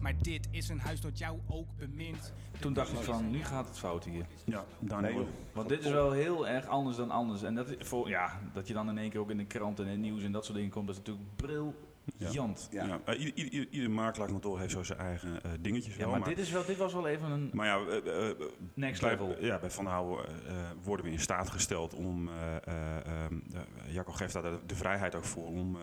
Maar 0.00 0.14
dit 0.22 0.48
is 0.50 0.68
een 0.68 0.80
huis 0.80 1.00
dat 1.00 1.18
jou 1.18 1.38
ook 1.48 1.66
bemint. 1.78 2.32
Toen 2.60 2.72
dacht 2.72 2.92
ik 2.92 2.98
van, 2.98 3.30
nu 3.30 3.44
gaat 3.44 3.66
het 3.68 3.78
fout 3.78 4.04
hier. 4.04 4.26
Ja, 4.44 4.64
Daniel. 4.78 5.28
Want 5.52 5.68
dit 5.68 5.84
is 5.84 5.90
wel 5.90 6.10
heel 6.12 6.48
erg 6.48 6.66
anders 6.66 6.96
dan 6.96 7.10
anders. 7.10 7.42
En 7.42 7.54
dat, 7.54 7.68
is 7.68 7.88
voor, 7.88 8.08
ja, 8.08 8.40
dat 8.52 8.68
je 8.68 8.74
dan 8.74 8.88
in 8.88 8.98
één 8.98 9.10
keer 9.10 9.20
ook 9.20 9.30
in 9.30 9.36
de 9.36 9.44
krant 9.46 9.78
en 9.78 9.84
in 9.84 9.90
het 9.90 10.00
nieuws 10.00 10.22
en 10.22 10.32
dat 10.32 10.44
soort 10.44 10.56
dingen 10.56 10.70
komt, 10.70 10.86
dat 10.86 10.96
is 10.96 11.02
natuurlijk 11.02 11.36
briljant. 11.36 12.68
Ja. 12.70 12.84
Ja. 13.06 13.14
Ieder, 13.14 13.34
ieder, 13.34 13.68
ieder 13.70 13.90
makelaarskantoor 13.90 14.58
heeft 14.60 14.72
zo 14.72 14.82
zijn 14.82 14.98
eigen 14.98 15.42
eh, 15.42 15.50
dingetjes. 15.60 15.96
Ja, 15.96 16.00
wel, 16.08 16.18
maar, 16.18 16.28
dit, 16.28 16.38
is 16.38 16.50
wel, 16.50 16.64
dit 16.64 16.76
was 16.76 16.92
wel 16.92 17.06
even 17.06 17.30
een 17.30 17.50
Maar 17.52 17.66
ja, 17.66 17.78
eh, 17.78 18.28
eh, 18.30 18.36
next 18.74 19.00
bij- 19.00 19.10
level. 19.10 19.36
Ja, 19.44 19.58
bij 19.58 19.70
Van 19.70 19.86
Houwen 19.86 20.24
eh, 20.46 20.54
worden 20.82 21.06
we 21.06 21.12
in 21.12 21.20
staat 21.20 21.50
gesteld 21.50 21.94
om, 21.94 22.28
eh 22.28 22.56
eh, 22.56 22.96
ehm, 23.06 23.34
eh, 23.54 23.94
Jacco 23.94 24.12
geeft 24.12 24.32
daar 24.32 24.42
de, 24.42 24.58
de 24.66 24.76
vrijheid 24.76 25.14
ook 25.14 25.24
voor, 25.24 25.46
om 25.46 25.76
eh, 25.76 25.82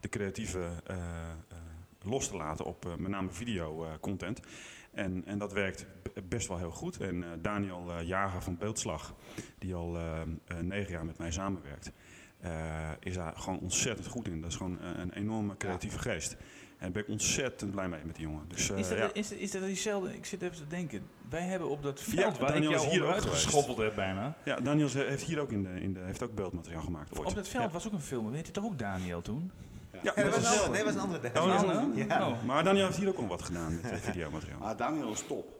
de 0.00 0.08
creatieve 0.08 0.68
los 2.02 2.28
te 2.28 2.36
laten 2.36 2.64
op 2.64 2.86
eh, 2.86 2.94
met 2.94 3.10
name 3.10 3.30
videocontent. 3.30 4.40
en, 4.92 5.22
en 5.26 5.38
dat 5.38 5.52
werkt 5.52 5.86
best 6.28 6.48
wel 6.48 6.58
heel 6.58 6.70
goed. 6.70 7.00
En 7.00 7.22
eh, 7.22 7.28
Daniel 7.42 7.92
eh, 7.92 8.06
Jager 8.06 8.42
van 8.42 8.56
Beeldslag, 8.56 9.14
die 9.58 9.74
al 9.74 9.96
eh, 9.96 10.20
eh, 10.20 10.58
negen 10.60 10.92
jaar 10.92 11.04
met 11.04 11.18
mij 11.18 11.30
samenwerkt, 11.30 11.92
eh, 12.40 12.50
is 13.00 13.14
daar 13.14 13.36
gewoon 13.36 13.58
ontzettend 13.58 14.06
goed 14.06 14.28
in. 14.28 14.40
Dat 14.40 14.50
is 14.50 14.56
gewoon 14.56 14.80
eh, 14.80 14.88
een 14.96 15.12
enorme 15.12 15.56
creatieve 15.56 15.98
geest. 15.98 16.32
En 16.32 16.86
daar 16.86 16.90
ben 16.90 17.02
ik 17.02 17.08
ontzettend 17.08 17.70
blij 17.70 17.88
mee 17.88 18.00
met 18.04 18.14
die 18.16 18.24
jongen. 18.24 18.44
Dus, 18.48 18.70
eh, 18.70 18.78
Is 18.78 18.88
dat, 18.88 18.98
ja. 18.98 19.10
is, 19.12 19.32
is 19.32 19.50
dat 19.50 19.62
diezelfde? 19.62 20.14
Ik 20.16 20.24
zit 20.26 20.42
even 20.42 20.56
te 20.56 20.66
denken. 20.66 21.02
Wij 21.30 21.42
hebben 21.42 21.68
op 21.68 21.82
dat 21.82 22.00
Ja, 22.00 22.04
veld 22.22 22.38
waar 22.38 22.52
Daniel 22.52 22.70
ik 22.70 22.76
jou 22.76 22.90
hier 22.90 23.00
ook 23.02 23.06
onderuit 23.14 23.34
geschoppeld 23.34 23.76
heb 23.78 23.94
bijna. 23.94 24.36
Ja, 24.44 24.56
Daniel 24.60 24.88
heeft 24.88 25.22
hier 25.22 25.40
ook 25.40 25.52
in 25.52 25.62
de, 25.62 25.80
in 25.80 25.92
de, 25.92 26.00
heeft 26.00 26.22
ook 26.22 26.34
beeldmateriaal 26.34 26.82
gemaakt. 26.82 27.18
Ooit. 27.18 27.28
Op 27.28 27.34
dat 27.34 27.48
veld 27.48 27.64
Ja. 27.64 27.70
was 27.70 27.86
ook 27.86 27.92
een 27.92 28.00
film. 28.00 28.30
Weet 28.30 28.46
je 28.46 28.52
toch 28.52 28.64
ook 28.64 28.78
Daniel 28.78 29.22
toen? 29.22 29.50
Ja, 30.02 30.12
dat 30.14 30.40
was 30.40 30.68
nee, 30.68 30.84
was 30.84 30.94
een 30.94 31.00
andere 31.00 31.40
Oh, 31.40 31.54
is 31.54 31.62
een- 31.62 32.06
Ja. 32.08 32.28
Oh. 32.28 32.42
Maar 32.44 32.64
Daniel 32.64 32.84
heeft 32.84 32.96
hier 32.98 33.08
ook 33.08 33.16
al 33.18 33.26
wat 33.26 33.42
gedaan 33.42 33.78
met 33.82 34.00
videomateriaal. 34.00 34.58
Maar 34.58 34.76
Daniel 34.76 35.10
is 35.12 35.22
top. 35.26 35.58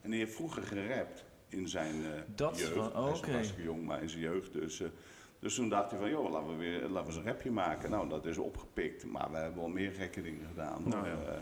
En 0.00 0.10
die 0.10 0.18
heeft 0.18 0.34
vroeger 0.34 0.62
gerapt 0.62 1.24
in 1.48 1.68
zijn 1.68 1.94
eh, 2.04 2.10
Dat 2.34 2.56
is 2.56 2.60
jeugd. 2.62 2.76
oh, 2.76 3.04
hij 3.04 3.12
is 3.12 3.20
hartstikke 3.20 3.62
jong, 3.62 3.84
maar 3.86 4.02
in 4.02 4.08
zijn 4.08 4.22
jeugd. 4.22 4.52
Dus, 4.52 4.80
eh, 4.80 4.88
dus 5.38 5.54
toen 5.54 5.68
dacht 5.68 5.90
hij 5.90 6.00
van, 6.00 6.10
joh, 6.10 6.30
laten 6.30 6.48
we 6.50 6.54
weer 6.56 6.80
laten 6.80 6.92
we 6.94 7.06
eens 7.06 7.16
een 7.16 7.24
rapje 7.32 7.50
maken. 7.50 7.90
Nou, 7.90 8.08
dat 8.08 8.26
is 8.26 8.36
opgepikt. 8.38 9.04
Maar 9.06 9.30
we 9.30 9.36
hebben 9.36 9.58
wel 9.60 9.68
meer 9.68 9.92
gekke 9.92 10.22
dingen 10.22 10.46
gedaan. 10.48 10.82
Nou, 10.84 11.06
ja. 11.06 11.12
Eh, 11.12 11.38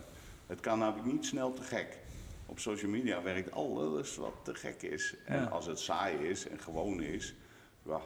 het 0.47 0.61
kan 0.61 0.79
namelijk 0.79 1.13
niet 1.13 1.27
snel 1.27 1.53
te 1.53 1.63
gek. 1.63 1.99
Op 2.47 2.59
social 2.59 2.91
media 2.91 3.23
werkt 3.23 3.53
alles 3.53 4.17
wat 4.17 4.35
te 4.43 4.55
gek 4.55 4.83
is. 4.83 5.15
En 5.25 5.41
Ja. 5.41 5.45
als 5.47 5.67
het 5.67 5.79
saai 5.81 6.17
is 6.17 6.49
en 6.49 6.59
gewoon 6.59 7.03
is, 7.03 7.35
ja, 7.83 8.01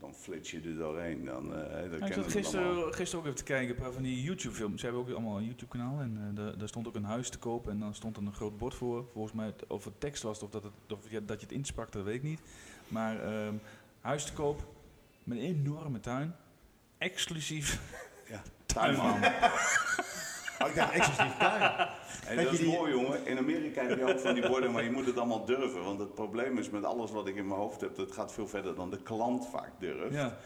dan 0.00 0.14
flits 0.14 0.50
je 0.50 0.60
er 0.60 0.76
doorheen. 0.76 1.24
Dan, 1.24 1.54
eh 1.54 1.90
dat 1.90 2.00
Ja, 2.00 2.06
ik 2.06 2.12
zat 2.12 2.30
gisteren, 2.32 2.94
gisteren 2.94 3.18
ook 3.20 3.24
even 3.26 3.36
te 3.44 3.44
kijken, 3.52 3.76
een 3.76 3.82
paar 3.82 3.92
van 3.92 4.02
die 4.02 4.22
YouTube-films. 4.22 4.80
Ze 4.80 4.86
hebben 4.86 5.02
ook 5.04 5.10
allemaal 5.10 5.36
een 5.36 5.44
YouTube-kanaal 5.44 6.00
en 6.00 6.18
eh, 6.28 6.36
daar- 6.44 6.58
daar 6.58 6.68
stond 6.68 6.86
ook 6.88 6.94
een 6.94 7.04
huis 7.04 7.28
te 7.30 7.38
koop. 7.38 7.68
En 7.68 7.78
dan 7.80 7.94
stond 7.94 8.16
er 8.16 8.22
een 8.22 8.34
groot 8.34 8.58
bord 8.58 8.74
voor. 8.74 9.04
Volgens 9.12 9.34
mij 9.34 9.54
of 9.68 9.84
het 9.84 10.00
tekst 10.00 10.22
was 10.22 10.42
of, 10.42 10.50
dat, 10.50 10.62
het, 10.62 10.72
of 10.92 11.10
ja, 11.10 11.20
dat 11.20 11.40
je 11.40 11.46
het 11.46 11.54
insprak, 11.54 11.92
dat 11.92 12.04
weet 12.04 12.14
ik 12.14 12.22
niet. 12.22 12.40
Maar 12.88 13.20
ehm, 13.22 13.54
huis 14.00 14.24
te 14.24 14.32
koop 14.32 14.66
met 15.24 15.38
een 15.38 15.44
enorme 15.44 16.00
tuin. 16.00 16.34
Exclusief 16.98 17.80
Ja, 18.28 18.42
tuinman. 18.66 19.20
Oh, 20.62 20.68
ik 20.68 20.74
dacht 20.74 20.92
exclusief 20.92 21.36
tuin. 21.38 21.62
En 22.28 22.36
dat 22.36 22.52
is 22.52 22.58
die- 22.58 22.68
mooi, 22.68 22.92
jongen. 22.92 23.26
In 23.26 23.38
Amerika 23.38 23.82
heb 23.82 23.98
je 23.98 24.12
ook 24.12 24.20
van 24.20 24.34
die 24.34 24.48
borden, 24.48 24.72
maar 24.72 24.84
je 24.84 24.90
moet 24.90 25.06
het 25.06 25.16
allemaal 25.18 25.44
durven. 25.44 25.84
Want 25.84 25.98
het 25.98 26.14
probleem 26.14 26.58
is 26.58 26.70
met 26.70 26.84
alles 26.84 27.10
wat 27.10 27.26
ik 27.26 27.36
in 27.36 27.46
mijn 27.46 27.60
hoofd 27.60 27.80
heb, 27.80 27.96
dat 27.96 28.12
gaat 28.12 28.32
veel 28.32 28.48
verder 28.48 28.74
dan 28.74 28.90
de 28.90 29.02
klant 29.02 29.48
vaak 29.52 29.70
durft. 29.78 30.14
Ja. 30.14 30.36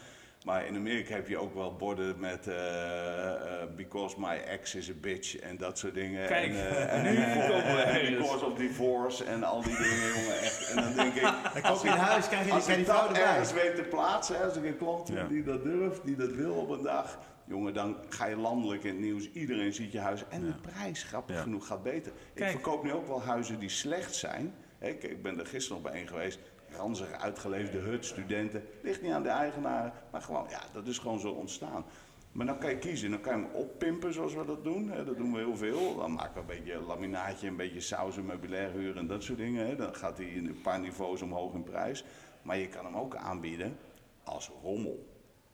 Maar 0.45 0.65
in 0.65 0.75
Amerika 0.75 1.13
heb 1.15 1.27
je 1.27 1.37
ook 1.37 1.53
wel 1.53 1.75
borden 1.75 2.19
met 2.19 2.47
eh, 2.47 3.31
eh, 3.33 3.69
Because 3.75 4.15
my 4.19 4.35
ex 4.47 4.75
is 4.75 4.89
a 4.89 4.93
bitch 5.01 5.39
en 5.39 5.57
dat 5.57 5.77
soort 5.77 5.93
dingen. 5.93 6.27
Kijk, 6.27 6.47
en, 6.53 6.55
eh, 6.69 6.93
en, 6.93 7.03
nu 7.03 7.15
eh, 7.17 7.49
komen 7.49 7.75
we 7.75 7.81
en 7.81 7.93
ergens. 8.01 8.17
Because 8.17 8.45
of 8.45 8.53
divorce 8.57 9.23
en 9.23 9.43
al 9.43 9.61
die 9.61 9.75
dingen, 9.77 10.07
jongen. 10.15 10.39
Echt. 10.41 10.69
En 10.69 10.75
dan 10.75 10.93
denk 10.93 11.13
ik... 11.13 11.21
Dan 11.63 11.77
je 11.83 11.87
een 11.89 11.97
huis, 11.97 12.27
krijg 12.27 12.39
je 12.41 12.45
die, 12.45 12.53
Als 12.53 12.65
je 12.65 12.71
ik 12.71 12.77
die 12.77 12.85
dat 12.85 13.51
weet 13.51 13.75
te 13.75 13.83
plaatsen, 13.89 14.35
hè, 14.37 14.43
als 14.43 14.55
ik 14.55 14.63
een 14.65 14.77
klant 14.77 15.07
heb 15.07 15.17
Ja. 15.17 15.23
die 15.27 15.43
dat 15.43 15.63
durft, 15.63 16.05
die 16.05 16.15
dat 16.15 16.31
wil 16.31 16.53
op 16.53 16.69
een 16.69 16.83
dag, 16.83 17.17
jongen, 17.53 17.73
dan 17.73 17.95
ga 18.09 18.25
je 18.25 18.35
landelijk 18.35 18.83
in 18.83 18.89
het 18.89 18.99
nieuws. 18.99 19.31
Iedereen 19.31 19.73
ziet 19.73 19.91
je 19.91 19.99
huis 19.99 20.23
en 20.29 20.41
de 20.45 20.53
prijs, 20.61 21.03
grappig 21.03 21.35
Ja. 21.35 21.41
genoeg, 21.41 21.67
gaat 21.67 21.83
beter. 21.83 22.11
Ik 22.33 22.43
verkoop 22.45 22.83
nu 22.83 22.91
ook 22.93 23.07
wel 23.07 23.21
huizen 23.21 23.59
die 23.59 23.69
slecht 23.69 24.15
zijn. 24.15 24.53
Ik, 24.79 25.03
ik 25.03 25.21
ben 25.23 25.39
er 25.39 25.45
gisteren 25.45 25.81
nog 25.81 25.91
bij 25.91 26.01
een 26.01 26.07
geweest. 26.07 26.39
Ranzige, 26.69 27.17
uitgeleefde 27.17 27.77
hut, 27.77 28.05
studenten. 28.05 28.63
Ligt 28.81 29.01
niet 29.01 29.11
aan 29.11 29.23
de 29.23 29.29
eigenaren, 29.29 29.93
maar 30.11 30.21
gewoon, 30.21 30.45
ja, 30.49 30.61
dat 30.73 30.87
is 30.87 30.97
gewoon 30.97 31.19
zo 31.19 31.29
ontstaan. 31.29 31.85
Maar 32.31 32.45
dan 32.45 32.57
kan 32.59 32.69
je 32.69 32.77
kiezen, 32.77 33.09
dan 33.11 33.21
kan 33.21 33.37
je 33.37 33.43
hem 33.45 33.53
oppimpen 33.55 34.13
zoals 34.13 34.33
we 34.33 34.45
dat 34.45 34.63
doen. 34.63 34.91
Dat 35.05 35.17
doen 35.17 35.31
we 35.33 35.37
heel 35.37 35.57
veel. 35.57 35.95
Dan 35.95 36.13
maken 36.13 36.33
we 36.33 36.39
een 36.39 36.45
beetje 36.63 36.79
laminaatje, 36.81 37.47
een 37.47 37.55
beetje 37.55 37.79
saus 37.79 38.17
en 38.17 38.25
meubilair 38.25 38.71
huur 38.71 38.97
en 38.97 39.07
dat 39.07 39.23
soort 39.23 39.37
dingen. 39.37 39.77
Dan 39.77 39.95
gaat 39.95 40.17
hij 40.17 40.25
in 40.25 40.47
een 40.47 40.61
paar 40.61 40.79
niveaus 40.79 41.21
omhoog 41.21 41.53
in 41.53 41.63
prijs. 41.63 42.03
Maar 42.41 42.57
je 42.57 42.67
kan 42.67 42.85
hem 42.85 42.95
ook 42.95 43.15
aanbieden 43.15 43.77
als 44.23 44.51
rommel. 44.61 45.12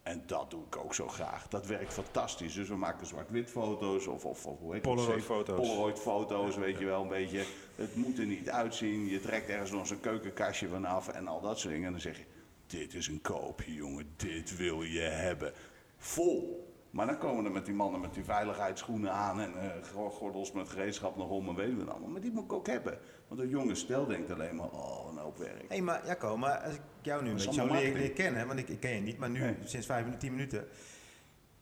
En 0.09 0.23
dat 0.25 0.51
doe 0.51 0.63
ik 0.65 0.77
ook 0.77 0.93
zo 0.93 1.07
graag. 1.07 1.47
Dat 1.47 1.65
werkt 1.65 1.93
fantastisch. 1.93 2.53
Dus 2.53 2.67
we 2.67 2.75
maken 2.75 3.07
zwart-wit 3.07 3.49
foto's 3.49 4.07
of, 4.07 4.25
of, 4.25 4.45
of 4.45 4.59
hoe 4.59 4.73
heet? 4.73 4.81
Polaroid 4.81 5.23
foto's. 5.23 5.67
Polaroid 5.67 5.99
foto's, 5.99 6.55
weet 6.55 6.79
je 6.79 6.85
wel, 6.85 7.01
een 7.01 7.07
beetje. 7.07 7.43
Het 7.75 7.95
moet 7.95 8.19
er 8.19 8.25
niet 8.25 8.49
uitzien. 8.49 9.07
Je 9.07 9.19
trekt 9.19 9.49
ergens 9.49 9.71
nog 9.71 9.87
zo'n 9.87 9.99
keukenkastje 9.99 10.67
vanaf 10.67 11.07
en 11.07 11.27
al 11.27 11.41
dat 11.41 11.59
soort 11.59 11.73
dingen. 11.73 11.85
En 11.87 11.91
dan 11.91 12.01
zeg 12.01 12.17
je, 12.17 12.23
dit 12.67 12.93
is 12.93 13.07
een 13.07 13.21
koopje, 13.21 13.73
jongen. 13.73 14.13
Dit 14.15 14.57
wil 14.57 14.83
je 14.83 14.99
hebben. 14.99 15.53
Vol. 15.97 16.68
Maar 16.89 17.05
dan 17.05 17.17
komen 17.17 17.45
er 17.45 17.51
met 17.51 17.65
die 17.65 17.73
mannen 17.73 18.01
met 18.01 18.13
die 18.13 18.23
veiligheidsschoenen 18.23 19.11
aan 19.11 19.39
en 19.41 19.53
eh, 19.61 19.69
gordels 20.09 20.51
met 20.51 20.69
gereedschap 20.69 21.15
nog 21.17 21.29
om 21.29 21.49
en 21.49 21.55
weten 21.55 21.73
we 21.75 21.81
het 21.81 21.89
allemaal. 21.89 22.09
Maar 22.09 22.21
die 22.21 22.31
moet 22.31 22.43
ik 22.43 22.53
ook 22.53 22.67
hebben. 22.67 22.99
Want 23.27 23.41
een 23.41 23.49
jonge 23.49 23.75
stel 23.75 24.05
denkt 24.05 24.31
alleen 24.31 24.55
maar, 24.55 24.69
oh, 24.69 25.11
een 25.11 25.17
hoop 25.17 25.37
werk. 25.37 25.65
Hé, 25.67 25.81
maar 25.81 26.05
Jacco, 26.05 26.37
maar 26.37 26.57
als 26.59 26.73
ik 26.73 26.81
jou 27.01 27.23
nu 27.23 27.29
een 27.29 27.35
beetje 27.35 27.53
zo 27.53 27.65
leer, 27.67 27.93
leer 27.93 28.11
kennen, 28.11 28.47
want 28.47 28.59
ik, 28.59 28.69
ik 28.69 28.79
ken 28.79 28.91
je 28.95 29.01
niet, 29.01 29.17
maar 29.17 29.29
nu 29.29 29.39
Nee. 29.39 29.55
sinds 29.63 29.85
vijf 29.85 29.99
minuten, 30.03 30.19
tien 30.19 30.31
minuten. 30.35 30.67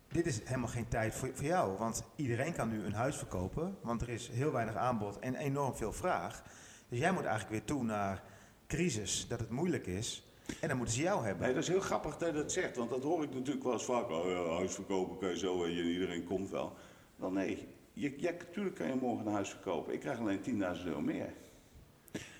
Dit 0.07 0.25
is 0.25 0.41
helemaal 0.43 0.67
geen 0.69 0.87
tijd 0.87 1.15
voor, 1.15 1.29
voor 1.33 1.45
jou, 1.45 1.77
want 1.77 2.03
iedereen 2.15 2.53
kan 2.53 2.69
nu 2.69 2.83
een 2.83 2.93
huis 2.93 3.15
verkopen, 3.17 3.77
want 3.81 4.01
er 4.01 4.09
is 4.09 4.29
heel 4.29 4.51
weinig 4.51 4.75
aanbod 4.75 5.19
en 5.19 5.35
enorm 5.35 5.75
veel 5.75 5.93
vraag. 5.93 6.43
Dus 6.89 6.99
jij 6.99 7.11
moet 7.11 7.23
eigenlijk 7.23 7.51
weer 7.51 7.63
toe 7.63 7.83
naar 7.83 8.23
crisis, 8.67 9.27
dat 9.27 9.39
het 9.39 9.49
moeilijk 9.49 9.87
is. 9.87 10.26
En 10.61 10.67
dan 10.67 10.77
moeten 10.77 10.95
ze 10.95 11.01
jou 11.01 11.25
hebben. 11.25 11.43
Nee, 11.45 11.53
dat 11.53 11.63
is 11.63 11.69
heel 11.69 11.79
grappig 11.79 12.17
dat 12.17 12.27
je 12.29 12.33
dat 12.35 12.51
zegt, 12.51 12.75
want 12.75 12.89
dat 12.89 13.03
hoor 13.03 13.23
ik 13.23 13.33
natuurlijk 13.33 13.63
wel 13.63 13.73
eens 13.73 13.85
vaak. 13.85 14.09
Oh 14.09 14.25
ja, 14.29 14.55
huis 14.55 14.73
verkopen 14.73 15.17
kan 15.17 15.29
je 15.29 15.37
zo 15.37 15.63
en 15.63 15.71
iedereen 15.71 16.23
komt 16.23 16.49
wel. 16.49 16.73
Wel 17.15 17.31
nee, 17.31 17.67
je, 17.93 18.13
ja, 18.17 18.31
natuurlijk 18.31 18.75
kan 18.75 18.87
je 18.87 18.95
morgen 18.95 19.25
een 19.25 19.33
huis 19.33 19.49
verkopen. 19.49 19.93
Ik 19.93 19.99
krijg 19.99 20.19
alleen 20.19 20.41
10.000 20.77 20.85
euro 20.85 21.01
meer. 21.01 21.33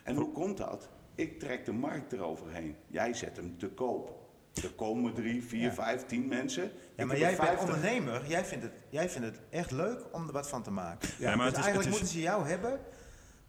En 0.04 0.16
hoe 0.16 0.32
komt 0.32 0.58
dat? 0.58 0.90
Ik 1.16 1.40
trek 1.40 1.66
de 1.66 1.72
markt 1.72 2.14
eroverheen. 2.14 2.76
Jij 2.88 3.14
zet 3.14 3.38
hem 3.38 3.58
te 3.58 3.68
koop. 3.70 4.26
Er 4.64 4.72
komen 4.76 5.14
drie, 5.14 5.44
vier, 5.44 5.62
Ja. 5.62 5.74
vijf, 5.74 6.06
tien 6.06 6.28
mensen. 6.28 6.72
Ja, 6.96 7.06
maar 7.06 7.18
jij 7.18 7.36
bent 7.36 7.48
50. 7.48 7.66
ondernemer, 7.66 8.28
jij 8.28 8.46
vindt, 8.46 8.64
het, 8.64 8.74
jij 8.90 9.10
vindt 9.10 9.28
het 9.28 9.40
echt 9.50 9.72
leuk 9.72 10.06
om 10.12 10.28
er 10.28 10.34
wat 10.34 10.50
van 10.50 10.64
te 10.64 10.72
maken. 10.72 11.10
Ja, 11.20 11.36
maar 11.36 11.38
dus 11.38 11.46
het 11.46 11.58
is- 11.58 11.64
eigenlijk 11.64 11.76
het 11.76 11.86
is- 11.86 11.90
moeten 12.00 12.08
ze 12.08 12.20
jou 12.22 12.48
hebben 12.48 12.80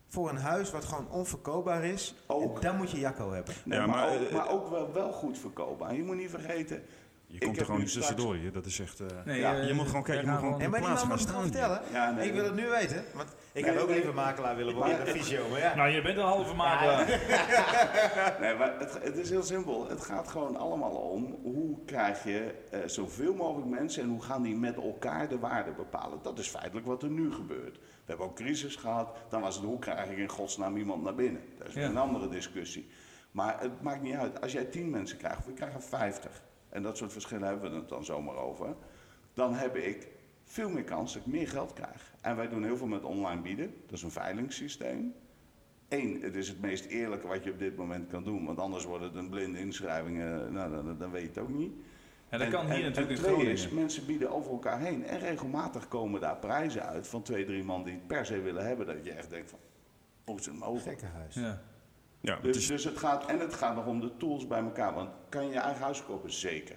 voor 0.09 0.28
een 0.28 0.36
huis 0.36 0.70
wat 0.70 0.84
gewoon 0.84 1.11
onverkoopbaar 1.11 1.84
is. 1.84 2.14
Ook. 2.26 2.62
Dan 2.62 2.76
moet 2.76 2.90
je 2.90 2.98
Jacco 2.98 3.32
hebben. 3.32 3.54
Nee, 3.64 3.78
Ja, 3.78 3.86
maar, 3.86 3.96
maar, 3.96 4.14
ook, 4.14 4.26
eh, 4.26 4.34
maar 4.34 4.48
ook 4.50 4.70
wel, 4.70 4.92
wel 4.92 5.12
goed 5.12 5.38
verkoopbaar. 5.38 5.94
Je 5.94 6.02
moet 6.04 6.16
niet 6.16 6.30
vergeten. 6.30 6.82
Je 7.31 7.35
ik 7.35 7.41
komt 7.41 7.57
er 7.59 7.64
gewoon 7.64 7.79
nu 7.81 7.85
niet 7.87 7.95
tussendoor 7.95 8.35
hier. 8.35 8.53
Dat 8.53 8.66
is 8.66 8.81
echt... 8.81 9.01
eh, 9.01 9.07
Nee, 9.24 9.41
Ja, 9.41 9.55
eh, 9.59 9.66
je 9.66 9.72
moet 9.74 9.87
gewoon 9.87 10.03
kijken, 10.03 10.24
je 10.24 10.31
moet 10.31 10.39
gewoon 10.39 10.55
gaan 10.55 10.62
En 10.62 10.70
maar 10.70 10.81
plaats 10.81 11.01
gaan 11.01 11.09
moet 11.11 11.20
het 11.20 11.29
gewoon 11.31 11.47
staan. 11.49 11.61
vertellen. 11.72 11.93
Ja, 11.93 12.11
nee, 12.11 12.26
ik 12.29 12.35
wil 12.35 12.45
het 12.45 12.55
nu 12.55 12.68
weten. 12.68 13.05
Want 13.14 13.29
ik 13.53 13.64
Nee, 13.64 13.74
had 13.74 13.83
ook 13.83 13.89
nee. 13.89 14.01
even 14.01 14.14
makelaar 14.14 14.57
willen 14.57 14.74
worden 14.74 15.05
de 15.05 15.11
visio. 15.11 15.49
Maar 15.49 15.59
ja. 15.59 15.74
Nou, 15.74 15.89
je 15.89 16.03
bent 16.03 16.16
een 16.16 16.24
halve 16.24 16.55
makelaar. 16.55 17.07
Nee, 18.41 18.55
maar 18.57 18.79
het, 18.79 18.99
het 19.03 19.16
is 19.16 19.31
heel 19.31 19.43
simpel. 19.43 19.89
Het 19.89 20.01
gaat 20.01 20.29
gewoon 20.29 20.57
allemaal 20.57 20.91
om 20.91 21.39
hoe 21.43 21.85
krijg 21.85 22.24
je 22.24 22.55
eh, 22.70 22.81
zoveel 22.87 23.35
mogelijk 23.35 23.66
mensen 23.70 24.03
en 24.03 24.09
hoe 24.09 24.22
gaan 24.22 24.43
die 24.43 24.57
met 24.57 24.76
elkaar 24.76 25.29
de 25.29 25.39
waarde 25.39 25.70
bepalen. 25.70 26.18
Dat 26.22 26.39
is 26.39 26.49
feitelijk 26.49 26.87
wat 26.87 27.03
er 27.03 27.11
nu 27.11 27.33
gebeurt. 27.33 27.76
We 27.79 27.81
hebben 28.07 28.26
ook 28.26 28.37
crisis 28.37 28.76
gehad. 28.76 29.16
Dan 29.29 29.41
was 29.41 29.55
het 29.57 29.64
hoe 29.64 29.79
krijg 29.79 30.11
ik 30.11 30.16
in 30.18 30.29
godsnaam 30.29 30.76
iemand 30.76 31.03
naar 31.03 31.14
binnen. 31.14 31.43
Dat 31.59 31.68
is 31.68 31.74
Ja. 31.74 31.83
een 31.89 31.97
andere 31.97 32.29
discussie. 32.29 32.89
Maar 33.31 33.61
het 33.61 33.83
maakt 33.83 34.03
niet 34.03 34.14
uit. 34.14 34.41
Als 34.41 34.53
jij 34.53 34.64
10 34.64 34.91
mensen 34.91 35.16
krijgt, 35.18 35.39
of 35.39 35.47
ik 35.49 35.55
krijg 35.55 35.74
er 35.74 35.83
50. 35.83 36.43
En 36.69 36.83
dat 36.83 36.97
soort 36.97 37.12
verschillen 37.12 37.49
hebben 37.49 37.71
we 37.71 37.77
het 37.77 37.89
dan 37.89 38.05
zomaar 38.05 38.37
over. 38.37 38.75
Dan 39.35 39.55
heb 39.55 39.77
ik 39.77 40.09
veel 40.45 40.69
meer 40.71 40.85
kans 40.85 41.12
dat 41.12 41.23
ik 41.27 41.33
meer 41.33 41.49
geld 41.49 41.73
krijg. 41.73 42.12
En 42.21 42.37
wij 42.37 42.49
doen 42.49 42.64
heel 42.64 42.77
veel 42.77 42.87
met 42.87 43.05
online 43.05 43.41
bieden. 43.41 43.75
Dat 43.87 43.93
is 43.97 44.03
een 44.03 44.11
veilingssysteem. 44.11 45.14
Eén, 45.89 46.23
het 46.23 46.35
is 46.35 46.49
het 46.49 46.61
meest 46.61 46.85
eerlijke 46.85 47.27
wat 47.27 47.45
je 47.45 47.51
op 47.51 47.59
dit 47.59 47.77
moment 47.77 48.09
kan 48.11 48.25
doen. 48.25 48.45
Want 48.45 48.59
anders 48.59 48.85
wordt 48.85 49.05
het 49.05 49.14
een 49.14 49.29
blinde 49.29 49.59
inschrijving. 49.59 50.19
nou, 50.51 50.71
dan, 50.71 50.97
dan 50.99 51.11
weet 51.11 51.23
je 51.23 51.29
het 51.29 51.39
ook 51.39 51.49
niet. 51.49 51.73
Ja, 52.31 52.39
dat 52.39 52.47
En- 52.47 52.53
kan 52.53 52.64
hier 52.66 52.75
en- 52.75 52.83
natuurlijk 52.83 53.19
en 53.19 53.25
twee 53.35 53.51
is, 53.53 53.69
mensen 53.69 54.07
bieden 54.07 54.31
over 54.31 54.51
elkaar 54.53 54.81
heen. 54.81 55.05
En 55.05 55.19
regelmatig 55.19 55.89
komen 55.89 56.21
daar 56.21 56.37
prijzen 56.37 56.83
uit 56.87 57.09
van 57.09 57.23
twee, 57.23 57.45
drie 57.45 57.64
man 57.64 57.85
die 57.85 57.93
het 57.93 58.07
per 58.07 58.27
se 58.27 58.41
willen 58.41 58.66
hebben. 58.66 58.87
Dat 58.87 59.05
je 59.05 59.11
echt 59.12 59.31
denkt 59.31 59.51
van, 59.51 59.59
hoe 60.25 60.39
is 60.39 60.47
het 60.47 60.59
mogelijk? 60.59 60.83
Gekkenhuis. 60.99 61.35
Ja. 61.35 61.61
Ja, 62.21 62.35
het 62.35 62.43
Dus, 62.43 62.57
is, 62.57 62.66
dus 62.66 62.85
het 62.85 62.99
gaat, 62.99 63.27
en 63.27 63.39
het 63.41 63.55
gaat 63.55 63.75
nog 63.75 63.87
om 63.87 64.01
de 64.01 64.16
tools 64.16 64.47
bij 64.47 64.61
elkaar. 64.61 64.95
Want 64.95 65.11
kan 65.29 65.45
je 65.47 65.53
je 65.53 65.59
eigen 65.59 65.83
huis 65.83 66.05
kopen? 66.05 66.33
Zeker. 66.33 66.77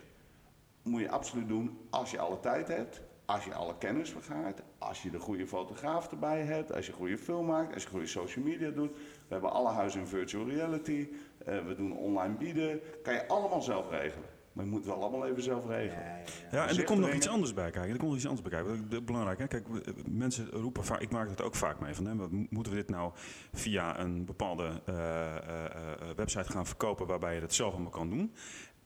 Moet 0.82 1.02
je 1.02 1.10
absoluut 1.10 1.48
doen 1.48 1.78
als 1.90 2.12
je 2.12 2.20
alle 2.20 2.40
tijd 2.40 2.68
hebt. 2.68 3.02
als 3.26 3.46
je 3.46 3.54
alle 3.54 3.78
kennis 3.78 4.10
vergaart, 4.10 4.62
als 4.78 5.04
je 5.04 5.10
de 5.12 5.20
goede 5.20 5.48
fotograaf 5.48 6.12
erbij 6.12 6.42
hebt, 6.42 6.74
als 6.74 6.86
je 6.86 6.92
goede 6.94 7.18
film 7.18 7.46
maakt, 7.46 7.74
als 7.74 7.84
je 7.84 7.90
goede 7.90 8.08
social 8.08 8.46
media 8.46 8.70
doet. 8.70 8.92
We 8.92 9.34
hebben 9.34 9.52
alle 9.52 9.70
huizen 9.70 10.00
in 10.00 10.08
virtual 10.08 10.48
reality, 10.50 11.08
eh, 11.46 11.66
we 11.66 11.76
doen 11.76 11.98
online 11.98 12.34
bieden. 12.34 12.82
Kan 13.04 13.14
je 13.14 13.28
allemaal 13.28 13.62
zelf 13.62 13.90
regelen. 13.90 14.30
Maar 14.54 14.66
je 14.66 14.72
moet 14.72 14.80
het 14.86 14.88
wel 14.94 15.02
allemaal 15.02 15.28
even 15.28 15.44
zelf 15.44 15.68
regelen. 15.68 16.04
Ja, 16.52 16.68
en 16.68 16.78
er 16.78 16.84
komt 16.84 17.00
nog 17.00 17.14
iets 17.14 17.28
anders 17.30 17.54
bij 17.54 17.72
kijken. 17.72 17.92
Er 17.92 17.98
komt 17.98 18.08
nog 18.10 18.16
iets 18.16 18.28
anders 18.28 18.48
bij 18.50 18.52
kijken. 18.62 18.90
Dat 18.90 19.00
is 19.00 19.06
belangrijk. 19.06 19.40
Hè? 19.40 19.48
Kijk, 19.48 19.68
we- 19.68 19.94
mensen 20.10 20.50
roepen 20.50 20.84
vaak, 20.86 21.00
ik 21.02 21.12
maak 21.12 21.30
het 21.30 21.42
ook 21.42 21.56
vaak 21.56 21.80
mee 21.80 21.94
van, 21.94 22.06
hè, 22.06 22.14
moeten 22.50 22.72
we 22.74 22.78
dit 22.80 22.90
nou 22.90 23.12
via 23.54 24.00
een 24.00 24.26
bepaalde 24.26 24.82
eh, 24.86 24.96
eh, 25.36 25.66
eh, 25.66 26.16
website 26.16 26.52
gaan 26.52 26.66
verkopen 26.66 27.08
waarbij 27.08 27.34
je 27.36 27.42
dat 27.42 27.54
zelf 27.54 27.74
allemaal 27.74 27.92
kan 27.92 28.10
doen? 28.10 28.34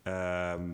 Ehm, 0.04 0.70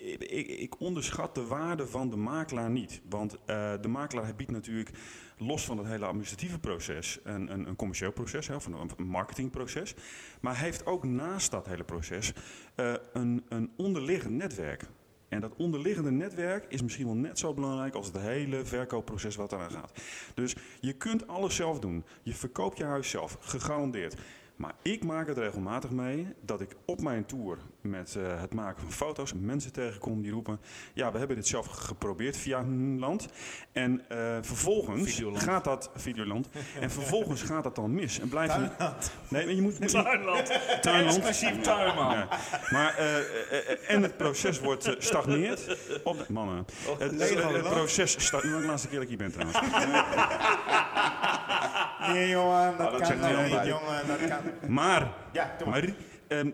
ik, 0.00 0.48
ik, 0.48 0.80
onderschat 0.80 1.34
de 1.34 1.46
waarde 1.46 1.86
van 1.86 2.10
de 2.10 2.16
makelaar 2.16 2.70
niet. 2.70 3.00
Want 3.08 3.36
eh, 3.44 3.72
de 3.80 3.88
makelaar 3.88 4.34
biedt 4.34 4.50
natuurlijk 4.50 4.90
los 5.38 5.64
van 5.64 5.78
het 5.78 5.86
hele 5.86 6.04
administratieve 6.04 6.58
proces 6.58 7.18
een, 7.24 7.52
een, 7.52 7.68
een 7.68 7.76
commercieel 7.76 8.12
proces, 8.12 8.48
of 8.48 8.66
een, 8.66 8.90
een 8.96 9.06
marketingproces. 9.06 9.94
Maar 10.40 10.58
heeft 10.58 10.86
ook 10.86 11.04
naast 11.04 11.50
dat 11.50 11.66
hele 11.66 11.84
proces 11.84 12.32
eh, 12.74 12.94
een, 13.12 13.44
een 13.48 13.70
onderliggend 13.76 14.34
netwerk. 14.34 14.86
En 15.28 15.40
dat 15.40 15.56
onderliggende 15.56 16.10
netwerk 16.10 16.64
is 16.68 16.82
misschien 16.82 17.06
wel 17.06 17.14
net 17.14 17.38
zo 17.38 17.54
belangrijk 17.54 17.94
als 17.94 18.06
het 18.06 18.18
hele 18.18 18.64
verkoopproces 18.64 19.36
wat 19.36 19.52
eraan 19.52 19.70
gaat. 19.70 20.02
Dus 20.34 20.56
je 20.80 20.92
kunt 20.92 21.26
alles 21.26 21.54
zelf 21.54 21.78
doen. 21.78 22.04
Je 22.22 22.34
verkoopt 22.34 22.78
je 22.78 22.84
huis 22.84 23.10
zelf, 23.10 23.36
gegarandeerd. 23.40 24.16
Maar 24.56 24.74
ik 24.82 25.04
maak 25.04 25.28
het 25.28 25.38
regelmatig 25.38 25.90
mee 25.90 26.26
dat 26.40 26.60
ik 26.60 26.76
op 26.84 27.00
mijn 27.00 27.26
tour 27.26 27.58
met 27.82 28.16
eh, 28.16 28.40
het 28.40 28.54
maken 28.54 28.82
van 28.82 28.92
foto's 28.92 29.32
mensen 29.34 29.72
tegenkom 29.72 30.22
die 30.22 30.32
roepen: 30.32 30.60
Ja, 30.92 31.12
we 31.12 31.18
hebben 31.18 31.36
dit 31.36 31.46
zelf 31.46 31.66
geprobeerd 31.66 32.36
via 32.36 32.58
een 32.58 32.98
land. 32.98 33.28
En 33.72 34.02
eh, 34.08 34.18
vervolgens 34.40 35.12
Videoland. 35.12 35.42
gaat 35.42 35.64
dat 35.64 35.90
Videoland. 35.94 36.48
En 36.80 36.90
vervolgens 36.90 37.42
gaat 37.42 37.62
dat 37.62 37.74
dan 37.74 37.94
mis. 37.94 38.20
En 38.20 38.28
blijft 38.28 38.54
Tuinland. 38.54 39.12
Nee, 39.28 39.44
maar 39.44 39.54
je 39.54 39.62
moet. 39.62 39.80
moet 39.80 39.88
Tuinland. 40.04 40.60
Tuinland. 40.80 41.16
Exclusief 41.16 41.60
tuinman. 41.60 42.12
Ja. 42.12 42.28
Maar, 42.70 42.94
eh, 42.96 43.90
en 43.90 44.02
het 44.02 44.16
proces 44.16 44.60
wordt 44.60 44.96
stagneert. 44.98 45.76
Op 46.04 46.18
de, 46.18 46.32
mannen. 46.32 46.66
Het, 46.98 47.12
nee, 47.12 47.28
het, 47.28 47.40
van 47.40 47.54
het 47.54 47.68
proces 47.68 48.24
stagneert. 48.24 48.60
De 48.60 48.66
laatste 48.66 48.88
keer 48.88 48.98
dat 48.98 49.10
ik 49.10 49.18
hier 49.18 49.30
ben 49.30 49.32
trouwens. 49.32 49.60
Nee, 52.12 52.28
jongen, 52.28 52.76
dat, 52.76 52.90
dat 52.90 53.08
kan 53.08 53.18
nou 53.18 53.42
niet, 53.42 53.66
jongen. 53.66 54.06
Dat 54.06 54.28
kan. 54.28 54.72
Maar, 54.72 55.12
Ja, 55.32 55.56
maar. 55.66 55.88
Ehm, 56.30 56.46
eh, 56.46 56.52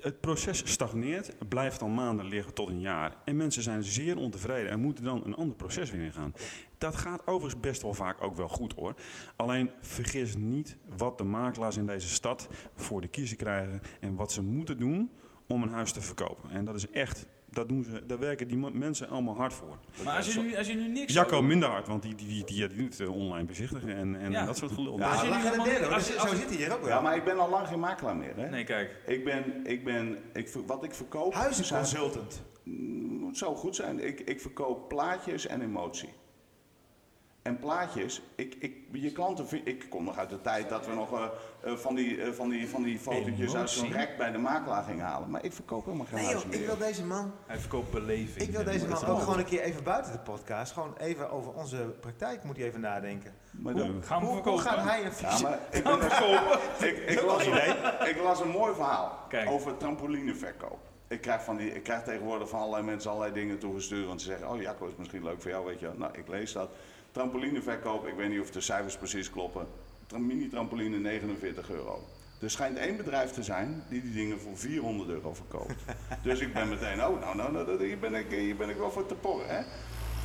het 0.00 0.20
proces 0.20 0.62
stagneert, 0.64 1.48
blijft 1.48 1.80
dan 1.80 1.94
maanden 1.94 2.26
liggen 2.26 2.54
tot 2.54 2.68
een 2.68 2.80
jaar. 2.80 3.16
En 3.24 3.36
mensen 3.36 3.62
zijn 3.62 3.82
zeer 3.82 4.16
ontevreden 4.16 4.70
en 4.70 4.80
moeten 4.80 5.04
dan 5.04 5.22
een 5.24 5.34
ander 5.34 5.56
proces 5.56 5.90
weer 5.90 6.04
ingaan. 6.04 6.34
Dat 6.78 6.96
gaat 6.96 7.26
overigens 7.26 7.60
best 7.60 7.82
wel 7.82 7.94
vaak 7.94 8.22
ook 8.22 8.36
wel 8.36 8.48
goed 8.48 8.72
hoor. 8.72 8.94
Alleen 9.36 9.70
vergis 9.80 10.36
niet 10.36 10.76
wat 10.96 11.18
de 11.18 11.24
makelaars 11.24 11.76
in 11.76 11.86
deze 11.86 12.08
stad 12.08 12.48
voor 12.74 13.00
de 13.00 13.08
kiezer 13.08 13.36
krijgen 13.36 13.80
en 14.00 14.14
wat 14.14 14.32
ze 14.32 14.42
moeten 14.42 14.78
doen 14.78 15.10
om 15.46 15.62
een 15.62 15.72
huis 15.72 15.92
te 15.92 16.00
verkopen. 16.00 16.50
En 16.50 16.64
dat 16.64 16.74
is 16.74 16.90
echt, 16.90 17.26
dat 17.52 17.68
doen 17.68 17.84
ze, 17.84 18.06
daar 18.06 18.18
werken 18.18 18.48
die 18.48 18.56
mensen 18.72 19.08
allemaal 19.08 19.36
hard 19.36 19.54
voor. 19.54 19.76
Maar 20.04 20.16
als 20.16 20.34
je 20.34 20.40
nu, 20.40 20.56
als 20.56 20.66
je 20.66 20.74
nu 20.74 20.88
niks 20.88 21.12
Jacco 21.12 21.42
minder 21.42 21.68
hard, 21.68 21.86
want 21.86 22.02
die, 22.02 22.14
die, 22.14 22.26
die, 22.26 22.44
die, 22.44 22.68
die 22.68 22.76
doet 22.76 23.00
eh, 23.00 23.10
online 23.14 23.44
bezichtigen 23.44 23.96
en, 23.96 24.16
en 24.20 24.30
Ja. 24.30 24.46
dat 24.46 24.56
soort 24.56 24.72
gelul. 24.72 24.98
Ja, 24.98 25.10
als 25.10 25.20
je 25.22 25.28
nu 25.28 25.34
helemaal 25.34 25.92
als 25.92 26.16
als 26.18 26.30
Zo 26.30 26.36
zit 26.36 26.48
hij 26.48 26.56
hier 26.56 26.72
ook 26.72 26.80
wel. 26.80 26.88
Ja, 26.88 27.00
maar 27.00 27.16
ik 27.16 27.24
ben 27.24 27.38
al 27.38 27.50
lang 27.50 27.66
geen 27.68 27.80
makelaar 27.80 28.16
meer. 28.16 28.36
Hè? 28.36 28.48
Nee, 28.48 28.64
kijk. 28.64 28.96
Ik 29.06 29.24
ben, 29.24 29.66
ik 29.66 29.84
ben, 29.84 30.18
ik, 30.32 30.48
wat 30.66 30.84
ik 30.84 30.94
verkoop... 30.94 31.34
Huizenconsultant. 31.34 32.42
Mm, 32.62 33.26
Het 33.26 33.36
zou 33.38 33.56
goed 33.56 33.76
zijn. 33.76 34.06
Ik, 34.06 34.20
ik 34.20 34.40
verkoop 34.40 34.88
plaatjes 34.88 35.46
en 35.46 35.60
emotie. 35.62 36.08
En 37.42 37.58
plaatjes, 37.58 38.22
ik, 38.34 38.54
ik, 38.58 38.76
je 38.92 39.12
klanten, 39.12 39.46
ik 39.64 39.86
kom 39.90 40.04
nog 40.04 40.18
uit 40.18 40.30
de 40.30 40.40
tijd 40.40 40.68
dat 40.68 40.86
we 40.86 40.94
nog 40.94 41.12
eh, 41.12 41.24
eh, 41.62 41.76
van, 41.76 41.94
die, 41.94 42.22
eh, 42.22 42.32
van, 42.32 42.48
die, 42.48 42.68
van 42.68 42.82
die 42.82 42.98
fotootjes 42.98 43.54
uit 43.54 43.70
zo'n 43.70 43.92
rek 43.92 44.16
bij 44.16 44.30
de 44.32 44.38
makelaar 44.38 44.82
gingen 44.82 45.04
halen. 45.04 45.30
Maar 45.30 45.44
ik 45.44 45.52
verkoop 45.52 45.84
helemaal 45.84 46.06
geen 46.06 46.14
Nee 46.14 46.24
joh, 46.24 46.32
huizen 46.32 46.52
ik 46.52 46.58
meer. 46.58 46.66
wil 46.66 46.86
deze 46.86 47.04
man, 47.04 47.32
Hij 47.46 47.58
verkoopt 47.58 47.90
beleving. 47.90 48.48
ik 48.48 48.50
wil 48.56 48.64
deze 48.64 48.88
man 48.88 49.04
ook 49.06 49.18
gewoon 49.20 49.38
een 49.38 49.44
keer 49.44 49.60
even 49.60 49.84
buiten 49.84 50.12
de 50.12 50.18
podcast, 50.18 50.72
gewoon 50.72 50.94
even 50.98 51.30
over 51.30 51.52
onze 51.52 51.76
praktijk 52.00 52.44
moet 52.44 52.56
hij 52.56 52.66
even 52.66 52.80
nadenken. 52.80 53.34
Maar 53.50 53.72
Hoe, 53.72 54.02
Gaan 54.02 54.20
we 54.20 54.26
hoe, 54.26 54.34
hoe 54.34 54.42
verkopen? 54.42 54.64
gaat 54.64 54.84
hij 54.84 55.04
een 55.04 55.12
Ja, 55.20 55.38
maar 55.40 55.58
ik, 55.70 55.82
ben 55.84 56.00
ik, 56.88 56.98
ik, 57.08 57.22
las 57.22 57.46
een, 57.46 58.08
ik 58.08 58.20
las 58.22 58.40
een 58.40 58.48
mooi 58.50 58.74
verhaal 58.74 59.18
Kijk. 59.28 59.50
over 59.50 59.76
trampolineverkoop. 59.76 60.78
Ik 61.08 61.20
krijg, 61.20 61.42
van 61.42 61.56
die, 61.56 61.74
ik 61.74 61.82
krijg 61.82 62.02
tegenwoordig 62.02 62.48
van 62.48 62.58
allerlei 62.58 62.84
mensen 62.84 63.10
allerlei 63.10 63.34
dingen 63.34 63.58
toegestuurd. 63.58 64.06
Want 64.06 64.20
ze 64.20 64.26
zeggen, 64.26 64.48
oh 64.50 64.60
Jacco, 64.60 64.86
is 64.86 64.96
misschien 64.96 65.24
leuk 65.24 65.42
voor 65.42 65.50
jou, 65.50 65.64
weet 65.66 65.80
je 65.80 65.86
wel. 65.86 65.96
Nou, 65.98 66.18
ik 66.18 66.28
lees 66.28 66.52
dat. 66.52 66.70
Trampolineverkoop, 67.12 68.06
ik 68.06 68.14
weet 68.14 68.28
niet 68.28 68.40
of 68.40 68.50
de 68.50 68.60
cijfers 68.60 68.96
precies 68.96 69.30
kloppen. 69.30 69.66
Tra- 70.06 70.18
Mini-trampoline 70.18 70.98
49 70.98 71.70
euro. 71.70 72.08
Er 72.40 72.50
schijnt 72.50 72.78
één 72.78 72.96
bedrijf 72.96 73.30
te 73.30 73.42
zijn 73.42 73.84
die 73.88 74.02
die 74.02 74.12
dingen 74.12 74.40
voor 74.40 74.56
400 74.56 75.08
euro 75.10 75.34
verkoopt. 75.34 75.74
dus 76.22 76.40
ik 76.40 76.52
ben 76.52 76.68
meteen, 76.68 77.04
oh, 77.04 77.20
nou, 77.20 77.36
nou, 77.36 77.52
nou 77.52 77.84
hier, 77.84 77.98
ben 77.98 78.14
ik, 78.14 78.30
hier 78.30 78.56
ben 78.56 78.68
ik 78.68 78.76
wel 78.76 78.90
voor 78.90 79.06
te 79.06 79.14
porren, 79.14 79.56
hè. 79.56 79.62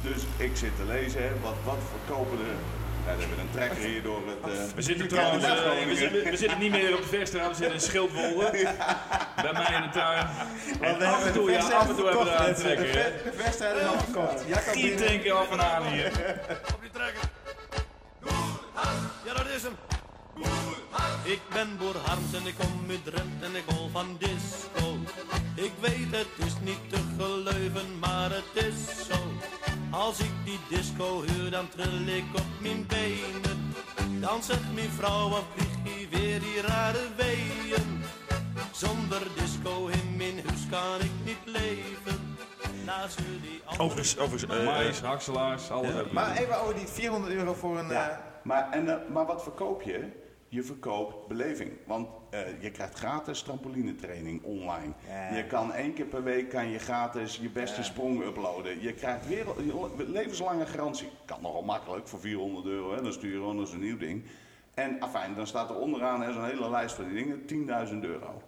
Dus 0.10 0.24
ik 0.38 0.56
zit 0.56 0.76
te 0.76 0.86
lezen, 0.86 1.24
hè, 1.24 1.40
wat, 1.40 1.56
wat 1.66 1.78
verkopen 1.90 2.38
er... 2.40 2.56
Ja, 3.08 3.14
we 3.16 3.20
hebben 3.20 3.40
een 3.40 3.52
trekker 3.52 3.78
hier 3.78 4.02
door 4.04 4.22
het... 4.28 4.52
eh, 4.54 4.64
We 4.76 4.82
zitten 4.82 5.04
Ja, 5.06 5.10
trouwens, 5.12 5.44
eh, 5.44 5.86
we, 5.88 5.96
zitten, 5.96 6.24
we 6.32 6.38
zitten 6.38 6.60
niet 6.60 6.72
meer 6.72 6.94
op 6.94 7.02
de 7.02 7.08
Veerstraat, 7.08 7.48
we 7.50 7.56
zitten 7.56 7.74
in 7.74 7.82
Schildwolde. 7.82 8.52
Bij 9.42 9.54
mij 9.54 9.74
in 9.76 9.82
de 9.82 9.90
tuin. 9.92 10.28
En 10.82 11.02
af 11.02 11.26
en 11.26 11.34
toe, 11.34 11.52
ja, 11.52 11.60
af 11.60 11.90
en 11.90 11.96
toe 11.96 12.06
hebben 12.06 12.24
we 12.24 12.30
daar 12.32 12.48
een 12.48 12.56
trekker. 12.56 12.88
hè. 12.88 13.32
De 13.32 13.38
wedstrijd 13.38 13.76
is 13.78 13.86
al 13.88 14.00
verkocht. 14.00 14.44
Tanken 15.06 15.38
af 15.38 15.52
en 15.52 15.62
aan 15.62 15.84
hier. 15.88 16.08
Op 16.74 16.82
die 16.82 16.92
trekker. 16.92 17.24
Ja, 19.26 19.34
dat 19.34 19.48
is 19.56 19.62
hem. 19.64 19.76
Ik 21.24 21.40
ben 21.54 21.78
Boer 21.78 21.96
Harms 22.06 22.34
en 22.34 22.48
ik 22.48 22.54
kom 22.58 22.86
uit 22.90 23.04
Drenthe 23.06 23.46
en 23.46 23.56
ik 23.56 23.64
hol 23.76 23.90
van 23.92 24.18
disco. 24.20 24.98
Ik 25.56 25.72
weet 25.80 26.08
het 26.12 26.46
is 26.48 26.54
niet 26.62 26.90
te 26.90 26.98
geloven, 27.18 28.00
maar 28.00 28.30
het 28.32 28.64
is 28.66 29.06
zo. 29.10 29.16
Als 29.92 30.20
ik 30.20 30.32
die 30.46 30.60
disco 30.70 31.22
huur, 31.22 31.52
dan 31.52 31.70
tril 31.70 32.08
ik 32.08 32.24
op 32.36 32.46
mijn 32.62 32.86
benen. 32.88 33.74
Dan 34.22 34.44
zegt 34.44 34.74
mijn 34.74 34.90
vrouw, 34.90 35.30
wat 35.30 35.44
je 35.84 36.08
weer 36.10 36.40
die 36.40 36.62
rare 36.62 37.08
weeën. 37.16 38.04
Zonder 38.72 39.22
disco 39.36 39.88
in 39.88 40.16
mijn 40.18 40.48
huis 40.48 40.68
kan 40.70 41.00
ik 41.00 41.12
niet 41.26 41.56
leven. 41.56 42.38
Naast 42.86 43.20
jullie 43.20 43.62
Overigens, 43.78 44.18
overigens 44.18 44.60
eh, 44.60 44.66
Mais, 44.66 45.02
hakselaars, 45.02 45.72
alles. 45.72 45.94
Ja. 45.94 46.04
Maar 46.12 46.38
even 46.38 46.62
over 46.62 46.76
die 46.76 46.88
400 46.88 47.34
euro 47.34 47.54
voor 47.54 47.78
een... 47.78 47.90
Ja, 47.90 48.10
eh, 48.10 48.18
maar, 48.44 48.70
en, 48.72 48.90
eh, 48.90 49.10
maar 49.14 49.26
wat 49.26 49.44
verkoop 49.44 49.82
je? 49.82 50.26
Je 50.50 50.64
verkoopt 50.64 51.28
beleving. 51.28 51.72
Want 51.86 52.08
eh, 52.30 52.62
je 52.62 52.72
krijgt 52.72 52.94
gratis 52.94 53.42
trampolinetraining 53.42 54.44
online. 54.44 54.94
Ja. 55.08 55.36
Je 55.36 55.46
kan 55.46 55.74
één 55.74 55.94
keer 55.94 56.06
per 56.06 56.24
week 56.24 56.50
kan 56.50 56.70
je 56.70 56.80
gratis 56.80 57.38
je 57.42 57.50
beste 57.50 57.84
sprong 57.84 58.24
uploaden. 58.24 58.82
Je 58.82 58.94
krijgt 58.94 59.28
weer 59.28 59.46
levenslange 59.98 60.66
garantie. 60.66 61.10
Kan 61.26 61.42
nogal 61.42 61.64
makkelijk 61.64 62.08
voor 62.08 62.20
400 62.20 62.66
euro. 62.66 62.94
Hè? 62.94 63.02
Dan 63.02 63.14
stuur 63.14 63.42
je 63.42 63.60
eens 63.60 63.72
een 63.72 63.80
nieuw 63.80 63.98
ding. 63.98 64.24
En 64.74 65.00
afijn, 65.00 65.36
dan 65.36 65.48
staat 65.48 65.70
er 65.70 65.76
onderaan 65.76 66.22
hè, 66.22 66.34
zo'n 66.34 66.46
hele 66.46 66.70
lijst 66.70 66.96
van 66.96 67.06
die 67.06 67.14
dingen. 67.14 67.88
10.000 67.88 68.00
euro. 68.00 68.42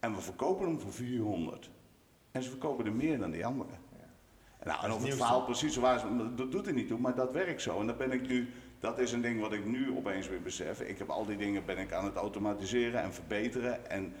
En 0.00 0.14
we 0.14 0.20
verkopen 0.20 0.66
hem 0.66 0.80
voor 0.80 0.92
400. 0.92 1.70
En 2.30 2.42
ze 2.42 2.50
verkopen 2.50 2.86
er 2.86 2.92
meer 2.92 3.18
dan 3.18 3.30
die 3.30 3.46
anderen. 3.46 3.90
Nou, 4.64 4.84
en 4.84 4.92
of 4.92 5.04
het 5.04 5.14
verhaal 5.14 5.44
precies 5.44 5.74
zo 5.74 5.80
waar 5.80 5.96
is, 5.96 6.02
dat 6.36 6.52
doet 6.52 6.66
er 6.66 6.72
niet 6.72 6.88
toe, 6.88 6.98
maar 6.98 7.14
dat 7.14 7.32
werkt 7.32 7.62
zo. 7.62 7.80
En 7.80 7.86
dat 7.86 7.96
ben 7.96 8.12
ik 8.12 8.28
nu, 8.28 8.48
dat 8.82 8.98
is 8.98 9.12
een 9.12 9.20
ding 9.20 9.40
wat 9.40 9.52
ik 9.52 9.64
nu 9.64 9.96
opeens 9.96 10.28
weer 10.28 10.42
besef. 10.42 10.80
Ik 10.80 10.98
heb 10.98 11.08
al 11.08 11.26
die 11.26 11.36
dingen 11.36 11.64
ben 11.64 11.78
ik 11.78 11.92
aan 11.92 12.04
het 12.04 12.14
automatiseren 12.14 13.02
en 13.02 13.12
verbeteren. 13.12 13.90
En 13.90 14.14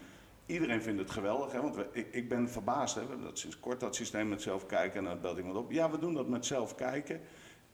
iedereen 0.46 0.82
vindt 0.82 1.00
het 1.00 1.10
geweldig, 1.10 1.52
hè? 1.52 1.60
want 1.60 1.76
we, 1.76 1.86
ik, 1.92 2.06
ik 2.10 2.28
ben 2.28 2.50
verbaasd. 2.50 2.94
Hè? 2.94 3.00
We 3.00 3.08
hebben 3.08 3.26
dat 3.26 3.38
sinds 3.38 3.60
kort 3.60 3.80
dat 3.80 3.94
systeem 3.94 4.28
met 4.28 4.42
zelf 4.42 4.66
kijken 4.66 4.98
en 4.98 5.04
dan 5.04 5.20
belt 5.20 5.38
iemand 5.38 5.56
op. 5.56 5.72
Ja, 5.72 5.90
we 5.90 5.98
doen 5.98 6.14
dat 6.14 6.28
met 6.28 6.46
zelf 6.46 6.74
kijken. 6.74 7.20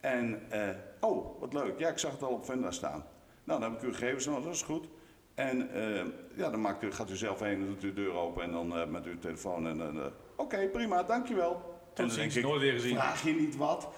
En, 0.00 0.50
eh, 0.50 0.68
oh, 1.00 1.40
wat 1.40 1.52
leuk. 1.52 1.78
Ja, 1.78 1.88
ik 1.88 1.98
zag 1.98 2.12
het 2.12 2.22
al 2.22 2.32
op 2.32 2.44
Venda 2.44 2.70
staan. 2.70 3.04
Nou, 3.44 3.60
dan 3.60 3.72
heb 3.72 3.82
ik 3.82 3.88
u 3.88 3.92
gegevens, 3.92 4.26
nou, 4.26 4.42
dat 4.42 4.54
is 4.54 4.62
goed. 4.62 4.88
En 5.34 5.74
eh, 5.74 6.04
ja, 6.34 6.50
dan 6.50 6.60
maakt 6.60 6.82
u, 6.82 6.92
gaat 6.92 7.10
u 7.10 7.16
zelf 7.16 7.40
heen 7.40 7.60
en 7.60 7.66
doet 7.66 7.84
u 7.84 7.88
de 7.88 8.02
deur 8.02 8.12
open 8.12 8.42
en 8.42 8.52
dan 8.52 8.76
eh, 8.76 8.86
met 8.86 9.04
uw 9.04 9.18
telefoon. 9.18 9.66
En 9.66 9.78
dan, 9.78 10.12
oké, 10.36 10.68
prima, 10.68 11.02
dankjewel. 11.02 11.80
Dan 11.94 12.10
ziens, 12.10 12.34
nooit 12.34 12.60
weer 12.60 12.72
gezien. 12.72 12.96
Vraag 12.96 13.22
je 13.22 13.32
niet 13.32 13.56
wat? 13.56 13.88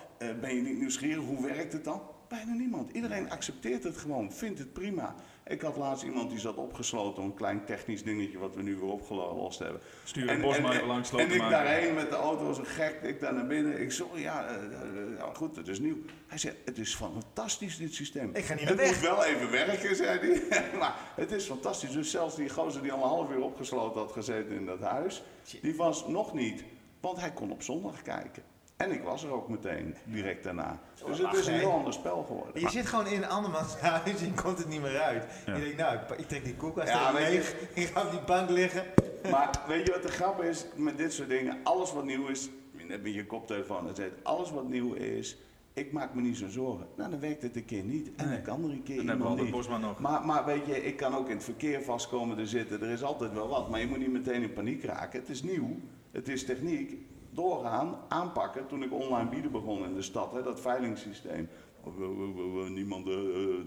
Ben 0.41 0.55
je 0.55 0.63
niet 0.63 0.79
nieuwsgierig? 0.79 1.25
Hoe 1.25 1.47
werkt 1.47 1.73
het 1.73 1.85
dan? 1.85 2.03
Bijna 2.31 2.53
niemand. 2.53 2.91
Iedereen 2.93 3.31
accepteert 3.31 3.85
het 3.85 3.97
gewoon, 3.97 4.33
vindt 4.33 4.59
het 4.59 4.73
prima. 4.73 5.15
Ik 5.47 5.61
had 5.61 5.77
laatst 5.77 6.05
iemand 6.05 6.31
die 6.31 6.39
zat 6.39 6.57
opgesloten, 6.57 7.23
een 7.23 7.35
klein 7.35 7.65
technisch 7.65 8.03
dingetje 8.03 8.39
wat 8.39 8.55
we 8.55 8.63
nu 8.63 8.77
weer 8.77 8.91
opgelost 8.91 9.59
hebben. 9.59 9.81
Stuur 10.05 10.31
een 10.31 10.41
bosmaker 10.41 10.87
langs, 10.87 11.13
En 11.13 11.19
ik 11.19 11.29
maken. 11.29 11.51
daarheen 11.51 11.95
met 11.95 12.11
de 12.11 12.17
auto 12.17 12.47
als 12.47 12.59
een 12.59 12.67
gek, 12.67 13.01
ik 13.03 13.21
daar 13.21 13.35
naar 13.35 13.47
binnen. 13.47 13.81
Ik 13.81 13.93
ja, 14.15 14.47
eh, 14.47 14.55
eh, 14.55 15.19
ja, 15.19 15.31
goed, 15.35 15.57
het 15.57 15.69
is 15.69 15.79
nieuw. 15.81 15.97
Hij 16.27 16.39
zei, 16.39 16.55
het 16.65 16.79
is 16.79 16.95
fantastisch 16.95 17.77
dit 17.77 17.95
systeem. 17.95 18.31
Ik 18.35 18.45
ga 18.45 18.55
niet 18.55 18.69
Het 18.69 18.77
meer 18.77 18.87
moet 18.87 19.01
weg. 19.01 19.11
wel 19.11 19.25
even 19.25 19.51
werken, 19.51 19.97
zei 19.97 20.19
hij. 20.19 20.63
maar 20.79 20.95
het 21.17 21.33
is 21.33 21.45
fantastisch. 21.45 21.93
Dus 21.93 22.11
zelfs 22.11 22.37
die 22.37 22.49
gozer 22.49 22.83
die 22.83 22.93
al 22.93 23.03
een 23.03 23.09
half 23.09 23.31
uur 23.31 23.43
opgesloten 23.43 24.01
had 24.01 24.13
gezeten 24.13 24.55
in 24.55 24.67
dat 24.67 24.81
huis, 24.81 25.23
die 25.63 25.77
was 25.77 26.07
nog 26.07 26.35
niet. 26.35 26.65
Want 27.01 27.21
hij 27.21 27.33
kon 27.33 27.51
op 27.51 27.63
zondag 27.63 28.03
kijken. 28.03 28.43
En 28.81 28.93
ik 28.93 29.03
was 29.03 29.25
er 29.25 29.31
ook 29.31 29.49
meteen, 29.49 29.95
direct 30.05 30.45
daarna. 30.45 30.79
Dus 31.07 31.19
het 31.19 31.35
is 31.35 31.47
een 31.47 31.55
heel 31.55 31.73
ander 31.73 31.93
spel 31.93 32.23
geworden. 32.23 32.61
Je 32.61 32.71
zit 32.71 32.87
gewoon 32.87 33.07
in 33.07 33.23
een 33.23 33.29
andermans 33.29 33.77
huis 33.81 34.21
en 34.21 34.27
je 34.27 34.43
komt 34.43 34.59
het 34.59 34.69
niet 34.69 34.81
meer 34.81 35.01
uit. 35.01 35.25
Ja. 35.47 35.55
Je 35.55 35.63
denkt, 35.63 35.77
nou, 35.77 35.95
ik, 35.95 36.19
ik 36.19 36.29
trek 36.29 36.45
die 36.45 36.55
koelkast 36.55 36.89
Ja, 36.89 37.13
leeg. 37.13 37.55
Ik 37.75 37.87
ga 37.87 38.05
op 38.05 38.11
die 38.11 38.21
bank 38.21 38.51
liggen. 38.51 38.85
Maar 39.31 39.51
weet 39.67 39.87
je 39.87 39.93
wat 39.93 40.03
de 40.03 40.09
grap 40.09 40.43
is 40.43 40.67
met 40.77 40.99
dit 40.99 41.13
soort 41.13 41.29
dingen? 41.29 41.59
Alles 41.63 41.93
wat 41.93 42.05
nieuw 42.05 42.27
is, 42.27 42.51
net 42.89 43.03
met 43.03 43.15
je 43.15 43.27
koptelefoon, 43.27 43.87
het 43.87 43.97
zegt, 43.97 44.11
alles 44.23 44.51
wat 44.51 44.69
nieuw 44.69 44.93
is, 44.93 45.37
ik 45.73 45.93
maak 45.93 46.15
me 46.15 46.21
niet 46.21 46.37
zo 46.37 46.49
zorgen. 46.49 46.87
Nou, 46.97 47.11
dan 47.11 47.21
werkt 47.21 47.43
het 47.43 47.57
een 47.57 47.65
keer 47.65 47.83
niet 47.83 48.11
en 48.17 48.31
dan 48.31 48.43
kan 48.43 48.65
er 48.65 48.71
een 48.71 48.83
keer 48.83 48.97
Dan 48.97 49.07
hebben 49.07 49.27
we 49.27 49.31
altijd. 49.31 49.51
Bosma 49.51 49.79
nog. 49.79 49.99
Maar, 49.99 50.27
maar 50.27 50.45
weet 50.45 50.67
je, 50.67 50.85
ik 50.85 50.97
kan 50.97 51.15
ook 51.15 51.29
in 51.29 51.35
het 51.35 51.45
verkeer 51.45 51.83
vastkomen 51.83 52.37
te 52.37 52.47
zitten, 52.47 52.83
er 52.83 52.91
is 52.91 53.03
altijd 53.03 53.33
wel 53.33 53.49
wat. 53.49 53.71
Maar 53.71 53.81
je 53.81 53.87
moet 53.87 53.99
niet 53.99 54.13
meteen 54.13 54.43
in 54.43 54.53
paniek 54.53 54.85
raken. 54.85 55.21
Het 55.21 55.29
is 55.29 55.43
nieuw, 55.43 55.77
het 56.11 56.29
is 56.29 56.45
techniek. 56.45 56.97
Doorgaan, 57.31 57.97
aanpakken. 58.09 58.67
Toen 58.67 58.83
ik 58.83 58.93
online 58.93 59.29
bieden 59.29 59.51
begon 59.53 59.85
in 59.85 59.95
de 59.95 60.03
stad, 60.03 60.33
hè, 60.33 60.43
dat 60.43 60.61
veilingssysteem. 60.61 61.49
Oh, 61.85 62.69
Niemand, 62.69 63.05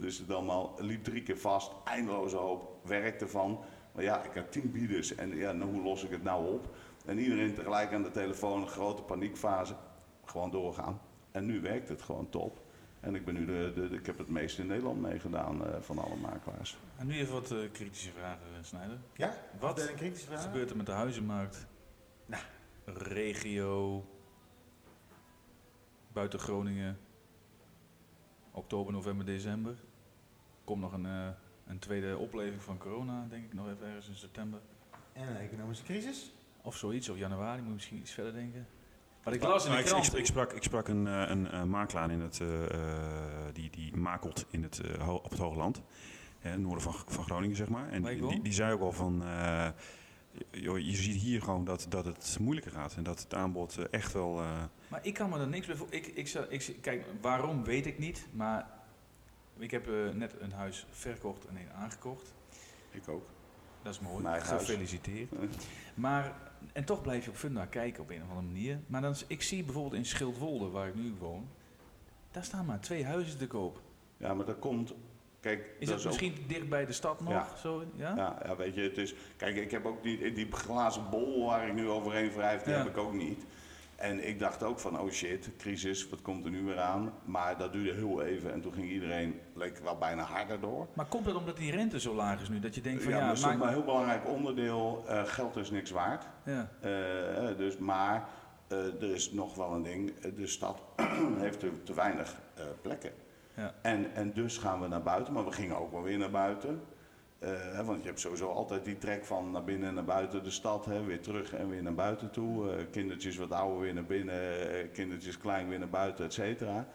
dus 0.01 0.17
het 0.17 0.31
allemaal 0.31 0.73
liep 0.77 1.03
drie 1.03 1.23
keer 1.23 1.37
vast, 1.37 1.71
eindeloze 1.85 2.35
hoop, 2.35 2.75
werkte 2.83 3.27
van. 3.27 3.59
Maar 3.91 4.03
ja, 4.03 4.23
ik 4.23 4.33
had 4.33 4.51
tien 4.51 4.71
bieders 4.71 5.15
en 5.15 5.35
ja, 5.35 5.51
nou, 5.51 5.71
hoe 5.71 5.81
los 5.83 6.03
ik 6.03 6.11
het 6.11 6.23
nou 6.23 6.53
op? 6.53 6.75
En 7.05 7.17
iedereen 7.19 7.53
tegelijk 7.53 7.93
aan 7.93 8.03
de 8.03 8.11
telefoon, 8.11 8.61
een 8.61 8.67
grote 8.67 9.01
paniekfase. 9.01 9.73
Gewoon 10.25 10.51
doorgaan. 10.51 10.99
En 11.31 11.45
nu 11.45 11.61
werkt 11.61 11.89
het 11.89 12.01
gewoon 12.01 12.29
top. 12.29 12.61
En 12.99 13.15
ik 13.15 13.25
ben 13.25 13.33
nu 13.33 13.45
de, 13.45 13.71
de, 13.75 13.89
de- 13.89 13.95
ik 13.95 14.05
heb 14.05 14.17
het 14.17 14.29
meest 14.29 14.59
in 14.59 14.67
Nederland 14.67 15.01
meegedaan 15.01 15.65
eh, 15.65 15.73
van 15.81 15.97
alle 15.97 16.15
makelaars. 16.15 16.77
En 16.97 17.07
nu 17.07 17.13
even 17.13 17.33
wat 17.33 17.51
eh, 17.51 17.57
kritische 17.71 18.11
vragen, 18.11 18.39
Snijder. 18.61 18.97
Ja? 19.15 19.33
Wat 19.59 19.79
een 19.89 19.95
kritische 19.95 20.25
vraag? 20.27 20.43
gebeurt 20.43 20.69
er 20.69 20.77
met 20.77 20.85
de 20.85 20.91
huizenmarkt? 20.91 21.65
Nou. 22.85 22.97
Regio, 22.97 24.05
buiten 26.13 26.39
Groningen, 26.39 26.97
oktober, 28.51 28.93
november, 28.93 29.25
december. 29.25 29.75
Komt 30.63 30.81
nog 30.81 30.93
een, 30.93 31.05
eh, 31.05 31.27
een 31.67 31.79
tweede 31.79 32.17
opleving 32.17 32.61
van 32.63 32.77
corona, 32.77 33.25
denk 33.29 33.43
ik, 33.43 33.53
nog 33.53 33.67
even 33.69 33.87
ergens 33.87 34.07
in 34.07 34.15
september. 34.15 34.59
En 35.13 35.27
een 35.27 35.37
economische 35.37 35.83
crisis? 35.83 36.33
Of 36.61 36.77
zoiets, 36.77 37.09
of 37.09 37.17
januari, 37.17 37.57
moet 37.57 37.67
je 37.67 37.73
misschien 37.73 37.97
iets 37.97 38.11
verder 38.11 38.33
denken. 38.33 38.67
Maar 39.23 39.33
ik 39.33 39.43
las 39.43 39.65
in 39.65 39.71
Nou, 39.71 39.83
de 39.83 39.89
ik, 39.89 39.93
krant... 39.93 40.13
ik, 40.13 40.19
ik 40.19 40.25
sprak, 40.25 40.51
ik 40.53 40.63
sprak 40.63 40.87
een, 40.87 41.07
eh, 41.07 41.29
een, 41.29 41.51
eh, 41.51 41.63
makelaar 41.63 42.11
in 42.11 42.19
het, 42.19 42.39
eh, 42.39 42.63
eh, 42.63 43.53
die, 43.53 43.69
die 43.69 43.95
makelt 43.97 44.45
in 44.49 44.63
het, 44.63 44.81
op 45.07 45.29
het 45.29 45.39
Hoogland. 45.39 45.81
Hè, 46.39 46.57
noorden 46.57 46.81
van, 46.81 46.93
van 47.07 47.23
Groningen, 47.23 47.55
zeg 47.55 47.69
maar. 47.69 47.89
En 47.89 48.03
die, 48.03 48.41
die 48.41 48.53
zei 48.53 48.73
ook 48.73 48.81
al 48.81 48.91
van... 48.91 49.23
joh, 50.51 50.79
je 50.79 50.95
ziet 50.95 51.21
hier 51.21 51.41
gewoon 51.41 51.65
dat, 51.65 51.85
dat 51.89 52.05
het 52.05 52.37
moeilijker 52.39 52.71
gaat. 52.71 52.95
En 52.95 53.03
dat 53.03 53.19
het 53.19 53.33
aanbod 53.33 53.77
eh, 53.77 53.85
echt 53.91 54.13
wel... 54.13 54.39
eh, 54.41 54.63
Maar 54.87 55.05
ik 55.05 55.13
kan 55.13 55.29
me 55.29 55.39
er 55.39 55.47
niks 55.47 55.67
bij 55.67 55.75
voor. 55.75 55.87
Ik, 55.89 56.07
ik, 56.07 56.29
ik, 56.49 56.75
kijk, 56.81 57.05
waarom 57.21 57.63
weet 57.63 57.85
ik 57.85 57.97
niet, 57.99 58.25
maar 58.31 58.67
ik 59.57 59.71
heb 59.71 59.87
eh, 59.87 60.09
net 60.13 60.35
een 60.39 60.51
huis 60.51 60.85
verkocht 60.89 61.45
en 61.45 61.55
een 61.57 61.71
aangekocht. 61.71 62.33
Ik 62.91 63.07
ook. 63.07 63.25
Dat 63.81 63.93
is 63.93 63.99
mooi. 63.99 64.23
Mijn 64.23 64.41
huis. 64.41 64.61
Gefeliciteerd. 64.65 65.31
Maar, 65.93 66.35
en 66.73 66.85
toch 66.85 67.01
blijf 67.01 67.23
je 67.23 67.29
op 67.29 67.35
Funda 67.35 67.65
kijken 67.65 68.03
op 68.03 68.09
een 68.09 68.21
of 68.23 68.29
andere 68.29 68.47
manier. 68.47 68.79
Maar 68.87 69.01
dan, 69.01 69.15
ik 69.27 69.41
zie 69.41 69.63
bijvoorbeeld 69.63 69.93
in 69.93 70.05
Schildwolde, 70.05 70.69
waar 70.69 70.87
ik 70.87 70.95
nu 70.95 71.13
woon, 71.19 71.47
daar 72.31 72.43
staan 72.43 72.65
maar 72.65 72.79
twee 72.79 73.05
huizen 73.05 73.37
te 73.37 73.47
koop. 73.47 73.81
Ja, 74.17 74.33
maar 74.33 74.45
dat 74.45 74.59
komt. 74.59 74.93
Kijk, 75.43 75.69
Is 75.79 75.87
dat 75.87 75.97
ook- 75.99 76.05
misschien 76.05 76.35
dicht 76.47 76.69
bij 76.69 76.85
de 76.85 76.93
stad 76.93 77.19
nog? 77.21 77.29
Ja. 77.31 77.47
Zo, 77.57 77.83
ja? 77.95 78.13
Ja, 78.15 78.37
ja, 78.45 78.55
weet 78.55 78.75
je, 78.75 78.81
het 78.81 78.97
is. 78.97 79.15
Kijk, 79.37 79.55
ik 79.55 79.71
heb 79.71 79.85
ook 79.85 80.03
niet. 80.03 80.35
Die 80.35 80.47
glazen 80.51 81.09
bol 81.09 81.45
waar 81.45 81.67
ik 81.67 81.73
nu 81.73 81.89
overheen 81.89 82.31
wrijf, 82.31 82.61
die 82.63 82.73
Ja. 82.73 82.79
heb 82.79 82.87
ik 82.87 82.97
ook 82.97 83.13
niet. 83.13 83.45
En 83.95 84.27
ik 84.27 84.39
dacht 84.39 84.63
ook 84.63 84.79
van, 84.79 84.99
oh 84.99 85.09
shit, 85.11 85.49
crisis, 85.57 86.09
wat 86.09 86.21
komt 86.21 86.45
er 86.45 86.51
nu 86.51 86.63
weer 86.63 86.79
aan? 86.79 87.13
Maar 87.25 87.57
dat 87.57 87.73
duurde 87.73 87.93
heel 87.93 88.21
even 88.23 88.53
en 88.53 88.61
toen 88.61 88.73
ging 88.73 88.89
iedereen, 88.89 89.39
leek 89.55 89.77
wel 89.77 89.97
bijna 89.97 90.23
harder 90.23 90.59
door. 90.59 90.87
Maar 90.93 91.05
komt 91.05 91.25
het 91.25 91.35
omdat 91.35 91.57
die 91.57 91.71
rente 91.71 91.99
zo 91.99 92.13
laag 92.15 92.41
is 92.41 92.49
nu? 92.49 92.59
Dat 92.59 92.75
je 92.75 92.81
denkt 92.81 93.03
van 93.03 93.11
ja, 93.11 93.17
ja, 93.17 93.25
maar 93.25 93.35
dat 93.35 93.43
maak- 93.43 93.61
een 93.61 93.67
heel 93.69 93.83
belangrijk 93.83 94.27
onderdeel. 94.27 95.03
eh, 95.07 95.23
geld 95.25 95.55
is 95.55 95.71
niks 95.71 95.91
waard. 95.91 96.25
Ja. 96.45 96.69
Eh, 96.81 97.49
eh, 97.49 97.57
dus, 97.57 97.77
maar 97.77 98.29
er 98.67 99.03
is 99.13 99.31
nog 99.31 99.55
wel 99.55 99.71
een 99.73 99.83
ding. 99.83 100.19
De 100.35 100.47
stad 100.47 100.81
heeft 101.43 101.59
te, 101.59 101.83
te 101.83 101.93
weinig 101.93 102.35
plekken. 102.81 103.11
En, 103.81 104.13
en 104.13 104.33
dus 104.33 104.57
gaan 104.57 104.81
we 104.81 104.87
naar 104.87 105.03
buiten, 105.03 105.33
maar 105.33 105.45
we 105.45 105.51
gingen 105.51 105.77
ook 105.77 105.91
wel 105.91 106.01
weer 106.01 106.17
naar 106.17 106.31
buiten. 106.31 106.81
Eh, 107.39 107.85
want 107.85 108.01
je 108.01 108.07
hebt 108.07 108.19
sowieso 108.19 108.49
altijd 108.49 108.85
die 108.85 108.97
trek 108.97 109.25
van 109.25 109.51
naar 109.51 109.63
binnen 109.63 109.87
en 109.87 109.93
naar 109.93 110.03
buiten 110.03 110.43
de 110.43 110.51
stad, 110.51 110.85
hè, 110.85 111.03
weer 111.03 111.21
terug 111.21 111.53
en 111.53 111.69
weer 111.69 111.83
naar 111.83 111.93
buiten 111.93 112.31
toe. 112.31 112.71
Eh, 112.71 112.85
kindertjes 112.91 113.37
wat 113.37 113.51
ouder 113.51 113.79
weer 113.79 113.93
naar 113.93 114.05
binnen, 114.05 114.69
eh, 114.71 114.91
kindertjes 114.93 115.37
klein 115.37 115.69
weer 115.69 115.79
naar 115.79 115.89
buiten, 115.89 116.25
et 116.25 116.33
cetera. 116.33 116.87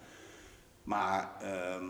Maar 0.83 1.31
ehm, 1.41 1.85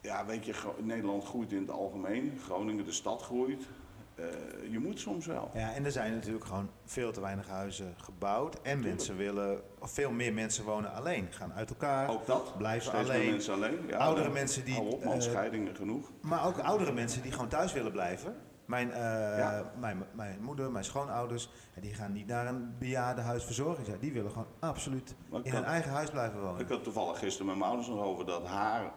ja, 0.00 0.26
weet 0.26 0.44
je, 0.44 0.54
Nederland 0.78 1.24
groeit 1.24 1.52
in 1.52 1.60
het 1.60 1.70
algemeen. 1.70 2.38
Groningen, 2.44 2.84
de 2.84 2.92
stad 2.92 3.22
groeit. 3.22 3.68
Eh, 4.14 4.24
je 4.70 4.78
moet 4.78 5.00
soms 5.00 5.26
wel. 5.26 5.50
Ja, 5.54 5.72
en 5.74 5.84
er 5.84 5.92
zijn 5.92 6.12
natuurlijk 6.14 6.44
gewoon 6.44 6.70
veel 6.84 7.12
te 7.12 7.20
weinig 7.20 7.48
huizen 7.48 7.94
gebouwd. 7.96 8.60
En 8.62 8.80
mensen 8.80 9.16
willen, 9.16 9.60
of 9.80 9.90
veel 9.90 10.10
meer 10.10 10.32
mensen 10.32 10.64
wonen 10.64 10.92
alleen. 10.92 11.26
Gaan 11.30 11.52
uit 11.52 11.68
elkaar, 11.70 12.08
Ook 12.08 12.26
dat. 12.26 12.58
blijven 12.58 12.88
Steeds 12.88 13.08
alleen. 13.10 13.30
mensen 13.30 13.54
alleen. 13.54 13.78
Ja, 13.88 13.96
oudere 13.96 14.24
dan- 14.24 14.32
mensen 14.34 14.64
die... 14.64 14.80
Op 14.80 15.04
man, 15.04 15.14
eh, 15.14 15.20
scheidingen 15.20 15.76
genoeg. 15.76 16.10
Maar 16.20 16.46
ook 16.46 16.58
oudere 16.58 16.92
mensen 16.92 17.22
die 17.22 17.32
gewoon 17.32 17.48
thuis 17.48 17.72
willen 17.72 17.92
blijven. 17.92 18.34
Mijn, 18.64 18.92
eh, 18.92 18.98
Ja. 19.38 19.72
mijn, 19.80 20.04
mijn 20.12 20.38
moeder, 20.42 20.70
mijn 20.70 20.84
schoonouders, 20.84 21.48
die 21.80 21.94
gaan 21.94 22.12
niet 22.12 22.26
naar 22.26 22.46
een 22.46 22.74
bejaardenhuis 22.78 23.44
verzorging. 23.44 23.98
Die 23.98 24.12
willen 24.12 24.30
gewoon 24.30 24.46
absoluut 24.60 25.14
in 25.42 25.52
hun 25.52 25.64
eigen 25.64 25.90
huis 25.90 26.10
blijven 26.10 26.40
wonen. 26.40 26.60
Ik 26.60 26.68
had 26.68 26.84
toevallig 26.84 27.18
gisteren 27.18 27.46
met 27.46 27.56
mijn 27.56 27.68
ouders 27.68 27.88
nog 27.90 28.00
over 28.04 28.26
dat 28.26 28.46
haar, 28.46 28.92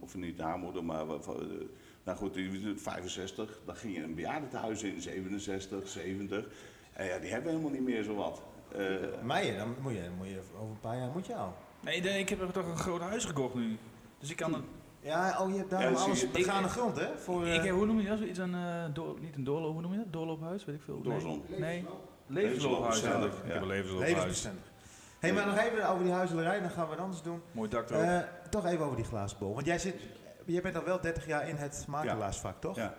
of 0.00 0.14
niet 0.14 0.40
haar 0.40 0.58
moeder, 0.58 0.84
maar 0.84 1.04
nou 2.04 2.18
goed, 2.18 2.34
die 2.34 2.50
was 2.50 2.82
65, 2.82 3.60
dan 3.66 3.76
ging 3.76 3.94
je 3.96 4.02
een 4.02 4.14
bejaardentehuis 4.14 4.82
in, 4.82 5.00
67, 5.00 5.88
70. 5.88 6.44
En 6.92 7.06
ja, 7.06 7.18
die 7.18 7.30
hebben 7.30 7.50
helemaal 7.50 7.72
niet 7.72 7.84
meer 7.84 8.02
zo 8.02 8.14
wat. 8.14 8.42
Eh, 8.76 8.86
Meijer, 9.22 9.56
dan 9.56 9.74
moet 9.80 9.92
je, 9.92 10.08
moet 10.18 10.28
je 10.28 10.40
over 10.54 10.70
een 10.70 10.80
paar 10.80 10.96
jaar 10.96 11.10
moet 11.14 11.26
je 11.26 11.34
al. 11.34 11.54
Nee, 11.80 12.00
ik 12.18 12.28
heb 12.28 12.52
toch 12.52 12.66
een 12.66 12.76
groot 12.76 13.00
huis 13.00 13.24
gekocht 13.24 13.54
nu. 13.54 13.78
Dus 14.18 14.30
ik 14.30 14.36
kan 14.36 14.54
het... 14.54 14.62
Ja, 15.00 15.36
oh, 15.40 15.50
je 15.50 15.56
hebt 15.56 15.70
daar 15.70 15.82
Ja, 15.82 15.96
zie 15.96 16.06
alles 16.06 16.30
begane 16.30 16.66
Ik- 16.66 16.72
grond, 16.72 16.96
hè? 16.96 17.18
Voor, 17.18 17.46
Ik 17.46 17.56
eh, 17.58 17.64
heb, 17.64 17.74
hoe 17.74 17.86
noem 17.86 18.00
je 18.00 18.08
dat? 18.08 18.18
Zoiets 18.18 18.38
een, 18.38 18.54
eh, 18.54 18.84
door, 18.92 19.16
niet 19.20 19.36
een 19.36 19.44
doorloop, 19.44 19.72
hoe 19.72 19.82
noem 19.82 19.92
je 19.92 19.98
dat? 19.98 20.12
Doorloophuis, 20.12 20.64
weet 20.64 20.74
ik 20.74 20.82
veel. 20.82 21.02
Doorzon. 21.02 21.42
Nee, 21.48 21.60
nee. 21.60 21.84
levensloophuis. 22.26 23.02
Ik 23.02 23.04
ja. 23.04 23.20
heb 23.44 23.62
een 23.62 23.66
levensloophuis. 23.66 24.48
Hé, 25.18 25.32
maar 25.32 25.46
nog 25.46 25.58
even 25.58 25.88
over 25.88 26.04
die 26.04 26.12
huizelarij, 26.12 26.60
dan 26.60 26.70
gaan 26.70 26.84
we 26.84 26.90
het 26.90 27.00
anders 27.00 27.22
doen. 27.22 27.42
Mooi 27.52 27.68
dak 27.68 27.90
erop. 27.90 28.02
Eh, 28.02 28.18
toch 28.50 28.66
even 28.66 28.84
over 28.84 28.96
die 28.96 29.04
glazen 29.04 29.38
bol. 29.38 29.54
Want 29.54 29.66
jij, 29.66 29.78
zit, 29.78 29.94
jij 30.52 30.62
bent 30.62 30.76
al 30.76 30.84
wel 30.84 31.00
30 31.00 31.26
jaar 31.26 31.48
in 31.48 31.56
het 31.56 31.84
makelaarsvak, 31.88 32.60
toch? 32.60 32.76
ja. 32.76 32.94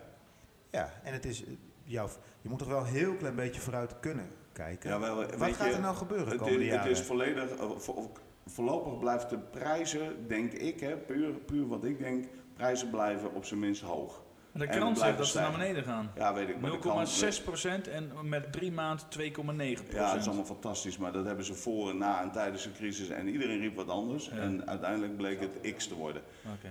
Ja, 0.72 0.90
en 1.04 1.14
het 1.14 1.26
is 1.26 1.44
eh, 1.46 1.52
jouw, 1.84 2.10
je 2.42 2.50
moet 2.50 2.60
toch 2.60 2.68
wel 2.68 2.80
een 2.80 2.86
heel 2.86 3.14
klein 3.16 3.36
beetje 3.36 3.62
vooruit 3.62 4.00
kunnen 4.00 4.30
kijken. 4.54 4.90
Ja, 4.90 5.00
wel, 5.00 5.16
Wat 5.16 5.54
gaat 5.54 5.68
je, 5.68 5.74
er 5.74 5.80
nou 5.80 5.96
gebeuren 5.96 6.28
Het 6.28 6.38
komende 6.38 6.66
is, 6.66 6.74
het 6.74 6.86
is 6.86 7.02
volledig, 7.02 7.50
eh, 7.52 7.70
vo- 7.78 8.12
voorlopig 8.46 9.00
blijft 9.00 9.30
de 9.30 9.38
prijzen, 9.38 10.28
denk 10.28 10.52
ik, 10.54 10.80
hè, 10.80 10.98
puur, 10.98 11.34
puur 11.34 11.68
wat 11.68 11.84
ik 11.84 12.00
denk, 12.00 12.26
prijzen 12.54 12.90
blijven 12.90 13.34
op 13.34 13.46
zijn 13.46 13.60
minst 13.60 13.82
hoog. 13.82 14.24
De 14.54 14.68
krant 14.68 14.98
zegt 15.00 15.18
dat 15.18 15.28
ze 15.28 15.40
naar 15.40 15.52
beneden 15.52 15.84
gaan. 15.84 16.12
Ja, 16.16 16.34
weet 16.34 16.50
ik. 16.50 16.60
maar 16.60 16.72
de 16.72 16.80
krant- 16.80 17.22
0,6 17.40 17.44
procent 17.44 17.88
en 17.88 18.12
met 18.24 18.52
drie 18.52 18.72
maanden 18.72 19.06
2,9 19.10 19.92
Ja, 19.92 20.12
dat 20.12 20.20
is 20.20 20.26
allemaal 20.26 20.46
fantastisch, 20.46 20.98
maar 20.98 21.12
dat 21.12 21.26
hebben 21.26 21.46
ze 21.46 21.54
voor 21.54 21.90
en 21.90 21.98
na 21.98 22.22
en 22.22 22.32
tijdens 22.32 22.64
de 22.64 22.72
crisis 22.72 23.10
en 23.10 23.28
iedereen 23.28 23.60
riep 23.60 23.76
wat 23.76 23.90
anders. 23.90 24.30
En 24.30 24.68
uiteindelijk 24.68 25.18
bleek 25.18 25.40
het 25.40 25.76
X 25.76 25.88
te 25.88 25.96
worden. 25.96 26.22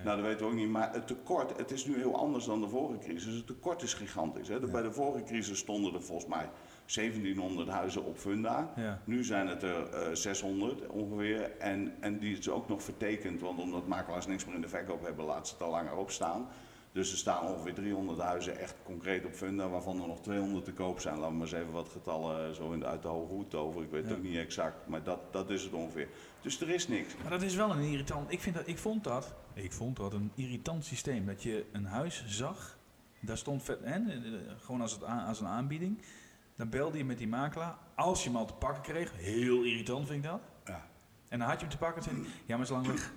Nou, 0.03 0.17
dat 0.17 0.25
weten 0.25 0.39
we 0.39 0.45
ook 0.51 0.57
niet, 0.57 0.69
maar 0.69 0.93
het 0.93 1.07
tekort, 1.07 1.57
het 1.57 1.71
is 1.71 1.85
nu 1.85 1.95
heel 1.97 2.15
anders 2.17 2.45
dan 2.45 2.61
de 2.61 2.67
vorige 2.69 2.99
crisis. 2.99 3.33
Het 3.35 3.47
tekort 3.47 3.81
is 3.81 3.93
gigantisch. 3.93 4.47
Hè. 4.47 4.59
Bij 4.59 4.81
de 4.81 4.91
vorige 4.91 5.23
crisis 5.23 5.57
stonden 5.57 5.93
er 5.93 6.01
volgens 6.03 6.27
mij 6.27 6.49
1700 6.95 7.69
huizen 7.69 8.05
op 8.05 8.17
Funda. 8.17 8.73
Ja. 8.75 8.99
Nu 9.03 9.23
zijn 9.23 9.47
het 9.47 9.63
er 9.63 9.89
eh, 9.89 10.07
600 10.13 10.87
ongeveer. 10.87 11.51
En, 11.59 11.93
en 11.99 12.19
die 12.19 12.37
is 12.37 12.49
ook 12.49 12.67
nog 12.69 12.83
vertekend, 12.83 13.41
want 13.41 13.59
omdat 13.59 13.87
makelaars 13.87 14.27
niks 14.27 14.45
meer 14.45 14.55
in 14.55 14.61
de 14.61 14.67
verkoop 14.69 15.03
hebben, 15.03 15.25
laat 15.25 15.47
ze 15.47 15.53
het 15.53 15.63
al 15.63 15.69
langer 15.69 15.95
opstaan. 15.95 16.47
Dus 16.91 17.11
er 17.11 17.17
staan 17.17 17.47
ongeveer 17.47 17.73
300 17.73 18.19
huizen 18.19 18.59
echt 18.59 18.75
concreet 18.83 19.25
op 19.25 19.33
Funda, 19.33 19.69
waarvan 19.69 20.01
er 20.01 20.07
nog 20.07 20.21
200 20.21 20.65
te 20.65 20.73
koop 20.73 20.99
zijn. 20.99 21.15
Laten 21.15 21.31
we 21.31 21.37
maar 21.37 21.47
eens 21.47 21.55
even 21.55 21.71
wat 21.71 21.89
getallen 21.89 22.47
eh, 22.47 22.53
zo 22.53 22.71
in 22.71 22.79
de, 22.79 22.85
uit 22.85 23.01
de 23.01 23.07
hoge 23.07 23.33
hoed 23.33 23.55
over. 23.55 23.81
Ik 23.81 23.91
weet 23.91 24.03
het 24.03 24.13
ook 24.13 24.23
niet 24.23 24.37
exact, 24.37 24.87
maar 24.87 25.03
dat, 25.03 25.19
dat 25.31 25.49
is 25.49 25.63
het 25.63 25.73
ongeveer. 25.73 26.07
Dus 26.41 26.61
er 26.61 26.69
is 26.69 26.87
niks. 26.87 27.15
Maar 27.21 27.29
dat 27.29 27.41
is 27.41 27.55
wel 27.55 27.71
een 27.71 27.81
irritant. 27.81 28.31
Ik, 28.31 28.39
vind 28.39 28.55
dat, 28.55 28.67
ik, 28.67 28.77
vond 28.77 29.03
dat, 29.03 29.33
ik 29.53 29.71
vond 29.71 29.97
dat 29.97 30.13
een 30.13 30.31
irritant 30.35 30.85
systeem. 30.85 31.25
Dat 31.25 31.43
je 31.43 31.65
een 31.71 31.85
huis 31.85 32.25
zag, 32.27 32.77
daar 33.19 33.37
stond 33.37 33.63
vet, 33.63 33.79
hè, 33.83 33.95
eh, 33.95 34.31
gewoon 34.59 34.81
als, 34.81 34.91
het 34.91 35.03
als 35.03 35.39
een 35.39 35.47
aanbieding. 35.47 36.01
Dan 36.55 36.69
belde 36.69 36.97
je 36.97 37.05
met 37.05 37.17
die 37.17 37.27
makelaar. 37.27 37.77
Als 37.95 38.23
je 38.23 38.29
hem 38.29 38.37
al 38.37 38.45
te 38.45 38.53
pakken 38.53 38.81
kreeg, 38.81 39.11
heel 39.15 39.63
irritant 39.63 40.07
vind 40.07 40.23
ik 40.23 40.29
dat. 40.29 40.41
Ja. 40.65 40.87
En 41.29 41.39
dan 41.39 41.47
had 41.47 41.59
je 41.59 41.65
hem 41.65 41.69
te 41.69 41.77
pakken 41.77 42.03
en 42.03 42.09
zei 42.09 42.21
hij, 42.21 42.31
ja 42.45 42.55
maar 42.55 42.65
is 42.65 42.71
lang 42.71 42.87
weg. 42.87 43.13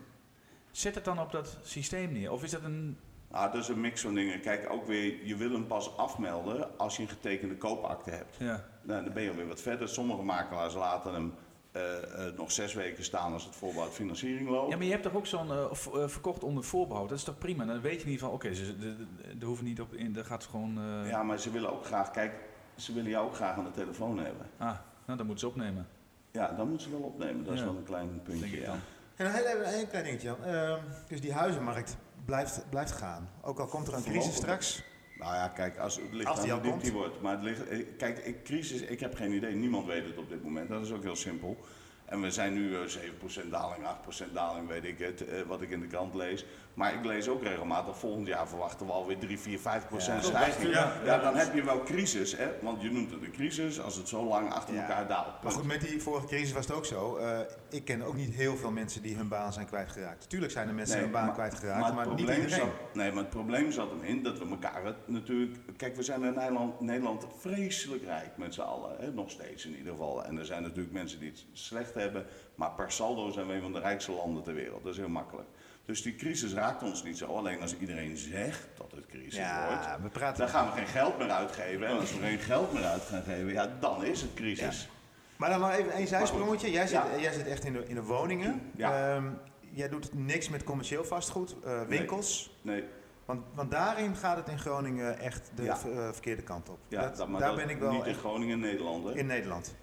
Zet 0.70 0.94
het 0.94 1.04
dan 1.04 1.20
op 1.20 1.32
dat 1.32 1.58
systeem 1.62 2.12
neer. 2.12 2.32
Of 2.32 2.42
is 2.42 2.50
dat 2.50 2.62
een... 2.62 2.98
Ah, 3.34 3.52
dat 3.52 3.62
is 3.62 3.68
een 3.68 3.80
mix 3.80 4.00
van 4.00 4.14
dingen. 4.14 4.40
Kijk, 4.40 4.70
ook 4.70 4.86
weer, 4.86 5.26
je 5.26 5.36
wil 5.36 5.50
hem 5.52 5.66
pas 5.66 5.96
afmelden 5.96 6.78
als 6.78 6.96
je 6.96 7.02
een 7.02 7.08
getekende 7.08 7.56
koopakte 7.56 8.10
hebt. 8.10 8.36
Ja. 8.38 8.64
Nou, 8.82 9.04
dan 9.04 9.12
ben 9.12 9.22
je 9.22 9.30
alweer 9.30 9.46
wat 9.48 9.60
verder. 9.60 9.88
Sommige 9.88 10.22
makelaars 10.22 10.74
laten 10.74 11.12
hem 11.14 11.34
eh, 11.72 12.26
eh, 12.26 12.34
nog 12.36 12.52
zes 12.52 12.74
weken 12.74 13.04
staan 13.04 13.32
als 13.32 13.44
het 13.44 13.56
voorbouwfinanciering 13.56 14.48
loopt. 14.48 14.70
Ja, 14.70 14.76
maar 14.76 14.84
je 14.84 14.90
hebt 14.90 15.02
toch 15.02 15.14
ook 15.14 15.26
zo'n 15.26 15.50
eh, 15.50 15.64
v- 15.72 16.10
verkocht 16.12 16.44
onder 16.44 16.64
voorbehoud. 16.64 17.08
Dat 17.08 17.18
is 17.18 17.24
toch 17.24 17.38
prima? 17.38 17.64
Dan 17.64 17.80
weet 17.80 18.00
je 18.02 18.08
niet 18.08 18.20
van, 18.20 18.30
oké, 18.30 18.54
ze 18.54 18.64
ze- 18.64 18.78
de- 18.78 19.06
de 19.38 19.46
hoeven 19.46 19.64
niet 19.64 19.80
op 19.80 19.94
in, 19.94 20.12
daar 20.12 20.24
gaat 20.24 20.44
gewoon. 20.44 20.78
eh, 20.78 21.08
Ja, 21.10 21.22
maar 21.22 21.38
ze 21.38 21.50
willen 21.50 21.72
ook 21.72 21.84
graag, 21.84 22.10
kijk, 22.10 22.32
ze 22.76 22.92
willen 22.92 23.10
jou 23.10 23.26
ook 23.26 23.34
graag 23.34 23.56
aan 23.56 23.64
de 23.64 23.70
telefoon 23.70 24.18
hebben. 24.18 24.46
Ah, 24.58 24.66
nou 25.06 25.18
dan 25.18 25.26
moeten 25.26 25.38
ze 25.38 25.46
opnemen. 25.46 25.86
Ja, 26.30 26.52
dan 26.56 26.68
moeten 26.68 26.86
ze 26.86 26.92
wel 26.92 27.06
opnemen. 27.06 27.44
Dat 27.44 27.54
is 27.54 27.60
wel 27.62 27.76
een 27.76 27.84
klein 27.84 28.20
puntje. 28.22 28.40
Denk 28.40 28.52
ik 28.54 28.60
ja. 28.60 28.66
dan. 28.66 28.78
En 29.16 29.26
een 29.26 29.32
heel, 29.32 29.86
klein 29.86 30.04
dingetje, 30.04 30.26
Jan. 30.28 30.44
Ehm, 30.44 30.78
dus 31.08 31.20
die 31.20 31.32
huizenmarkt 31.32 31.96
blijft, 32.24 32.64
blijft 32.70 32.92
gaan. 32.92 33.30
Ook 33.42 33.58
al 33.58 33.66
komt 33.66 33.88
er 33.88 33.94
een 33.94 34.02
crisis 34.02 34.16
Voorlopig. 34.34 34.36
straks. 34.62 34.82
Nou 35.18 35.34
ja, 35.34 35.48
kijk, 35.48 35.78
als 35.78 35.96
het 35.96 36.04
ligt 36.12 36.28
Als 36.28 36.38
aan 36.38 36.44
die 36.44 36.52
hoe 36.52 36.62
al 36.62 36.66
diep 36.70 36.82
die 36.82 36.92
komt. 36.92 37.02
wordt. 37.04 37.20
Maar 37.22 37.32
het 37.32 37.42
ligt, 37.42 37.68
eh, 37.68 37.86
kijk, 37.98 38.18
ik, 38.18 38.44
crisis, 38.44 38.80
ik 38.80 39.00
heb 39.00 39.14
geen 39.14 39.32
idee. 39.32 39.54
Niemand 39.54 39.86
weet 39.86 40.04
het 40.04 40.18
op 40.18 40.28
dit 40.28 40.42
moment. 40.42 40.68
Dat 40.68 40.84
is 40.84 40.92
ook 40.92 41.02
heel 41.02 41.16
simpel. 41.16 41.56
En 42.04 42.20
we 42.20 42.30
zijn 42.30 42.52
nu 42.52 42.76
eh, 42.76 42.80
7% 42.86 43.50
daling, 43.50 43.84
8% 43.86 44.32
daling, 44.32 44.68
weet 44.68 44.84
ik 44.84 44.98
het, 44.98 45.26
eh, 45.26 45.40
wat 45.46 45.62
ik 45.62 45.70
in 45.70 45.80
de 45.80 45.86
krant 45.86 46.14
lees. 46.14 46.44
Maar 46.74 46.94
ik 46.94 47.04
lees 47.04 47.28
ook 47.28 47.42
regelmatig, 47.42 47.98
volgend 47.98 48.26
jaar 48.26 48.48
verwachten 48.48 48.86
we 48.86 48.92
alweer 48.92 49.18
3, 49.18 49.38
4, 49.38 49.58
5% 49.58 50.22
Ja. 50.22 50.28
stijging. 50.28 50.72
Ja. 50.74 50.92
Ja, 51.04 51.18
dan 51.18 51.36
heb 51.36 51.54
je 51.54 51.62
wel 51.64 51.82
crisis, 51.82 52.36
hè? 52.36 52.48
want 52.62 52.82
je 52.82 52.90
noemt 52.90 53.10
het 53.10 53.22
een 53.22 53.32
crisis 53.32 53.80
als 53.80 53.96
het 53.96 54.08
zo 54.08 54.24
lang 54.24 54.52
achter 54.52 54.74
Ja. 54.74 54.80
elkaar 54.80 55.06
daalt. 55.08 55.42
Maar 55.42 55.52
goed, 55.52 55.64
met 55.66 55.80
die 55.80 56.02
vorige 56.02 56.26
crisis 56.26 56.52
was 56.52 56.66
het 56.66 56.76
ook 56.76 56.86
zo. 56.86 57.16
Eh, 57.16 57.38
ik 57.74 57.84
ken 57.84 58.02
ook 58.02 58.14
niet 58.16 58.34
heel 58.34 58.56
veel 58.56 58.70
mensen 58.70 59.02
die 59.02 59.16
hun 59.16 59.28
baan 59.28 59.52
zijn 59.52 59.66
kwijtgeraakt. 59.66 60.28
Tuurlijk 60.28 60.52
zijn 60.52 60.68
er 60.68 60.74
mensen 60.74 60.94
Nee, 60.94 61.04
hun 61.04 61.12
baan 61.12 61.24
maar- 61.24 61.34
kwijtgeraakt, 61.34 61.80
maar 61.80 61.94
maar, 61.94 62.08
niet 62.08 62.18
iedereen. 62.20 62.48
Zat, 62.50 62.68
nee, 62.94 63.08
maar 63.12 63.22
het 63.22 63.30
probleem 63.30 63.72
zat 63.72 63.90
hem 63.90 64.02
in 64.02 64.22
dat 64.22 64.38
we 64.38 64.46
elkaar 64.48 64.84
het 64.84 64.96
natuurlijk... 65.08 65.58
Kijk, 65.76 65.96
we 65.96 66.02
zijn 66.02 66.22
in 66.24 66.34
Nederland, 66.34 66.80
Nederland 66.80 67.26
vreselijk 67.38 68.02
rijk 68.04 68.36
met 68.36 68.54
z'n 68.54 68.60
allen. 68.60 68.96
Hè? 68.98 69.12
Nog 69.12 69.30
steeds 69.30 69.66
in 69.66 69.76
ieder 69.76 69.92
geval. 69.92 70.24
En 70.24 70.38
er 70.38 70.44
zijn 70.46 70.62
natuurlijk 70.62 70.92
mensen 70.92 71.20
die 71.20 71.30
het 71.30 71.44
slecht 71.52 71.94
hebben. 71.94 72.26
Maar 72.54 72.70
per 72.70 72.92
saldo 72.92 73.30
zijn 73.30 73.46
we 73.46 73.52
een 73.54 73.62
van 73.62 73.72
de 73.72 73.78
rijkste 73.80 74.12
landen 74.12 74.42
ter 74.42 74.54
wereld. 74.54 74.82
Dat 74.84 74.92
is 74.92 74.98
heel 74.98 75.08
makkelijk. 75.08 75.48
Dus 75.84 76.02
die 76.02 76.14
crisis 76.14 76.52
raakt 76.52 76.82
ons 76.82 77.02
niet 77.02 77.18
zo. 77.18 77.26
Alleen 77.26 77.60
als 77.60 77.76
iedereen 77.78 78.16
zegt 78.16 78.68
dat 78.76 78.90
het 78.94 79.06
crisis 79.06 79.36
Ja, 79.36 79.66
wordt... 79.66 80.02
we 80.02 80.08
praten- 80.08 80.38
dan 80.38 80.48
gaan 80.48 80.66
we 80.66 80.72
geen 80.72 80.86
geld 80.86 81.18
meer 81.18 81.30
uitgeven. 81.30 81.86
En 81.86 81.98
als 81.98 82.12
we 82.12 82.18
geen 82.20 82.38
geld 82.38 82.72
meer 82.72 82.84
uit 82.84 83.02
gaan 83.02 83.22
geven, 83.22 83.52
ja, 83.52 83.70
dan 83.80 84.04
is 84.04 84.20
het 84.20 84.34
crisis. 84.34 84.88
Maar 85.36 85.50
dan 85.50 85.60
nog 85.60 85.70
even 85.70 85.98
een 85.98 86.06
zijsprongetje. 86.06 86.70
Jij 86.70 86.86
zit, 86.86 86.96
Ja. 87.12 87.18
jij 87.20 87.32
zit 87.32 87.46
echt 87.46 87.64
in 87.64 87.72
de, 87.72 87.84
in 87.88 87.94
de 87.94 88.02
woningen. 88.02 88.70
Ja. 88.76 89.14
Ehm, 89.14 89.24
jij 89.70 89.88
doet 89.88 90.14
niks 90.14 90.48
met 90.48 90.64
commercieel 90.64 91.04
vastgoed, 91.04 91.56
eh, 91.64 91.82
winkels. 91.82 92.58
Nee. 92.62 92.84
Want, 93.24 93.44
want 93.54 93.70
daarin 93.70 94.16
gaat 94.16 94.36
het 94.36 94.48
in 94.48 94.58
Groningen 94.58 95.18
echt 95.18 95.50
de 95.54 95.62
Ja. 95.62 95.72
eh, 95.86 96.08
verkeerde 96.12 96.42
kant 96.42 96.68
op. 96.68 96.78
Ja, 96.88 97.00
Dat- 97.02 97.16
dat, 97.16 97.28
maar 97.28 97.40
daar 97.40 97.48
dat 97.48 97.58
ben 97.58 97.68
ik 97.68 97.78
wel 97.78 97.92
niet 97.92 98.06
in 98.06 98.14
Groningen, 98.14 98.60
Nederland. 98.60 99.04
Hè? 99.04 99.14
in 99.14 99.26
Nederland. 99.26 99.74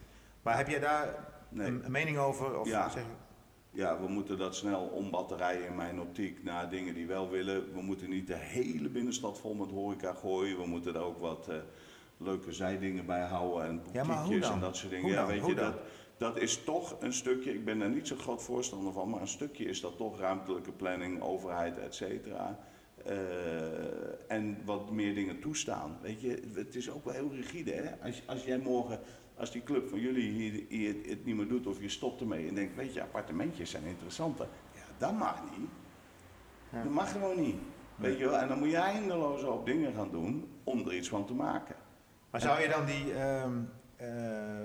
Maar 0.42 0.58
heb 0.58 0.68
jij 0.68 0.80
daar 0.80 1.16
Nee. 1.50 1.68
een, 1.68 1.86
een 1.86 1.92
mening 1.92 2.18
over? 2.18 2.60
Of 2.60 2.68
Ja. 2.68 2.90
zeg 2.90 3.04
Ja, 3.74 4.00
we 4.02 4.08
moeten 4.08 4.38
dat 4.38 4.56
snel 4.56 4.82
ombatterijen 4.82 5.66
in 5.66 5.76
mijn 5.76 6.00
optiek 6.02 6.44
naar 6.44 6.70
dingen 6.70 6.94
die 6.94 7.08
wel 7.08 7.30
willen. 7.30 7.74
We 7.74 7.82
moeten 7.82 8.10
niet 8.10 8.28
de 8.28 8.36
hele 8.38 8.90
binnenstad 8.90 9.40
vol 9.40 9.54
met 9.54 9.70
horeca 9.70 10.14
gooien. 10.14 10.58
We 10.58 10.66
moeten 10.68 10.96
er 10.96 11.02
ook 11.02 11.20
wat 11.20 11.48
eh, 11.48 11.56
leuke 12.24 12.52
zijdingen 12.52 13.06
bij 13.06 13.22
houden 13.22 13.68
en 13.68 13.82
Ja, 13.92 14.04
dan? 14.04 14.44
en 14.44 14.60
dat 14.60 14.76
soort 14.76 14.92
dingen. 14.92 15.12
Ja, 15.12 15.26
weet 15.26 15.46
je, 15.46 15.56
dat, 15.56 15.74
dat 16.18 16.38
is 16.38 16.64
toch 16.64 16.96
een 17.00 17.14
stukje, 17.14 17.54
ik 17.54 17.66
ben 17.66 17.80
daar 17.80 17.90
niet 17.90 18.08
zo 18.08 18.16
groot 18.16 18.44
voorstander 18.44 18.94
van, 18.94 19.10
maar 19.10 19.22
een 19.22 19.28
stukje 19.28 19.66
is 19.66 19.82
dat 19.82 19.98
toch 19.98 20.20
ruimtelijke 20.20 20.72
planning, 20.72 21.22
overheid, 21.22 21.78
et 21.78 21.96
cetera. 21.96 22.60
Eh, 23.06 23.16
en 24.28 24.58
wat 24.66 24.92
meer 24.92 25.16
dingen 25.16 25.40
toestaan. 25.40 25.98
Weet 26.02 26.22
je, 26.22 26.42
het 26.54 26.76
is 26.76 26.90
ook 26.90 27.06
wel 27.06 27.14
heel 27.14 27.32
rigide. 27.34 27.72
Hè? 27.72 28.08
Als, 28.08 28.22
als 28.26 28.44
jij 28.44 28.58
morgen, 28.58 29.00
als 29.36 29.52
die 29.52 29.64
club 29.64 29.90
van 29.90 30.00
jullie 30.00 30.32
hier, 30.32 30.66
hier 30.70 30.96
het 31.08 31.26
niet 31.26 31.36
meer 31.36 31.48
doet 31.48 31.68
of 31.68 31.82
je 31.82 31.90
stopt 31.90 32.22
ermee 32.22 32.48
en 32.48 32.56
denkt, 32.56 32.76
weet 32.76 32.94
je, 32.94 33.02
appartementjes 33.02 33.70
zijn 33.70 33.84
interessanter. 33.84 34.48
Ja, 34.76 34.82
dat 34.98 35.18
mag 35.18 35.42
niet. 35.58 35.70
Dat 36.84 36.92
mag 36.92 37.12
gewoon 37.12 37.42
niet. 37.42 37.56
Weet 37.96 38.18
je 38.18 38.30
wel? 38.30 38.38
En 38.38 38.48
dan 38.48 38.60
moet 38.60 38.70
je 38.70 38.78
eindeloos 38.78 39.44
op 39.44 39.66
dingen 39.66 39.94
gaan 39.94 40.12
doen 40.12 40.48
om 40.64 40.80
er 40.80 40.96
iets 40.96 41.10
van 41.10 41.26
te 41.26 41.34
maken. 41.34 41.76
Maar 42.32 42.42
zou 42.42 42.62
je 42.62 42.68
dan 42.68 42.86
die, 42.86 43.14
ehm, 43.14 43.54
eh, 43.96 44.08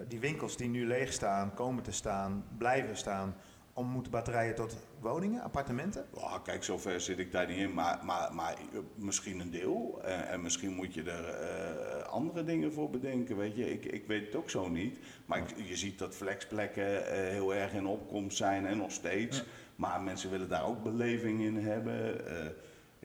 die 0.09 0.21
winkels 0.21 0.57
die 0.57 0.69
nu 0.69 0.87
leeg 0.87 1.13
staan, 1.13 1.55
komen 1.55 1.83
te 1.83 1.93
staan, 1.93 2.45
blijven 2.59 2.97
staan, 2.97 3.35
om 3.73 3.87
moeten 3.89 4.13
batterijen 4.13 4.55
tot 4.55 4.77
woningen, 5.01 5.43
appartementen? 5.43 6.07
Oh, 6.11 6.43
kijk, 6.43 6.65
zover 6.65 7.01
zit 7.01 7.19
ik 7.19 7.33
daar 7.33 7.47
niet 7.47 7.57
in, 7.59 7.75
maar, 7.75 7.99
maar, 8.05 8.35
maar 8.35 8.53
eh, 8.53 8.79
misschien 8.95 9.41
een 9.41 9.51
deel. 9.51 10.03
En 10.05 10.43
misschien 10.43 10.73
moet 10.75 10.95
je 10.95 11.03
er 11.03 11.29
eh, 11.29 12.03
andere 12.09 12.45
dingen 12.45 12.73
voor 12.73 12.91
bedenken, 12.91 13.37
weet 13.37 13.57
je. 13.57 13.73
Ik, 13.73 13.85
ik 13.85 14.07
weet 14.07 14.27
het 14.27 14.37
ook 14.37 14.51
zo 14.51 14.69
niet. 14.69 14.99
Maar 15.27 15.39
ik- 15.39 15.67
je 15.69 15.77
ziet 15.77 15.99
dat 15.99 16.15
flexplekken 16.15 17.15
heel 17.31 17.55
erg 17.55 17.73
in 17.73 17.87
opkomst 17.87 18.37
zijn 18.37 18.67
en 18.67 18.77
nog 18.77 18.91
steeds. 18.93 19.45
Maar 19.77 20.01
mensen 20.03 20.31
willen 20.31 20.49
daar 20.49 20.65
ook 20.67 20.83
beleving 20.83 21.41
in 21.41 21.57
hebben. 21.57 22.21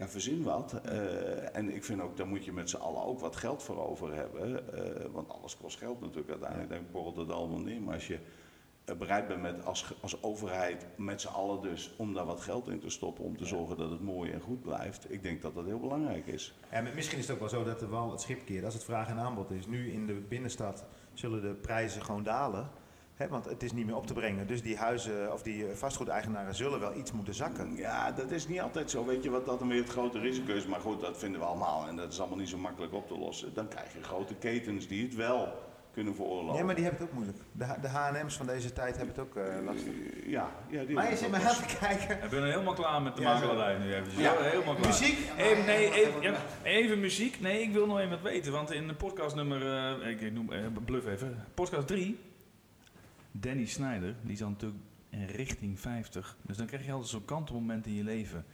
Ja, 0.01 0.07
verzin 0.07 0.43
wat. 0.43 0.73
Eh, 0.73 1.55
en 1.55 1.75
ik 1.75 1.83
vind 1.83 2.01
ook, 2.01 2.17
daar 2.17 2.27
moet 2.27 2.45
je 2.45 2.51
met 2.51 2.69
z'n 2.69 2.77
allen 2.77 3.03
ook 3.03 3.19
wat 3.19 3.35
geld 3.35 3.63
voor 3.63 3.89
over 3.89 4.13
hebben. 4.13 4.73
Eh, 4.73 5.05
want 5.11 5.29
alles 5.29 5.57
kost 5.57 5.77
geld 5.77 6.01
natuurlijk 6.01 6.29
uiteindelijk. 6.29 6.69
Daar 6.69 6.81
borrelt 6.91 7.15
het 7.15 7.31
allemaal 7.31 7.59
neer. 7.59 7.81
Maar 7.81 7.93
als 7.93 8.07
je 8.07 8.19
eh, 8.85 8.95
bereid 8.95 9.27
bent 9.27 9.41
met 9.41 9.65
als, 9.65 9.93
als 10.01 10.23
overheid, 10.23 10.85
met 10.95 11.21
z'n 11.21 11.27
allen 11.27 11.61
dus, 11.61 11.93
om 11.97 12.13
daar 12.13 12.25
wat 12.25 12.41
geld 12.41 12.67
in 12.67 12.79
te 12.79 12.89
stoppen. 12.89 13.23
Om 13.23 13.37
te 13.37 13.45
zorgen 13.45 13.77
dat 13.77 13.89
het 13.89 14.01
mooi 14.01 14.31
en 14.31 14.41
goed 14.41 14.61
blijft. 14.61 15.11
Ik 15.11 15.23
denk 15.23 15.41
dat 15.41 15.55
dat 15.55 15.65
heel 15.65 15.79
belangrijk 15.79 16.27
is. 16.27 16.53
Ja, 16.71 16.81
maar 16.81 16.93
misschien 16.95 17.17
is 17.17 17.27
het 17.27 17.33
ook 17.33 17.39
wel 17.39 17.59
zo 17.59 17.63
dat 17.63 17.81
er 17.81 17.89
wel 17.89 18.11
het 18.11 18.21
schip 18.21 18.45
keert 18.45 18.65
als 18.65 18.73
het 18.73 18.83
vraag 18.83 19.07
en 19.07 19.17
aanbod 19.17 19.51
is. 19.51 19.67
Nu 19.67 19.91
in 19.91 20.05
de 20.05 20.13
binnenstad 20.13 20.85
zullen 21.13 21.41
de 21.41 21.53
prijzen 21.53 22.01
gewoon 22.01 22.23
dalen. 22.23 22.69
Hè, 23.21 23.27
want 23.27 23.45
het 23.45 23.63
is 23.63 23.71
niet 23.71 23.85
meer 23.85 23.95
op 23.95 24.07
te 24.07 24.13
brengen. 24.13 24.47
Dus 24.47 24.61
die 24.61 24.77
huizen 24.77 25.33
of 25.33 25.41
die 25.41 25.67
eh, 25.67 25.75
vastgoedeigenaren 25.75 26.55
zullen 26.55 26.79
wel 26.79 26.95
iets 26.95 27.11
moeten 27.11 27.33
zakken. 27.33 27.75
Ja, 27.75 28.11
dat 28.11 28.31
is 28.31 28.47
niet 28.47 28.61
altijd 28.61 28.91
zo. 28.91 29.05
Weet 29.05 29.23
je 29.23 29.29
wat 29.29 29.45
dat 29.45 29.59
dan 29.59 29.67
weer 29.67 29.81
het 29.81 29.89
grote 29.89 30.19
risico 30.19 30.53
is? 30.53 30.65
Maar 30.65 30.79
goed, 30.79 31.01
dat 31.01 31.17
vinden 31.17 31.39
we 31.39 31.45
allemaal. 31.45 31.87
En 31.87 31.95
dat 31.95 32.11
is 32.11 32.19
allemaal 32.19 32.37
niet 32.37 32.49
zo 32.49 32.57
makkelijk 32.57 32.93
op 32.93 33.07
te 33.07 33.17
lossen. 33.17 33.53
Dan 33.53 33.67
krijg 33.67 33.93
je 33.93 34.03
grote 34.03 34.35
ketens 34.35 34.87
die 34.87 35.03
het 35.03 35.15
wel 35.15 35.53
kunnen 35.93 36.15
veroorloven. 36.15 36.53
Nee, 36.55 36.63
maar 36.63 36.75
die 36.75 36.83
hebben 36.83 37.01
het 37.01 37.09
ook 37.09 37.15
moeilijk. 37.15 37.37
De, 37.81 37.87
H&M's 37.87 38.37
van 38.37 38.45
deze 38.45 38.73
tijd 38.73 38.97
hebben 38.97 39.15
het 39.15 39.23
ook 39.23 39.35
eh, 39.35 39.63
lastig. 39.65 39.93
Ja, 40.25 40.49
ja 40.69 40.83
die 40.83 40.95
Maar 40.95 41.09
je 41.09 41.17
zit 41.17 41.31
me 41.31 41.37
aan 41.37 41.55
te 41.55 41.77
kijken. 41.79 42.23
Ik 42.23 42.29
ben 42.29 42.45
helemaal 42.45 42.73
klaar 42.73 43.01
met 43.01 43.15
de 43.15 43.21
Ja, 43.21 43.37
zo. 43.37 43.45
makelarij 43.45 43.77
nu 43.77 43.93
eventjes. 43.93 44.21
Ja. 44.21 44.33
Ja. 44.33 44.41
Helemaal 44.41 44.75
klaar. 44.75 44.87
Muziek? 44.87 45.17
Even, 45.37 45.65
nee, 45.65 45.91
even, 45.93 46.21
ja, 46.21 46.35
even 46.63 46.99
muziek. 46.99 47.39
Nee, 47.39 47.61
ik 47.61 47.71
wil 47.73 47.87
nog 47.87 47.97
even 47.99 48.09
wat 48.09 48.21
weten. 48.21 48.51
Want 48.51 48.71
in 48.71 48.87
de 48.87 48.93
podcast 48.93 49.35
nummer, 49.35 49.61
eh, 50.01 50.09
ik, 50.09 50.33
noem, 50.33 50.51
eh, 50.51 50.65
bluff 50.85 51.07
even, 51.07 51.45
podcast 51.53 51.87
3, 51.87 52.19
Danny 53.31 53.65
Snyder, 53.65 54.15
die 54.21 54.31
is 54.31 54.39
dan 54.39 54.49
natuurlijk 54.51 54.81
in 55.09 55.25
richting 55.25 55.79
50. 55.79 56.37
Dus 56.41 56.57
dan 56.57 56.65
krijg 56.65 56.85
je 56.85 56.91
altijd 56.91 57.09
zo'n 57.09 57.25
kantelmoment 57.25 57.85
in 57.85 57.93
je 57.93 58.03
leven. 58.03 58.45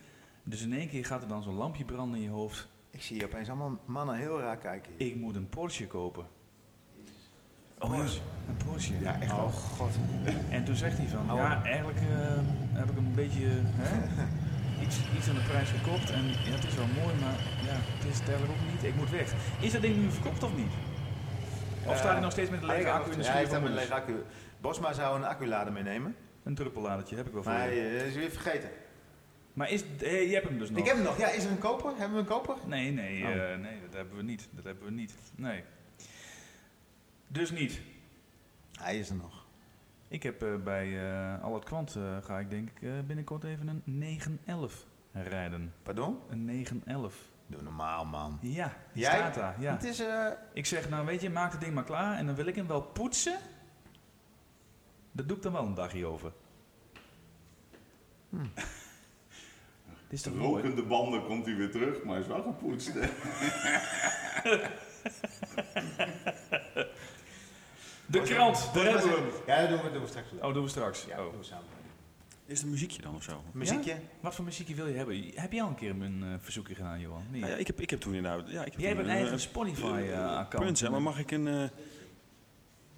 Dus 0.43 0.61
in 0.61 0.73
één 0.73 0.89
keer 0.89 1.05
gaat 1.05 1.21
er 1.21 1.27
dan 1.27 1.43
zo'n 1.43 1.55
lampje 1.55 1.85
branden 1.85 2.17
in 2.17 2.23
je 2.23 2.29
hoofd. 2.29 2.67
Ik 2.89 3.01
zie 3.01 3.25
opeens 3.25 3.47
allemaal 3.49 3.79
mannen 3.85 4.15
heel 4.15 4.39
raar 4.39 4.57
kijken. 4.57 4.91
Ik 4.97 5.15
moet 5.15 5.35
een 5.35 5.49
Porsche 5.49 5.87
kopen. 5.87 6.25
Oh 7.79 7.89
ja, 7.93 7.97
Porsche? 7.97 8.19
een 8.47 8.57
Porsche. 8.65 8.99
Ja, 8.99 9.19
echt 9.21 9.31
oh, 9.31 9.37
wel. 9.37 9.49
god. 9.49 9.95
En 10.49 10.63
toen 10.63 10.75
zegt 10.75 10.97
hij 10.97 11.07
van, 11.07 11.31
Oh. 11.31 11.37
ja, 11.37 11.63
eigenlijk 11.63 11.99
eh, 11.99 12.39
heb 12.71 12.89
ik 12.89 12.97
een 12.97 13.13
beetje 13.15 13.47
hè, 13.49 14.23
iets, 14.85 14.97
iets 15.17 15.29
aan 15.29 15.35
de 15.35 15.41
prijs 15.41 15.69
gekocht. 15.69 16.09
En 16.09 16.25
ja, 16.27 16.33
het 16.33 16.63
is 16.63 16.75
wel 16.75 16.87
mooi, 17.01 17.15
maar 17.19 17.37
ja, 17.69 17.75
het 17.97 18.05
is 18.11 18.19
het 18.19 18.29
eigenlijk 18.29 18.59
ook 18.59 18.71
niet. 18.71 18.83
Ik 18.83 18.95
moet 18.95 19.09
weg. 19.09 19.33
Is 19.59 19.71
dat 19.71 19.81
ding 19.81 19.95
nu 19.97 20.11
verkocht 20.11 20.43
of 20.43 20.55
niet? 20.55 20.71
Of 21.85 21.97
staat 21.97 22.11
hij 22.11 22.21
nog 22.21 22.31
steeds 22.31 22.49
met 22.49 22.61
een 22.61 22.67
lege 22.67 22.91
accu 22.91 23.11
in 23.11 23.17
de 23.17 23.23
Ja, 23.23 23.31
hij 23.31 23.35
schuur 23.35 23.47
staat 23.47 23.61
met 23.61 23.69
een 23.69 23.77
lege 23.77 23.93
accu. 23.93 24.23
Bosma 24.67 24.93
zou 24.93 25.15
een 25.17 25.23
acculader 25.25 25.73
meenemen. 25.73 26.15
Een 26.43 26.55
druppelladertje 26.55 27.15
heb 27.15 27.27
ik 27.27 27.33
wel 27.33 27.43
voor 27.43 27.51
Maar 27.51 27.73
je. 27.73 27.79
hij 27.81 27.99
eh, 27.99 28.07
is 28.07 28.15
weer 28.15 28.29
vergeten. 28.29 28.69
Maar 29.53 29.71
is, 29.71 29.83
eh, 30.01 30.27
je 30.27 30.33
hebt 30.33 30.47
hem 30.47 30.57
dus 30.59 30.69
nog? 30.69 30.79
Ik 30.79 30.85
heb 30.85 30.95
hem 30.95 31.03
nog. 31.05 31.17
Ja, 31.17 31.29
is 31.29 31.43
er 31.45 31.51
een 31.51 31.57
koper? 31.59 31.89
Hebben 31.97 32.13
we 32.13 32.19
een 32.19 32.25
koper? 32.41 32.55
Nee, 32.65 32.91
nee, 32.91 33.23
Oh. 33.23 33.29
eh, 33.51 33.59
nee, 33.59 33.81
dat 33.81 33.93
hebben 33.93 34.17
we 34.17 34.23
niet. 34.23 34.47
Dat 34.51 34.63
hebben 34.63 34.85
we 34.85 34.91
niet. 34.91 35.13
Nee. 35.35 35.63
Dus 37.27 37.51
niet. 37.51 37.81
Hij 38.79 38.99
is 38.99 39.09
er 39.09 39.15
nog. 39.15 39.45
Ik 40.07 40.23
heb 40.23 40.43
eh, 40.43 40.55
bij 40.63 41.09
eh 41.11 41.43
Al 41.43 41.53
het 41.53 41.63
Kwant 41.63 41.95
eh, 41.95 42.17
ga 42.21 42.39
ik 42.39 42.49
denk 42.49 42.69
ik 42.69 42.81
eh, 42.81 42.89
binnenkort 43.07 43.43
even 43.43 43.67
een 43.67 43.81
911 43.85 44.85
rijden. 45.13 45.73
Pardon? 45.83 46.17
Een 46.29 46.45
911. 46.45 47.15
Doe 47.47 47.61
normaal, 47.61 48.05
man. 48.05 48.37
Ja, 48.41 48.73
die 48.93 49.01
Jij? 49.03 49.11
staat 49.15 49.33
daar. 49.33 49.55
Ja. 49.61 49.71
Het 49.73 49.83
is... 49.83 49.99
eh, 49.99 50.25
Ik 50.53 50.65
zeg, 50.65 50.89
nou 50.89 51.05
weet 51.05 51.21
je, 51.21 51.29
maak 51.29 51.51
het 51.51 51.61
ding 51.61 51.73
maar 51.73 51.83
klaar 51.83 52.17
en 52.17 52.25
dan 52.25 52.35
wil 52.35 52.45
ik 52.45 52.55
hem 52.55 52.67
wel 52.67 52.81
poetsen. 52.81 53.37
Dat 55.17 55.27
doe 55.27 55.37
ik 55.37 55.43
dan 55.43 55.51
wel 55.51 55.65
een 55.65 55.73
dagje 55.73 56.05
over. 56.05 56.31
Hm. 58.29 58.45
Dit 60.09 60.19
is 60.19 60.21
toch 60.21 60.35
mooi? 60.35 60.63
Rokende 60.63 60.83
banden 60.83 61.25
komt 61.25 61.45
hij 61.45 61.55
weer 61.55 61.71
terug, 61.71 62.03
maar 62.03 62.13
hij 62.13 62.21
is 62.21 62.27
wel 62.27 62.41
gepoetst. 62.41 62.93
De 68.05 68.21
krant, 68.21 68.73
daar 68.73 68.83
hebben 68.85 69.09
we 69.09 69.15
hem. 69.15 69.25
Ja, 69.47 69.61
dat 69.61 69.69
doen 69.69 69.81
we, 69.81 69.91
doen 69.91 70.01
we 70.01 70.07
straks. 70.07 70.27
Oh, 70.41 70.53
doen 70.53 70.63
we 70.63 70.69
straks. 70.69 71.05
Ja, 71.05 71.19
Oh. 71.19 71.31
doen 71.31 71.39
we 71.39 71.45
samen. 71.45 71.65
Is 72.45 72.57
het 72.57 72.63
een 72.63 72.69
muziekje 72.69 73.01
dan 73.01 73.15
of 73.15 73.23
zo? 73.23 73.43
Muziekje? 73.51 73.91
Ja? 73.91 73.99
Wat 74.19 74.35
voor 74.35 74.45
muziekje 74.45 74.75
wil 74.75 74.87
je 74.87 74.95
hebben? 74.95 75.31
Heb 75.35 75.51
jij 75.51 75.61
al 75.61 75.67
een 75.69 75.75
keer 75.75 75.89
een 75.89 76.23
eh, 76.23 76.29
verzoekje 76.39 76.75
gedaan, 76.75 76.99
Johan? 76.99 77.23
Nee. 77.31 77.41
Nou 77.41 77.51
ja, 77.53 77.57
ik, 77.57 77.67
heb, 77.67 77.81
ik 77.81 77.89
heb 77.89 77.99
toen 77.99 78.13
inderdaad... 78.13 78.49
Ja, 78.49 78.65
ik 78.65 78.71
heb 78.71 78.81
Jij 78.81 78.89
toen 78.89 78.97
hebt 78.97 79.09
een 79.09 79.15
eigen 79.15 79.33
eh, 79.33 79.39
Spotify-account. 79.39 80.65
Punt, 80.65 80.79
hè, 80.79 80.89
maar 80.89 81.01
mag 81.01 81.19
ik 81.19 81.31
een, 81.31 81.47
eh, 81.47 81.69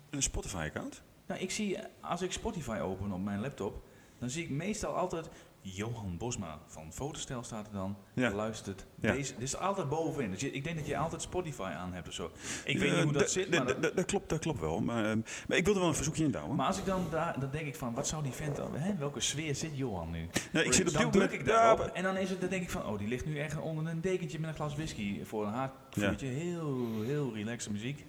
een 0.09 0.23
Spotify-account? 0.23 1.01
Nou, 1.29 1.41
ik 1.41 1.51
zie, 1.51 1.77
als 2.01 2.21
ik 2.21 2.31
Spotify 2.31 2.77
open 2.81 3.11
op 3.11 3.23
mijn 3.23 3.39
laptop, 3.41 3.81
dan 4.17 4.29
zie 4.29 4.43
ik 4.43 4.49
meestal 4.49 4.93
altijd 4.95 5.29
Johan 5.61 6.17
Bosma 6.17 6.59
van 6.67 6.93
Fotostel 6.93 7.43
staat 7.43 7.67
er 7.67 7.73
dan. 7.73 7.97
Ja. 8.13 8.31
Luistert. 8.31 8.85
Ja. 8.99 9.11
Deze, 9.13 9.33
dit 9.33 9.41
is 9.43 9.57
altijd 9.57 9.89
bovenin. 9.89 10.31
Dus 10.31 10.41
je- 10.41 10.51
ik 10.51 10.63
denk 10.63 10.77
dat 10.77 10.87
je 10.87 10.97
altijd 10.97 11.21
Spotify 11.21 11.61
aan 11.75 11.93
hebt 11.93 12.07
of 12.07 12.13
zo. 12.13 12.31
Ik 12.65 12.77
weet 12.79 12.91
niet 12.93 13.03
hoe 13.03 13.13
dat 13.13 13.31
zit, 13.31 13.49
maar, 13.49 13.79
dat- 13.95 14.05
klopt, 14.05 14.29
dat 14.29 14.39
klopt 14.39 14.59
wel. 14.59 14.79
Maar, 14.81 15.05
ehm, 15.05 15.19
maar 15.47 15.57
ik 15.57 15.65
wilde 15.65 15.79
wel 15.79 15.89
een 15.89 15.95
verzoekje 15.95 16.23
indouwen. 16.23 16.55
maar 16.55 16.67
als 16.67 16.77
ik 16.77 16.85
dan 16.85 17.05
daar, 17.11 17.39
dan 17.39 17.49
denk 17.51 17.67
ik 17.67 17.75
van, 17.75 17.93
wat 17.93 18.07
zou 18.07 18.23
die 18.23 18.31
vent 18.31 18.55
dan, 18.55 18.75
hè? 18.75 18.95
welke 18.95 19.19
sfeer 19.19 19.55
zit 19.55 19.77
Johan 19.77 20.11
nu? 20.11 20.29
Nee, 20.51 20.63
ik 20.65 20.73
zit 20.73 20.87
op 20.87 20.93
dan 20.93 21.11
druk 21.11 21.31
ik 21.31 21.45
daarop 21.45 21.79
ja, 21.79 21.93
en 21.93 22.03
dan 22.03 22.17
is 22.17 22.29
het, 22.29 22.41
dan 22.41 22.49
denk 22.49 22.61
ik 22.63 22.69
van, 22.69 22.85
oh, 22.85 22.97
die 22.97 23.07
ligt 23.07 23.25
nu 23.25 23.39
echt 23.39 23.57
onder 23.59 23.87
een 23.87 24.01
dekentje 24.01 24.39
met 24.39 24.49
een 24.49 24.55
glas 24.55 24.75
whisky 24.75 25.23
voor 25.23 25.45
een 25.45 25.53
haardvuurtje. 25.53 26.27
Heel, 26.27 27.01
heel 27.03 27.33
relaxe 27.33 27.71
muziek. 27.71 28.05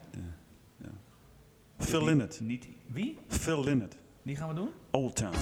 Phil 1.81 2.05
Lynott. 2.05 2.41
Niet, 2.41 2.69
wie? 2.87 3.19
Phil 3.29 3.65
Lynott. 3.65 3.97
Die 4.23 4.37
gaan 4.37 4.49
we 4.49 4.55
doen? 4.55 4.69
Old 4.91 5.17
Town. 5.17 5.35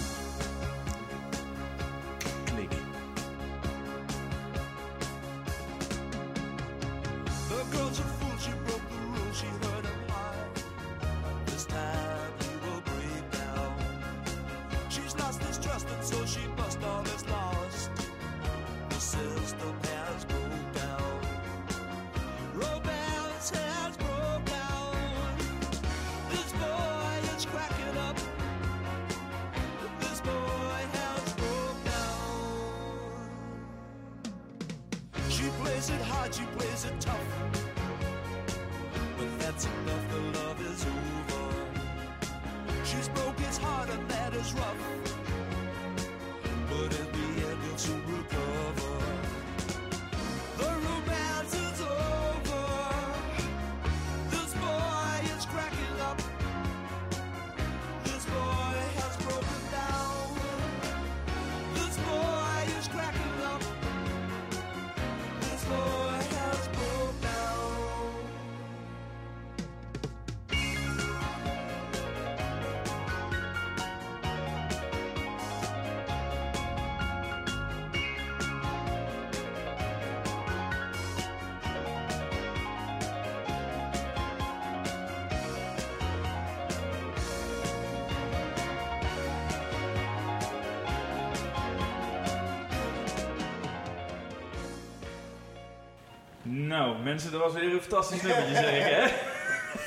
Mensen, 97.09 97.33
dat 97.33 97.41
was 97.41 97.53
weer 97.53 97.73
een 97.73 97.81
fantastisch 97.81 98.23
nummertje, 98.23 98.55
zeg 98.55 98.77
ik, 98.77 98.93
hè? 98.93 99.07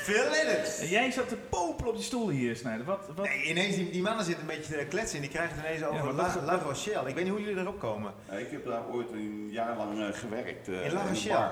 Phil 0.06 0.30
Lynott. 0.30 0.78
En 0.80 0.88
jij 0.88 1.10
zat 1.10 1.28
te 1.28 1.36
popelen 1.36 1.90
op 1.90 1.96
die 1.96 2.04
stoel 2.04 2.28
hier, 2.28 2.56
Snijder. 2.56 2.84
Wat, 2.86 3.00
wat? 3.16 3.26
Nee, 3.26 3.42
ineens, 3.44 3.74
die, 3.76 3.90
die 3.90 4.02
mannen 4.02 4.24
zitten 4.24 4.48
een 4.48 4.56
beetje 4.56 4.78
te 4.78 4.84
kletsen 4.84 5.16
en 5.16 5.22
die 5.22 5.30
krijgen 5.30 5.56
het 5.56 5.66
ineens 5.66 5.84
over 5.84 6.12
La, 6.44 6.58
Rochelle. 6.58 7.08
Ik 7.08 7.14
weet 7.14 7.24
niet 7.24 7.32
hoe 7.32 7.42
jullie 7.42 7.60
erop 7.60 7.80
komen. 7.80 8.12
Ja, 8.30 8.36
ik 8.36 8.50
heb 8.50 8.64
daar 8.66 8.82
ooit 8.92 9.10
een 9.12 9.48
jaar 9.50 9.76
lang 9.76 10.00
eh, 10.00 10.06
gewerkt. 10.18 10.68
eh, 10.68 10.84
In 10.84 10.92
La 10.92 11.02
Rochelle? 11.08 11.50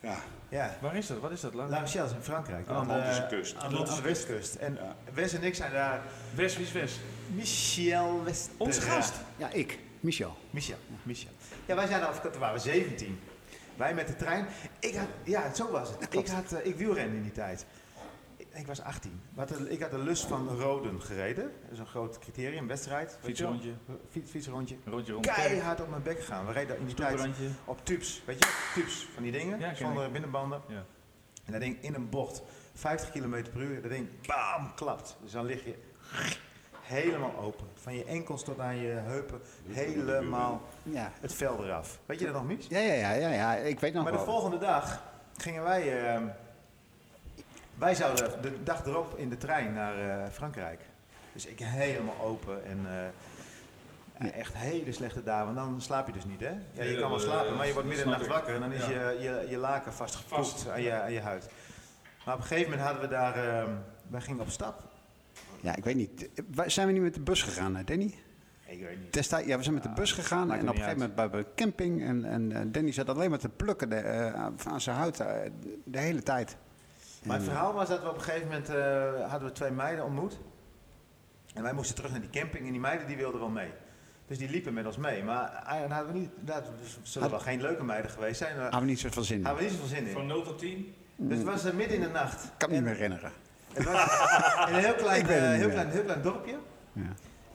Ja. 0.00 0.16
Ja. 0.48 0.76
Waar 0.80 0.96
is 0.96 1.06
dat? 1.06 1.18
Wat 1.18 1.30
is 1.30 1.40
dat? 1.40 1.54
La 1.54 1.80
Rochelle 1.80 2.04
is 2.06 2.12
in 2.12 2.22
Frankrijk. 2.22 2.68
Aan 2.68 2.74
de 2.86 2.92
Atlantische 2.92 3.26
kust. 3.30 3.56
Aan 3.56 3.70
de, 3.70 3.76
aan 3.78 3.84
de 3.96 4.02
westkust. 4.02 4.54
En 4.54 4.78
Wes 5.14 5.32
en 5.32 5.42
ik 5.42 5.54
zijn 5.54 5.72
daar... 5.72 6.02
Wes, 6.34 6.56
wie 6.56 6.66
is 6.66 6.72
Wes? 6.72 6.98
Michel 7.34 8.24
West. 8.24 8.50
Onze 8.56 8.80
gast. 8.80 9.14
Ja, 9.36 9.50
ik. 9.52 9.78
Michel. 10.00 10.36
Michel. 10.50 10.76
Michel. 11.02 11.30
Ja, 11.66 11.74
wij 11.74 11.86
zijn 11.86 12.00
daar, 12.00 12.20
toen 12.20 12.40
waren 12.40 12.54
we 12.54 12.60
17. 12.60 13.20
Wij 13.76 13.94
met 13.94 14.06
de 14.06 14.16
trein. 14.16 14.46
Ik 14.80 14.94
had, 14.94 15.08
ja, 15.24 15.54
zo 15.54 15.70
was 15.70 15.88
het. 15.90 16.14
Ik, 16.14 16.28
had, 16.28 16.52
eh, 16.52 16.66
ik 16.66 16.76
wielrende 16.76 17.16
in 17.16 17.22
die 17.22 17.32
tijd. 17.32 17.66
Ik, 18.36 18.46
ik 18.54 18.66
was 18.66 18.80
18. 18.80 19.20
Maar 19.34 19.46
de- 19.46 19.70
ik 19.70 19.80
had 19.80 19.90
de 19.90 19.98
lust 19.98 20.24
van 20.26 20.48
Roden 20.48 21.02
gereden. 21.02 21.52
Dat 21.62 21.70
is 21.72 21.78
een 21.78 21.86
groot 21.86 22.18
criterium, 22.18 22.66
wedstrijd. 22.66 23.18
Fietsrondje. 23.22 23.72
Fiets, 24.10 24.30
fietsrondje. 24.30 24.76
Rondje 24.84 25.12
rond. 25.12 25.26
Keihard 25.26 25.80
op 25.80 25.88
mijn 25.90 26.02
bek 26.02 26.18
gegaan. 26.18 26.46
We 26.46 26.52
reden 26.52 26.78
in 26.78 26.86
die 26.86 26.94
tijd 26.94 27.28
op 27.64 27.84
tubes. 27.84 28.22
Weet 28.26 28.44
je, 28.44 28.70
tubes 28.74 29.08
van 29.14 29.22
die 29.22 29.32
dingen. 29.32 29.58
Ja, 29.60 29.74
zonder 29.74 30.04
ik. 30.06 30.12
binnenbanden. 30.12 30.62
Ja. 30.68 30.84
En 31.44 31.52
dat 31.52 31.60
ding 31.60 31.82
in 31.82 31.94
een 31.94 32.08
bocht, 32.08 32.42
50 32.74 33.10
km 33.10 33.42
per 33.52 33.60
uur, 33.60 33.82
dat 33.82 33.90
ding 33.90 34.08
bam, 34.26 34.74
klapt. 34.74 35.16
Dus 35.22 35.32
dan 35.32 35.44
lig 35.44 35.64
je 35.64 35.74
helemaal 36.84 37.36
open. 37.40 37.66
Van 37.74 37.94
je 37.94 38.04
enkels 38.04 38.44
tot 38.44 38.58
aan 38.60 38.76
je 38.76 38.88
heupen, 38.92 39.40
helemaal 39.68 40.62
Ja. 40.82 41.12
het 41.20 41.34
vel 41.34 41.64
eraf. 41.64 41.98
Weet 42.06 42.18
je 42.18 42.24
dat 42.24 42.34
nog, 42.34 42.44
Mies? 42.44 42.66
Ja, 42.68 42.78
ja, 42.78 42.94
ja, 42.94 43.12
ja, 43.12 43.28
ja, 43.28 43.54
ik 43.54 43.80
weet 43.80 43.92
nog 43.94 44.02
Maar 44.02 44.12
de 44.12 44.18
wel. 44.18 44.26
volgende 44.26 44.58
dag 44.58 45.02
gingen 45.36 45.62
wij, 45.62 46.04
ehm, 46.06 46.22
wij 47.74 47.94
zouden 47.94 48.42
de 48.42 48.62
dag 48.62 48.84
erop 48.86 49.18
in 49.18 49.28
de 49.28 49.36
trein 49.36 49.72
naar 49.72 49.98
eh, 50.24 50.30
Frankrijk. 50.32 50.80
Dus 51.32 51.46
ik 51.46 51.58
helemaal 51.58 52.16
open 52.22 52.64
en 52.64 52.78
eh, 52.86 54.26
ja, 54.26 54.32
echt 54.32 54.54
hele 54.56 54.92
slechte 54.92 55.22
dagen. 55.22 55.44
Want 55.54 55.56
dan 55.56 55.80
slaap 55.80 56.06
je 56.06 56.12
dus 56.12 56.24
niet, 56.24 56.40
hè? 56.40 56.52
Ja, 56.72 56.82
je 56.84 56.98
kan 57.00 57.10
wel 57.10 57.18
slapen, 57.18 57.50
eh, 57.50 57.56
maar 57.56 57.66
je 57.66 57.72
wordt 57.72 57.88
midden 57.88 58.06
in 58.06 58.10
de 58.12 58.16
nacht 58.18 58.30
wakker 58.30 58.54
en 58.54 58.60
dan 58.60 58.72
is 58.72 58.86
Ja. 58.86 59.10
je, 59.10 59.18
je, 59.20 59.46
je 59.50 59.56
laken 59.56 59.92
vastgepoest 59.92 60.50
Vast. 60.50 60.68
aan, 60.68 60.82
je, 60.82 60.92
aan 60.92 61.12
je 61.12 61.20
huid. 61.20 61.48
Maar 62.24 62.34
op 62.34 62.40
een 62.40 62.46
gegeven 62.46 62.70
moment 62.70 62.88
hadden 62.88 63.08
we 63.08 63.14
daar, 63.14 63.48
ehm, 63.48 63.70
wij 64.08 64.20
gingen 64.20 64.40
op 64.40 64.48
stap. 64.48 64.82
Ja, 65.64 65.76
ik 65.76 65.84
weet 65.84 65.96
niet. 65.96 66.28
Zijn 66.66 66.86
we 66.86 66.92
niet 66.92 67.02
met 67.02 67.14
de 67.14 67.20
bus 67.20 67.42
gegaan, 67.42 67.76
hè, 67.76 67.84
Danny? 67.84 68.14
Ik 68.66 68.80
weet 68.80 69.00
niet. 69.00 69.12
Destijds, 69.12 69.46
ja, 69.48 69.56
we 69.56 69.62
zijn 69.62 69.74
met 69.74 69.82
de 69.82 69.92
bus 69.94 70.12
gegaan 70.12 70.52
en 70.52 70.68
op 70.68 70.74
een 70.74 70.82
gegeven 70.82 70.98
moment 70.98 71.14
bij 71.30 71.38
een 71.40 71.46
camping. 71.56 72.02
En, 72.04 72.24
en 72.24 72.52
eh, 72.52 72.60
Danny 72.66 72.92
zat 72.92 73.08
alleen 73.08 73.30
maar 73.30 73.38
te 73.38 73.48
plukken 73.48 73.88
de, 73.90 73.96
eh, 73.96 74.32
aan 74.66 74.80
zijn 74.80 74.96
huid 74.96 75.20
eh, 75.20 75.26
de 75.84 75.98
hele 75.98 76.22
tijd. 76.22 76.56
Maar 77.24 77.36
het 77.36 77.46
En, 77.46 77.52
verhaal 77.52 77.72
was 77.72 77.88
dat 77.88 78.02
we 78.02 78.08
op 78.08 78.14
een 78.14 78.20
gegeven 78.22 78.46
moment 78.48 78.68
eh, 78.68 79.30
hadden 79.30 79.48
we 79.48 79.54
twee 79.54 79.70
meiden 79.70 80.04
ontmoet. 80.04 80.38
En 81.54 81.62
wij 81.62 81.72
moesten 81.72 81.94
terug 81.96 82.10
naar 82.10 82.20
die 82.20 82.30
camping 82.30 82.64
en 82.66 82.70
die 82.72 82.80
meiden 82.80 83.06
die 83.06 83.16
wilden 83.16 83.40
wel 83.40 83.48
mee. 83.48 83.70
Dus 84.26 84.38
die 84.38 84.50
liepen 84.50 84.74
met 84.74 84.86
ons 84.86 84.96
mee. 84.96 85.22
Maar 85.22 85.64
eh, 85.66 85.80
dan 85.80 85.90
hadden 85.90 86.12
we 86.12 86.18
niet, 86.18 86.30
dat 86.40 86.64
zullen 87.02 87.30
wel 87.30 87.40
geen 87.40 87.60
leuke 87.60 87.84
meiden 87.84 88.10
geweest 88.10 88.38
zijn. 88.38 88.54
eh, 88.56 88.62
hadden 88.62 88.80
we 88.80 88.86
niet 88.86 89.00
zo 89.00 89.08
veel 89.10 89.22
zin 89.22 89.38
in. 89.38 89.44
hadden 89.44 89.62
we 89.64 89.70
niet 89.70 89.78
zoveel 89.80 89.96
zin 89.96 90.06
in. 90.06 90.12
Van 90.12 90.26
0 90.26 90.42
tot 90.42 90.58
10? 90.58 90.94
Dus 91.16 91.38
het 91.38 91.46
was 91.46 91.64
eh, 91.64 91.72
midden 91.72 91.96
in 91.96 92.02
de 92.02 92.08
nacht. 92.08 92.44
Ik 92.44 92.50
kan 92.58 92.68
me 92.68 92.74
niet 92.74 92.84
meer 92.84 92.94
herinneren. 92.94 93.32
Het 93.74 93.84
was 93.84 94.68
in 94.68 94.74
een 94.74 94.80
heel 94.80 94.94
klein, 94.94 95.28
eh, 95.28 95.40
heel 95.42 95.68
klein, 95.68 95.90
heel 95.90 96.02
klein 96.02 96.22
dorpje. 96.22 96.58
Ja. 96.92 97.02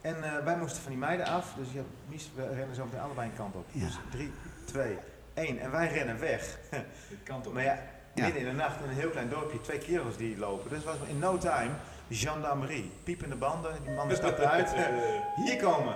En 0.01 0.23
eh, 0.23 0.43
wij 0.43 0.57
moesten 0.57 0.81
van 0.81 0.91
die 0.91 0.99
meiden 0.99 1.25
af. 1.25 1.53
Dus 1.57 1.67
ja, 1.71 1.81
Mies, 2.07 2.31
we 2.35 2.47
rennen 2.53 2.75
zo 2.75 2.85
meteen 2.85 2.99
allebei 2.99 3.29
een 3.29 3.35
kant 3.35 3.55
op. 3.55 3.65
Ja. 3.71 3.85
Dus 3.85 3.99
drie, 4.11 4.33
twee, 4.65 4.97
één. 5.33 5.59
En 5.59 5.71
wij 5.71 5.87
rennen 5.87 6.19
weg. 6.19 6.57
De 6.69 7.17
kant 7.23 7.47
op. 7.47 7.53
Maar 7.53 7.63
ja, 7.63 7.77
Ja. 8.13 8.23
midden 8.23 8.41
in 8.41 8.47
de 8.47 8.53
nacht 8.53 8.75
in 8.83 8.89
een 8.89 8.95
heel 8.95 9.09
klein 9.09 9.29
dorpje, 9.29 9.61
twee 9.61 9.77
kerels 9.77 10.17
die 10.17 10.37
lopen. 10.37 10.69
Dus 10.69 10.77
het 10.77 10.87
was 10.99 11.07
in 11.07 11.19
no 11.19 11.37
time 11.37 11.69
gendarmerie. 12.09 12.91
Piepende 13.03 13.35
banden, 13.35 13.83
die 13.83 13.93
man 13.93 14.11
stapte 14.15 14.49
uit. 14.49 14.73
Hier 15.45 15.57
komen. 15.61 15.95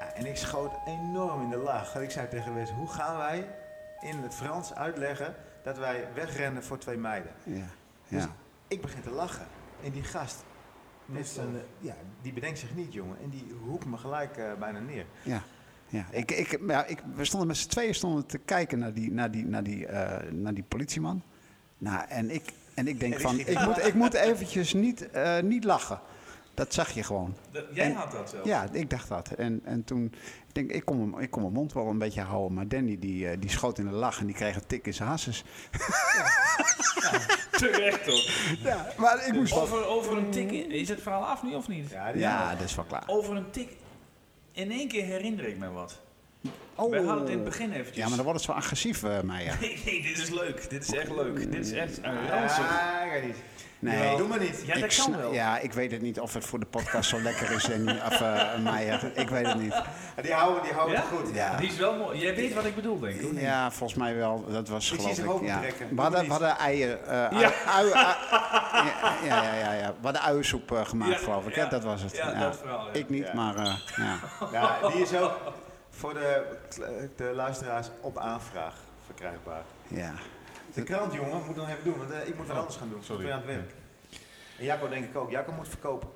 Ja, 0.00 0.12
en 0.14 0.26
ik 0.26 0.36
schoot 0.36 0.72
enorm 0.86 1.42
in 1.42 1.50
de 1.50 1.56
lach. 1.56 1.94
En 1.94 2.02
ik 2.02 2.10
zei 2.10 2.28
tegen 2.28 2.54
Wes, 2.54 2.70
hoe 2.70 2.88
gaan 2.88 3.16
wij 3.16 3.46
in 4.00 4.22
het 4.22 4.34
Frans 4.34 4.74
uitleggen 4.74 5.34
dat 5.62 5.78
wij 5.78 6.04
wegrennen 6.14 6.64
voor 6.64 6.78
twee 6.78 6.96
meiden? 6.96 7.30
Ja. 7.42 7.64
Dus 8.08 8.22
Ja. 8.22 8.28
Ik 8.68 8.80
begin 8.80 9.02
te 9.02 9.10
lachen. 9.10 9.46
En 9.82 9.90
die 9.90 10.02
gast, 10.02 10.44
met 11.04 11.26
zijn, 11.26 11.54
eh, 11.54 11.60
ja, 11.78 11.94
die 12.22 12.32
bedenkt 12.32 12.58
zich 12.58 12.74
niet, 12.74 12.92
jongen. 12.92 13.16
En 13.22 13.28
die 13.28 13.46
hoekt 13.64 13.86
me 13.86 13.96
gelijk 13.96 14.36
eh, 14.36 14.52
bijna 14.58 14.78
neer. 14.78 15.06
Ja. 15.22 15.42
Ja, 15.90 16.06
ik, 16.10 16.30
ik, 16.30 16.60
ja 16.66 16.84
ik, 16.86 16.98
we 17.14 17.24
stonden 17.24 17.48
met 17.48 17.56
z'n 17.56 17.68
tweeën 17.68 17.94
stonden 17.94 18.26
te 18.26 18.38
kijken 18.38 18.78
naar 18.78 18.92
die, 18.92 19.12
naar 19.12 19.30
die, 19.30 19.46
naar 19.46 19.62
die, 19.62 19.86
eh, 19.86 20.32
naar 20.32 20.54
die 20.54 20.64
politieman. 20.68 21.22
Nou, 21.78 22.08
en 22.08 22.30
ik, 22.30 22.52
en 22.74 22.86
ik 22.86 23.00
denk 23.00 23.14
En 23.14 23.20
van, 23.20 23.38
ik 23.38 23.60
moet, 23.64 23.86
ik 23.86 23.94
moet 23.94 24.14
eventjes 24.14 24.72
niet, 24.72 25.08
niet 25.42 25.64
lachen. 25.64 26.00
Dat 26.58 26.74
zag 26.74 26.90
je 26.90 27.02
gewoon. 27.02 27.36
Dat- 27.50 27.64
jij 27.72 27.84
En- 27.84 27.94
had 27.94 28.12
dat 28.12 28.30
zelf? 28.30 28.44
Ja, 28.44 28.68
ik 28.72 28.90
dacht 28.90 29.08
dat. 29.08 29.28
En, 29.28 29.60
en 29.64 29.84
toen, 29.84 30.04
ik 30.48 30.54
denk, 30.54 30.70
ik 30.72 30.84
kon, 30.84 31.00
hem- 31.00 31.18
ik 31.18 31.30
kon 31.30 31.42
mijn 31.42 31.54
mond 31.54 31.72
wel 31.72 31.86
een 31.86 31.98
beetje 31.98 32.20
houden. 32.20 32.54
Maar 32.54 32.68
Danny, 32.68 32.98
die, 32.98 33.28
eh, 33.28 33.36
die 33.40 33.50
schoot 33.50 33.78
in 33.78 33.84
de 33.86 33.92
lach 33.92 34.20
en 34.20 34.26
die 34.26 34.34
kreeg 34.34 34.54
een 34.56 34.66
tik 34.66 34.86
in 34.86 34.94
zijn 34.94 35.08
hasses. 35.08 35.44
Terecht 37.50 38.04
toch? 38.04 38.30
Ja, 38.62 38.86
maar 38.96 39.26
ik 39.26 39.32
moest 39.32 39.52
over, 39.52 39.86
over 39.86 40.16
een 40.16 40.30
tik... 40.30 40.50
Is 40.52 40.88
het 40.88 41.02
verhaal 41.02 41.24
af 41.24 41.42
nu 41.42 41.54
of 41.54 41.68
niet? 41.68 41.90
Ja, 41.90 42.08
Ja, 42.08 42.54
dat 42.54 42.64
is 42.64 42.74
wel 42.74 42.84
klaar. 42.84 43.04
Over 43.06 43.36
een 43.36 43.50
tik... 43.50 43.68
In 44.52 44.70
één 44.70 44.88
keer 44.88 45.04
herinner 45.04 45.46
ik 45.48 45.58
me 45.58 45.70
wat. 45.70 46.00
Oh. 46.74 46.90
Wij 46.90 47.00
hadden 47.02 47.18
het 47.22 47.28
in 47.28 47.34
het 47.36 47.44
begin 47.44 47.72
eventjes. 47.72 47.96
Ja, 47.96 48.06
maar 48.06 48.16
dan 48.16 48.24
wordt 48.24 48.40
het 48.40 48.50
zo 48.50 48.56
agressief, 48.56 49.02
eh 49.02 49.20
Meijer. 49.20 49.56
Nee, 49.60 49.80
nee, 49.84 50.02
dit 50.02 50.18
is 50.18 50.30
leuk. 50.30 50.70
Dit 50.70 50.82
is 50.82 50.92
echt 50.94 51.10
leuk. 51.10 51.50
Dit 51.52 51.66
is 51.66 51.72
echt 51.72 51.98
een 52.02 52.14
Ja, 52.14 52.28
ranzig. 52.40 52.66
ga 52.68 53.04
niet. 53.26 53.36
Nee, 53.80 54.16
Doe 54.16 54.28
maar 54.28 54.38
niet. 54.38 54.62
Ja, 54.66 54.74
dat 54.74 54.82
ik 54.92 54.98
kan 55.04 55.16
wel. 55.16 55.32
Ja, 55.32 55.58
ik 55.58 55.72
weet 55.72 55.90
het 55.90 56.00
niet 56.02 56.20
of 56.20 56.34
het 56.34 56.44
voor 56.44 56.60
de 56.60 56.66
podcast 56.66 57.08
zo 57.10 57.20
lekker 57.20 57.50
is, 57.50 57.64
Danny. 57.64 57.90
Of 58.10 58.20
uh, 58.20 58.54
Meijer. 58.62 59.10
Ik 59.14 59.28
weet 59.28 59.46
het 59.46 59.58
niet. 59.60 59.82
Die 60.22 60.32
houden, 60.32 60.62
die 60.62 60.72
houden 60.72 60.96
Ja? 60.96 61.02
het 61.02 61.10
goed. 61.18 61.34
Ja. 61.34 61.56
Die 61.56 61.68
is 61.68 61.76
wel 61.76 61.96
mooi. 61.96 62.18
Jij 62.18 62.34
weet 62.34 62.54
wat 62.54 62.64
ik 62.64 62.74
bedoel, 62.74 62.98
denk 62.98 63.14
ik. 63.20 63.40
Ja, 63.40 63.70
volgens 63.70 63.98
mij 63.98 64.16
wel. 64.16 64.44
Dat 64.50 64.68
was 64.68 64.92
Ik 64.92 65.00
geloof 65.00 65.40
ik. 65.40 65.46
Ja. 65.46 65.60
We 65.94 66.00
hadden, 66.00 66.24
we 66.24 66.30
hadden 66.30 66.56
eieren. 66.56 67.06
eh, 67.06 67.22
ui- 67.24 67.38
Ja. 67.40 67.50
ui- 67.66 67.92
ui- 67.92 67.92
ja, 67.94 69.14
ja, 69.24 69.42
ja, 69.42 69.54
ja, 69.54 69.72
ja. 69.72 69.86
We 69.88 70.02
hadden 70.02 70.22
uiensoep 70.22 70.72
eh, 70.72 70.84
gemaakt, 70.86 71.12
Ja, 71.12 71.18
geloof 71.18 71.46
ik. 71.46 71.54
hè? 71.54 71.68
Dat 71.68 71.84
was 71.84 72.02
het. 72.02 72.16
Ja, 72.16 72.32
dat 72.34 72.56
verhaal. 72.56 72.86
Ik 72.92 73.08
niet, 73.08 73.26
Ja. 73.26 73.34
maar 73.34 73.56
eh, 73.56 73.74
ja. 73.96 74.18
Ja, 74.80 74.88
die 74.88 75.02
is 75.02 75.14
ook 75.14 75.32
voor 75.90 76.14
de, 76.14 76.42
de 77.16 77.32
luisteraars 77.34 77.88
op 78.00 78.18
aanvraag 78.18 78.74
verkrijgbaar. 79.06 79.62
ja. 79.88 80.12
De 80.78 80.84
krant, 80.84 81.12
jongen, 81.12 81.42
moet 81.46 81.56
dan 81.56 81.68
even 81.68 81.84
doen, 81.84 81.98
want 81.98 82.10
eh, 82.10 82.26
ik 82.28 82.36
moet 82.36 82.46
wat 82.46 82.56
anders 82.56 82.76
gaan 82.76 82.88
doen. 82.90 83.02
sorry. 83.02 83.20
Ik 83.20 83.26
ben 83.26 83.34
aan 83.36 83.42
het 83.46 83.56
werk. 83.56 83.72
En 84.58 84.64
Jacco 84.64 84.88
denk 84.88 85.04
ik 85.04 85.16
ook. 85.16 85.30
Jacco 85.30 85.52
moet 85.52 85.68
verkopen. 85.68 86.08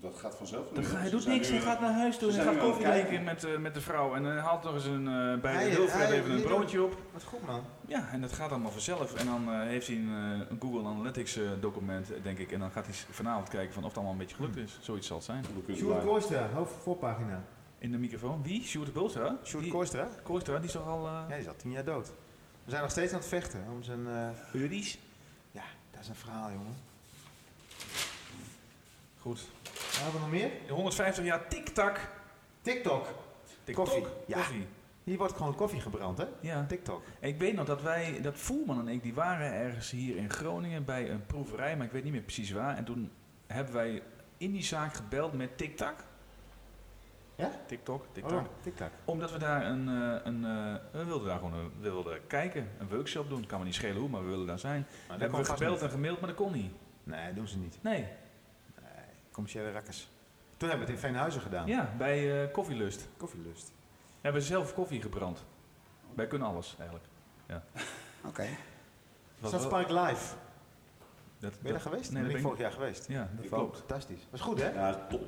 Dat 0.00 0.14
gaat 0.16 0.34
vanzelf. 0.34 0.66
Ga- 0.74 0.96
hij 0.98 1.10
doet 1.10 1.26
niks, 1.26 1.48
hij 1.48 1.58
eh, 1.58 1.64
gaat 1.64 1.80
naar 1.80 1.92
huis 1.92 2.18
toe. 2.18 2.32
Hij 2.32 2.44
gaat 2.44 2.58
koffie 2.58 2.84
drinken 2.90 3.24
met, 3.24 3.44
eh, 3.44 3.56
met 3.58 3.74
de 3.74 3.80
vrouw. 3.80 4.14
En 4.14 4.24
hij 4.24 4.38
haalt 4.40 4.62
nog 4.62 4.74
eens 4.74 4.84
een, 4.84 5.06
eh, 5.08 5.40
bij 5.40 5.52
Hij- 5.52 5.70
de 5.70 5.76
Wilfred 5.76 6.08
hij- 6.08 6.18
even 6.18 6.30
een 6.30 6.42
broodje 6.42 6.82
op. 6.82 6.96
Wat 7.12 7.22
goed, 7.24 7.46
man. 7.46 7.64
Ja, 7.86 8.08
en 8.12 8.20
dat 8.20 8.32
gaat 8.32 8.50
allemaal 8.50 8.70
vanzelf. 8.70 9.14
En 9.14 9.26
dan 9.26 9.50
heeft 9.60 9.86
hij 9.86 9.96
een, 9.96 10.08
een 10.50 10.58
Google 10.60 10.88
Analytics 10.88 11.38
document, 11.60 12.08
denk 12.22 12.38
ik. 12.38 12.52
En 12.52 12.60
dan 12.60 12.70
gaat 12.70 12.86
hij 12.86 12.94
vanavond 13.10 13.48
kijken 13.48 13.72
van 13.74 13.82
of 13.82 13.88
het 13.88 13.96
allemaal 13.96 14.14
een 14.14 14.20
beetje 14.26 14.36
gelukt 14.36 14.56
is. 14.56 14.78
Zoiets 14.80 15.06
zal 15.06 15.16
het 15.16 15.24
zijn. 15.26 15.44
Sjoerd. 15.76 16.04
Kooistra, 16.04 16.48
hoofd 16.54 16.72
voorpagina. 16.82 17.42
In 17.78 17.90
de 17.90 17.98
microfoon. 17.98 18.42
Wie? 18.42 18.62
Sjoerd 18.62 18.92
Bulstra? 18.92 19.36
Sjoerd 19.44 19.68
Kooistra? 19.68 20.08
Kooistra, 20.22 20.56
die 20.56 20.66
is 20.66 20.72
toch 20.72 20.86
al... 20.86 21.06
eh 21.06 21.12
Ja, 21.12 21.26
die 21.28 21.36
is 21.36 21.48
al 21.48 21.56
tien 21.56 21.70
jaar 21.70 21.84
dood. 21.84 22.12
We 22.64 22.70
zijn 22.70 22.82
nog 22.82 22.90
steeds 22.90 23.12
aan 23.12 23.18
het 23.18 23.28
vechten 23.28 23.64
om 23.70 23.82
zijn... 23.82 24.06
Uries? 24.52 24.98
ja, 25.50 25.64
dat 25.90 26.00
is 26.00 26.08
een 26.08 26.14
verhaal, 26.14 26.50
jongen. 26.50 26.76
Goed. 29.18 29.40
Wat 29.62 29.96
hebben 29.96 30.12
we 30.12 30.18
nog 30.18 30.30
meer? 30.30 30.50
150 30.68 31.24
jaar 31.24 31.48
tik-tak. 31.48 32.08
TikTok. 32.62 33.06
TikTok. 33.64 33.84
Koffie. 33.84 34.06
Ja. 34.26 34.36
Koffie. 34.36 34.66
Hier 35.04 35.18
wordt 35.18 35.36
gewoon 35.36 35.54
koffie 35.54 35.80
gebrand, 35.80 36.18
hè? 36.18 36.26
Ja. 36.40 36.66
TikTok. 36.66 37.02
Ik 37.20 37.38
weet 37.38 37.54
nog 37.54 37.66
dat 37.66 37.82
wij, 37.82 38.20
dat 38.20 38.36
Voelman 38.36 38.78
en 38.78 38.88
ik, 38.88 39.02
die 39.02 39.14
waren 39.14 39.52
ergens 39.52 39.90
hier 39.90 40.16
in 40.16 40.30
Groningen 40.30 40.84
bij 40.84 41.10
een 41.10 41.26
proeverij, 41.26 41.76
maar 41.76 41.86
ik 41.86 41.92
weet 41.92 42.04
niet 42.04 42.12
meer 42.12 42.22
precies 42.22 42.50
waar. 42.50 42.76
En 42.76 42.84
toen 42.84 43.10
hebben 43.46 43.74
wij 43.74 44.02
in 44.36 44.52
die 44.52 44.62
zaak 44.62 44.94
gebeld 44.94 45.32
met 45.32 45.58
TikTok. 45.58 45.94
Ja? 47.42 47.50
TikTok, 47.66 48.04
TikTok. 48.12 48.40
Oh, 48.40 48.44
TikTok. 48.60 48.90
Omdat 49.04 49.32
we 49.32 49.38
daar 49.38 49.66
een, 49.66 49.88
eh, 49.88 50.20
een, 50.24 50.44
eh, 50.44 50.74
we 50.92 51.04
wilden 51.04 51.28
daar 51.28 51.38
gewoon 51.38 51.54
een, 51.54 51.72
we 51.80 51.90
wilden 51.90 52.26
kijken, 52.26 52.68
een 52.78 52.88
workshop 52.88 53.28
doen. 53.28 53.46
Kan 53.46 53.58
me 53.58 53.64
niet 53.64 53.74
schelen 53.74 53.96
hoe, 53.96 54.08
maar 54.08 54.22
we 54.22 54.28
wilden 54.28 54.46
daar 54.46 54.58
zijn. 54.58 54.86
Maar 55.08 55.18
hebben 55.18 55.38
we 55.38 55.44
vast 55.44 55.58
gebeld 55.58 55.74
niet. 55.74 55.82
en 55.82 55.90
gemaild, 55.90 56.20
maar 56.20 56.28
dat 56.28 56.38
kon 56.38 56.52
niet. 56.52 56.72
Nee, 57.04 57.34
doen 57.34 57.48
ze 57.48 57.58
niet. 57.58 57.78
Nee. 57.82 58.08
Commerciële 59.32 59.72
rakkers. 59.72 60.10
Toen 60.56 60.68
hebben 60.68 60.86
we 60.86 60.92
het 60.92 61.02
in 61.02 61.08
Veenhuizen 61.08 61.40
gedaan. 61.40 61.66
Ja, 61.66 61.94
bij 61.98 62.42
eh, 62.44 62.52
Koffielust. 62.52 63.08
Koffielust. 63.16 63.72
Hebben 64.20 64.40
we 64.40 64.46
zelf 64.46 64.74
koffie 64.74 65.02
gebrand. 65.02 65.44
Wij 66.14 66.26
kunnen 66.26 66.48
alles 66.48 66.74
eigenlijk. 66.78 67.08
Ja. 67.46 67.62
Oké. 68.28 68.46
Wel- 69.38 69.68
Park 69.68 69.90
Live. 69.90 70.34
Dat, 71.38 71.50
Ben 71.50 71.60
je 71.62 71.72
daar 71.72 71.80
geweest? 71.80 72.12
Nee, 72.12 72.20
ben 72.20 72.30
ik 72.30 72.36
ben 72.36 72.42
vorig 72.42 72.58
jaar 72.58 72.72
geweest. 72.72 73.08
Ja, 73.08 73.28
dat 73.34 73.44
Ik 73.44 73.50
klopt. 73.50 73.78
Fantastisch. 73.78 74.26
Was 74.30 74.40
goed, 74.40 74.60
hè? 74.60 74.70
Ja, 74.70 75.06
top. 75.08 75.24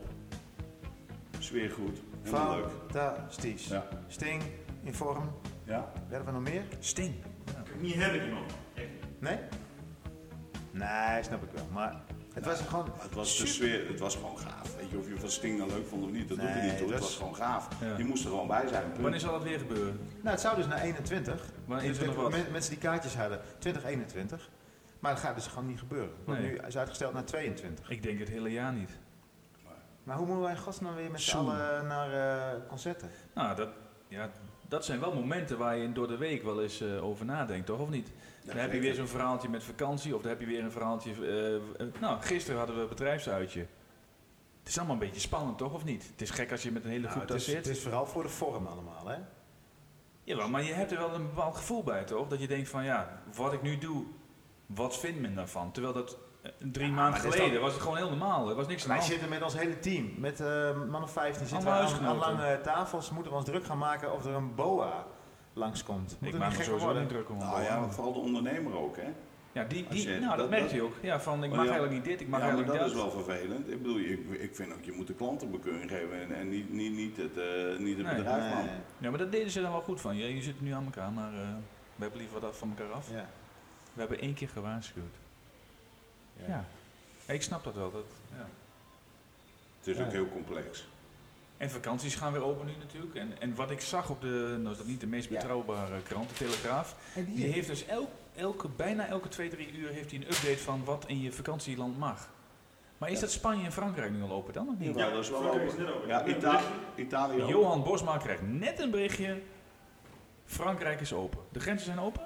Sfeer 1.39 1.71
goed. 1.71 1.99
Helemaal 2.23 2.57
leuk. 2.57 2.67
Fantastisch. 2.91 3.67
Ja. 3.67 3.87
Sting, 4.07 4.43
in 4.83 4.95
vorm. 4.95 5.31
Ja. 5.65 5.93
Werden 6.09 6.27
we 6.27 6.33
nog 6.33 6.43
meer? 6.43 6.63
Sting. 6.79 7.15
Niet 7.81 7.95
heb 7.95 8.13
ik 8.15 8.25
iemand. 8.25 8.53
Nee? 9.19 9.39
Nee, 10.71 11.23
snap 11.23 11.43
ik 11.43 11.49
wel. 11.55 11.69
Maar 11.73 12.01
het 12.35 12.45
was 12.45 12.61
gewoon... 12.61 12.91
Het 12.99 13.15
was 13.15 13.29
de 13.29 13.47
super- 13.47 13.53
sfeer, 13.53 13.89
het 13.89 14.01
was 14.01 14.15
gewoon 14.17 14.39
gaaf. 14.39 14.77
Weet 14.77 14.91
je, 14.91 14.99
of 14.99 15.09
je 15.09 15.17
van 15.19 15.31
Sting 15.31 15.59
nou 15.59 15.71
leuk 15.71 15.87
vond 15.87 16.05
of 16.05 16.11
niet, 16.11 16.29
dat 16.29 16.39
doet 16.39 16.49
er 16.49 16.63
niet 16.63 16.79
toe. 16.79 16.91
Het 16.93 17.01
was 17.01 17.17
gewoon 17.17 17.37
gaaf. 17.37 17.69
Ja. 17.81 17.97
Je 17.97 18.05
moest 18.05 18.25
er 18.25 18.31
gewoon 18.31 18.47
bij 18.47 18.67
zijn. 18.69 18.83
punt. 18.91 19.01
Wanneer 19.01 19.21
zal 19.21 19.33
dat 19.33 19.43
weer 19.43 19.59
gebeuren? 19.59 19.99
Nou, 20.17 20.29
het 20.31 20.41
zou 20.41 20.57
dus 20.57 20.67
naar 20.67 20.81
21. 20.81 21.45
Wanneer 21.65 21.91
is 21.91 21.99
er 21.99 22.07
nog 22.07 22.15
wat? 22.17 22.31
Men- 22.31 22.53
Mensen 22.53 22.71
die 22.71 22.81
kaartjes 22.81 23.17
hadden, 23.17 23.41
2021. 23.59 24.51
Maar 24.99 25.13
dat 25.13 25.23
gaat 25.23 25.35
dus 25.35 25.47
gewoon 25.47 25.67
niet 25.67 25.79
gebeuren. 25.79 26.11
Nee. 26.27 26.41
nu 26.41 26.57
is 26.67 26.77
uitgesteld 26.77 27.13
naar 27.13 27.25
22. 27.25 27.91
Ik 27.91 28.03
denk 28.03 28.19
het 28.19 28.29
hele 28.29 28.51
jaar 28.53 28.73
niet. 28.73 28.91
Maar 30.05 30.17
hoe 30.17 30.27
moeten 30.27 30.45
wij 30.45 30.53
in 30.55 30.59
godsnaam 30.59 30.95
weer 30.95 31.11
met 31.11 31.21
z'n 31.21 31.31
Zoen. 31.31 31.41
allen 31.49 31.87
naar 31.87 32.13
eh, 32.55 32.61
concerten? 32.69 33.11
Nou, 33.35 33.57
dat, 33.57 33.69
ja, 34.09 34.31
dat 34.69 34.85
zijn 34.85 35.01
wel 35.01 35.15
momenten 35.15 35.59
waar 35.59 35.77
je 35.77 35.93
door 35.93 36.09
de 36.09 36.17
week 36.17 36.43
wel 36.43 36.63
eens 36.63 36.81
eh, 36.81 37.05
over 37.05 37.25
nadenkt, 37.25 37.67
toch? 37.67 37.79
Of 37.79 37.89
niet? 37.91 38.11
dan 38.45 38.57
heb 38.57 38.73
je 38.73 38.81
weer 38.81 38.95
zo'n 38.95 39.07
verhaaltje 39.09 39.49
met 39.49 39.65
vakantie, 39.65 40.15
of 40.15 40.21
dan 40.21 40.31
heb 40.31 40.41
je 40.41 40.47
weer 40.47 40.65
een 40.65 40.71
verhaaltje. 40.71 41.11
eh, 41.13 41.55
eh, 41.55 41.61
nou, 42.01 42.21
gisteren 42.21 42.59
hadden 42.59 42.77
we 42.77 42.83
een 42.83 42.89
bedrijfsuitje. 42.89 43.61
Het 44.59 44.69
is 44.73 44.79
allemaal 44.79 44.95
een 44.97 45.01
beetje 45.07 45.21
spannend, 45.21 45.59
toch? 45.59 45.73
Of 45.73 45.85
niet? 45.85 46.07
Het 46.13 46.21
is 46.21 46.31
gek 46.31 46.51
als 46.51 46.63
je 46.63 46.73
met 46.73 46.85
een 46.85 46.91
hele 46.91 47.01
Nou, 47.07 47.11
groep 47.11 47.23
het, 47.23 47.31
daar 47.31 47.39
is, 47.41 47.45
zit. 47.45 47.57
het 47.57 47.67
is 47.77 47.83
vooral 47.83 48.07
voor 48.07 48.23
de 48.23 48.29
vorm 48.29 48.67
allemaal, 48.67 49.07
hè? 49.07 49.17
Jawel, 50.25 50.49
maar 50.49 50.63
je 50.63 50.73
hebt 50.73 50.91
er 50.93 50.99
wel 50.99 51.15
een 51.15 51.27
bepaald 51.27 51.57
gevoel 51.57 51.83
bij, 51.83 52.05
toch? 52.05 52.29
Dat 52.29 52.41
je 52.41 52.47
denkt 52.49 52.69
van, 52.69 52.85
ja, 52.85 53.23
wat 53.35 53.53
ik 53.53 53.63
nu 53.63 53.79
doe, 53.79 54.05
wat 54.67 54.99
vindt 54.99 55.21
men 55.21 55.35
daarvan? 55.35 55.73
Terwijl 55.73 55.95
dat 55.95 56.19
eh, 56.45 56.51
drie 56.59 56.91
maanden 56.91 57.23
dat 57.23 57.35
geleden 57.35 57.61
was 57.61 57.73
het 57.73 57.83
gewoon 57.83 57.97
heel 57.97 58.09
normaal. 58.09 58.49
Er 58.49 58.55
was 58.55 58.67
niks 58.67 58.83
aan 58.83 58.89
de 58.89 58.95
Wij 58.99 59.05
zitten 59.07 59.29
met 59.29 59.43
ons 59.43 59.59
hele 59.59 59.79
team, 59.79 60.15
met 60.19 60.41
eh 60.41 60.83
man 60.91 61.03
of 61.03 61.13
15, 61.13 61.47
zitten 61.47 61.69
we 61.69 61.75
aan, 62.07 62.17
lange 62.17 62.61
tafels. 62.61 63.11
Moeten 63.11 63.33
we 63.33 63.39
ons 63.39 63.47
druk 63.47 63.65
gaan 63.65 63.79
maken 63.79 64.13
of 64.13 64.25
er 64.25 64.35
een 64.35 64.55
boa 64.55 65.07
langskomt. 65.53 66.17
Moet 66.21 66.33
Ik 66.33 66.39
maak 66.39 66.49
me 66.51 66.55
gek 66.55 66.65
sowieso 66.65 66.85
worden? 66.85 67.03
niet 67.03 67.13
druk 67.13 67.29
om. 67.31 67.39
Nou 67.39 67.63
ja, 67.63 67.89
vooral 67.91 68.13
de 68.13 68.19
ondernemer 68.19 68.77
ook, 68.77 68.97
hè? 68.97 69.09
Ja, 69.53 69.65
die, 69.65 69.87
die, 69.89 70.09
je- 70.09 70.19
nou, 70.19 70.29
dat, 70.29 70.39
dat- 70.39 70.49
merkt 70.49 70.65
dat- 70.65 70.73
hij 70.73 70.81
ook. 70.81 70.95
Ja, 71.03 71.21
van 71.21 71.35
ik 71.35 71.41
Maar 71.41 71.49
mag 71.59 71.67
ja, 71.67 71.73
eigenlijk 71.73 71.93
niet 71.93 72.05
dit, 72.13 72.21
ik 72.21 72.29
mag 72.29 72.41
ja, 72.41 72.47
maar 72.47 72.55
eigenlijk 72.57 72.85
dat 72.95 72.97
niet 72.97 73.07
is 73.07 73.13
wel 73.15 73.25
vervelend. 73.25 73.71
Ik 73.71 73.83
bedoel, 73.83 73.99
ik, 73.99 74.41
ik 74.41 74.55
vind 74.57 74.73
ook, 74.73 74.85
je 74.85 74.93
moet 74.93 75.07
de 75.07 75.15
klanten 75.15 75.51
bekeuring 75.51 75.91
geven 75.91 76.21
en, 76.23 76.35
en 76.37 76.49
niet, 76.49 76.71
niet, 76.73 76.93
niet 76.93 77.17
het, 77.17 77.37
eh, 77.39 77.79
niet 77.79 77.97
het 77.97 78.07
Nee. 78.07 78.15
bedrijf, 78.17 78.55
man. 78.55 78.65
Nee. 78.65 78.75
Ja, 78.99 79.11
maar 79.11 79.19
dat 79.19 79.33
deden 79.33 79.51
ze 79.51 79.61
dan 79.63 79.71
wel 79.73 79.81
goed 79.81 80.01
van. 80.01 80.17
Je, 80.17 80.35
je 80.35 80.43
zit 80.43 80.61
nu 80.61 80.73
aan 80.73 80.85
elkaar, 80.85 81.13
maar 81.13 81.33
eh, 81.33 81.39
we 81.97 82.03
hebben 82.03 82.19
liever 82.21 82.41
wat 82.41 82.51
af 82.51 82.59
van 82.59 82.69
elkaar 82.77 82.93
af. 82.95 83.11
Ja. 83.11 83.27
We 83.93 84.01
hebben 84.01 84.21
één 84.21 84.35
keer 84.35 84.49
gewaarschuwd. 84.49 85.17
Ja. 86.49 86.65
Ja. 87.27 87.33
Ik 87.35 87.43
snap 87.43 87.65
dat 87.65 87.75
wel. 87.75 87.91
Dat, 87.93 88.05
ja. 88.37 88.47
Het 89.79 89.87
is 89.87 89.97
Ja. 89.97 90.05
ook 90.05 90.13
heel 90.13 90.29
complex. 90.29 90.87
En 91.57 91.71
vakanties 91.71 92.15
gaan 92.15 92.33
weer 92.33 92.45
open 92.45 92.67
nu 92.67 92.73
natuurlijk. 92.79 93.15
En, 93.15 93.33
en 93.41 93.55
wat 93.55 93.71
ik 93.71 93.81
zag 93.81 94.11
op 94.11 94.21
de, 94.21 94.57
nou 94.59 94.71
is 94.71 94.77
dat 94.77 94.87
niet 94.87 95.01
de 95.01 95.07
meest 95.07 95.29
Ja. 95.29 95.35
betrouwbare 95.37 96.03
krant, 96.03 96.29
de 96.29 96.35
Telegraaf. 96.35 96.97
En 97.15 97.25
Die 97.35 97.47
heeft 97.47 97.67
dus 97.69 97.87
elk, 97.87 98.09
elke, 98.37 98.69
bijna 98.69 99.07
elke 99.07 99.29
twee, 99.29 99.49
drie 99.49 99.73
uur 99.73 99.89
heeft 99.89 100.11
hij 100.11 100.21
een 100.21 100.27
update 100.27 100.59
van 100.59 100.85
wat 100.85 101.05
in 101.07 101.21
je 101.21 101.33
vakantieland 101.33 101.99
mag. 101.99 102.29
Maar 102.99 103.11
is 103.11 103.21
dat 103.21 103.31
Spanje 103.31 103.65
en 103.65 103.73
Frankrijk 103.73 104.11
nu 104.13 104.23
al 104.23 104.31
open 104.33 104.53
dan 104.53 104.69
of 104.69 104.75
niet? 104.79 104.97
Ja, 104.97 105.11
dat 105.11 105.23
is 105.23 105.31
wel 105.31 105.41
Frankrijk 105.41 105.71
open. 105.71 105.79
is 105.81 105.87
net 105.87 105.95
open. 105.95 106.09
Ja. 106.09 106.61
Italië 106.97 107.43
ook. 107.43 107.49
Johan 107.49 107.83
Bosma 107.83 108.17
krijgt 108.17 108.43
net 108.43 108.81
een 108.81 108.91
berichtje. 108.91 109.41
Frankrijk 110.47 111.01
is 111.01 111.13
open. 111.13 111.39
De 111.53 111.61
grenzen 111.61 111.87
zijn 111.87 112.01
open? 112.01 112.23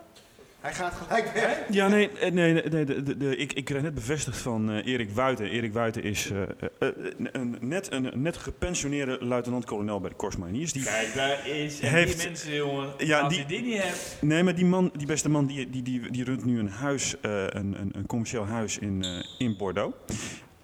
Hij 0.61 0.75
gaat 0.75 0.95
gelijk 0.95 1.33
weg. 1.35 1.59
Ja, 1.71 1.89
nee, 1.89 2.11
eh, 2.11 2.33
nee, 2.33 2.53
nee, 2.53 2.63
nee 2.63 2.85
de, 2.85 3.03
de, 3.03 3.17
de- 3.17 3.37
ik, 3.37 3.53
ik 3.53 3.65
kreeg 3.65 3.83
net 3.83 3.95
bevestigd 3.95 4.39
van 4.39 4.71
eh, 4.71 4.87
Erik 4.93 5.11
Wuiten. 5.11 5.47
Erik 5.51 5.73
Wuiten 5.73 6.03
is 6.03 6.31
eh, 6.31 6.89
een, 7.33 7.57
net 7.61 7.93
een 7.93 8.11
net 8.15 8.37
gepensioneerde 8.37 9.19
luitenant-kolonel 9.21 10.01
bij 10.01 10.11
de 10.11 10.17
Corps 10.17 10.37
Mariniers. 10.37 10.73
Die, 10.73 10.83
Kijk, 10.85 11.15
daar 11.15 11.49
is. 11.49 11.81
Heeft- 11.81 12.19
die 12.19 12.27
mensen, 12.27 12.55
jongen. 12.55 12.89
Ja, 12.99 13.21
als 13.21 13.33
die- 13.33 13.43
je 13.43 13.47
die 13.49 13.63
niet 13.63 13.83
hebt. 13.83 14.17
nee, 14.21 14.43
maar 14.43 14.55
die 14.55 14.65
man, 14.65 14.91
die 14.97 15.07
beste 15.07 15.29
man, 15.29 15.47
die, 15.47 15.71
die, 15.71 15.83
die, 15.83 16.11
die 16.11 16.25
runt 16.25 16.45
nu 16.45 16.59
een 16.59 16.69
huis, 16.71 17.15
eh, 17.21 17.43
een, 17.47 17.81
een, 17.81 17.91
een 17.93 18.07
commercieel 18.07 18.47
huis 18.47 18.79
in, 18.79 19.03
eh, 19.05 19.25
in 19.39 19.57
Bordeaux. 19.57 19.97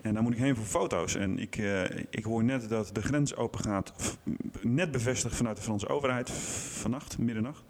En 0.05 0.15
daar 0.15 0.23
moet 0.23 0.33
ik 0.33 0.39
heen 0.39 0.57
voor 0.57 0.65
foto's. 0.65 1.15
En 1.15 1.39
ik, 1.39 1.57
eh, 1.57 1.85
ik 2.11 2.25
hoor 2.25 2.45
net 2.45 2.69
dat 2.69 2.91
de 2.93 3.03
grens 3.03 3.37
open 3.37 3.61
gaat. 3.61 4.19
Net 4.61 4.91
bevestigd 4.91 5.37
vanuit 5.37 5.57
de 5.57 5.63
Franse 5.63 5.89
overheid. 5.89 6.31
Vannacht, 6.31 7.19
middernacht. 7.19 7.63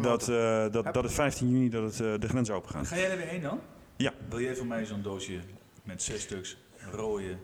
Dat, 0.00 0.28
eh, 0.28 0.70
dat, 0.70 0.94
dat 0.94 1.02
het 1.02 1.12
15 1.12 1.50
juni 1.50 1.68
dat 1.68 1.82
het, 1.82 2.00
eh, 2.00 2.20
de 2.20 2.28
grens 2.28 2.50
open 2.50 2.70
gaat. 2.70 2.86
Ga 2.86 2.96
jij 2.96 3.10
er 3.10 3.16
weer 3.16 3.26
heen 3.26 3.40
dan? 3.42 3.60
Ja. 3.96 4.12
Wil 4.28 4.40
jij 4.40 4.56
van 4.56 4.66
mij 4.66 4.84
zo'n 4.84 5.02
doosje 5.02 5.40
met 5.82 6.02
zes 6.02 6.22
stuks 6.22 6.56
rode 6.90 7.36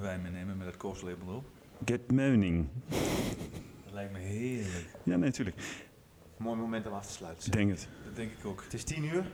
wijn 0.00 0.22
meenemen 0.22 0.56
met 0.56 0.66
het 0.66 0.76
korpslabel 0.76 1.26
erop? 1.28 1.44
Get 1.84 2.10
Meuning. 2.10 2.66
Dat 3.84 3.92
lijkt 3.92 4.12
me 4.12 4.18
heerlijk. 4.18 4.88
Ja, 5.04 5.16
nee, 5.16 5.18
natuurlijk. 5.18 5.56
Mooi 6.36 6.56
moment 6.56 6.86
om 6.86 6.92
af 6.92 7.06
te 7.06 7.12
sluiten. 7.12 7.50
Denk 7.50 7.70
het. 7.70 7.88
Dat 8.04 8.16
denk 8.16 8.30
ik 8.38 8.46
ook. 8.46 8.62
Het 8.62 8.74
is 8.74 8.84
10 8.84 9.04
uur. 9.04 9.24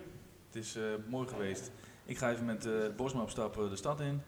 Het 0.46 0.56
is 0.56 0.76
eh, 0.76 0.82
mooi 1.10 1.28
geweest. 1.28 1.70
Ik 2.08 2.18
ga 2.18 2.30
even 2.30 2.44
met 2.44 2.66
eh 2.66 2.72
Bosma 2.96 3.22
op 3.22 3.30
stap 3.30 3.58
eh, 3.58 3.70
de 3.70 3.76
stad 3.76 4.00
in. 4.00 4.22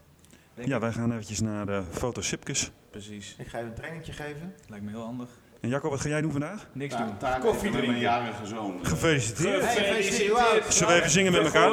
Ja, 0.54 0.78
wij 0.78 0.92
gaan 0.92 1.12
eventjes 1.12 1.40
naar 1.40 1.66
de 1.66 1.82
fotosipkes. 1.90 2.70
Precies. 2.90 3.34
Ik 3.38 3.46
ga 3.46 3.58
je 3.58 3.64
een 3.64 3.74
trainingje 3.74 4.12
geven. 4.12 4.54
Lijkt 4.68 4.84
me 4.84 4.90
heel 4.90 5.02
handig. 5.02 5.28
En 5.60 5.68
Jacco, 5.68 5.90
wat 5.90 6.00
ga 6.00 6.08
jij 6.08 6.20
doen 6.20 6.30
vandaag? 6.30 6.66
Niks 6.72 6.96
doen. 6.96 7.16
Koffie 7.40 7.40
even 7.40 7.62
met 7.62 7.72
mijn 7.72 7.72
drinken. 7.72 8.00
jarige 8.00 8.46
zoon. 8.46 8.78
Gefeliciteerd. 8.82 9.64
Gefeliciteerd. 9.64 10.74
Zullen 10.74 10.92
we 10.92 10.98
even 10.98 11.10
zingen 11.10 11.32
met 11.32 11.44
elkaar? 11.44 11.70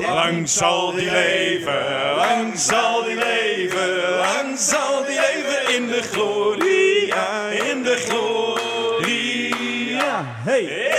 Lang 0.00 0.48
zal 0.48 0.92
die 0.92 1.10
leven, 1.10 2.14
lang 2.16 2.58
zal 2.58 3.02
die 3.02 3.14
leven, 3.14 4.16
lang 4.16 4.58
zal 4.58 5.04
die 5.04 5.20
leven 5.20 5.74
in 5.76 5.86
de 5.86 6.02
gloria, 6.02 7.48
in 7.48 7.82
de 7.82 7.96
gloria. 7.96 8.60
Hey! 10.24 10.89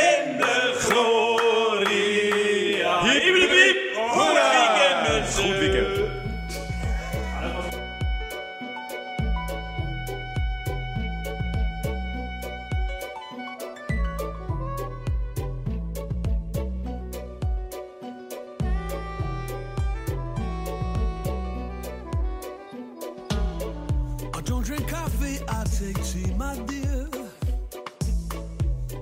I 24.42 24.44
don't 24.44 24.66
drink 24.66 24.88
coffee, 24.88 25.38
I 25.48 25.64
take 25.66 26.04
tea, 26.04 26.34
my 26.34 26.58
dear. 26.66 27.08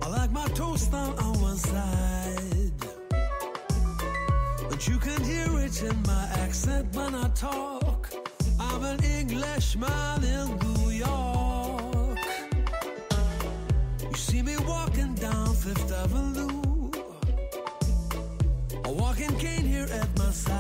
I 0.02 0.10
like 0.10 0.32
my 0.34 0.46
toast 0.50 0.94
on, 0.94 1.18
on 1.18 1.42
one 1.42 1.56
side. 1.56 2.82
But 4.70 4.86
you 4.86 4.98
can 4.98 5.24
hear 5.24 5.48
it 5.62 5.82
in 5.82 5.96
my 6.02 6.28
accent 6.44 6.94
when 6.94 7.16
I 7.16 7.30
talk. 7.30 8.10
I'm 8.60 8.84
an 8.84 9.02
Englishman 9.02 10.26
in 10.26 10.60
New 10.60 10.90
York. 10.90 12.20
You 14.12 14.18
see 14.18 14.42
me 14.42 14.58
walking 14.68 15.16
down 15.16 15.56
Fifth 15.56 15.90
Avenue. 15.90 16.92
A 18.84 18.92
walking 18.92 19.34
cane 19.38 19.64
here 19.66 19.88
at 19.90 20.18
my 20.18 20.32
side. 20.32 20.59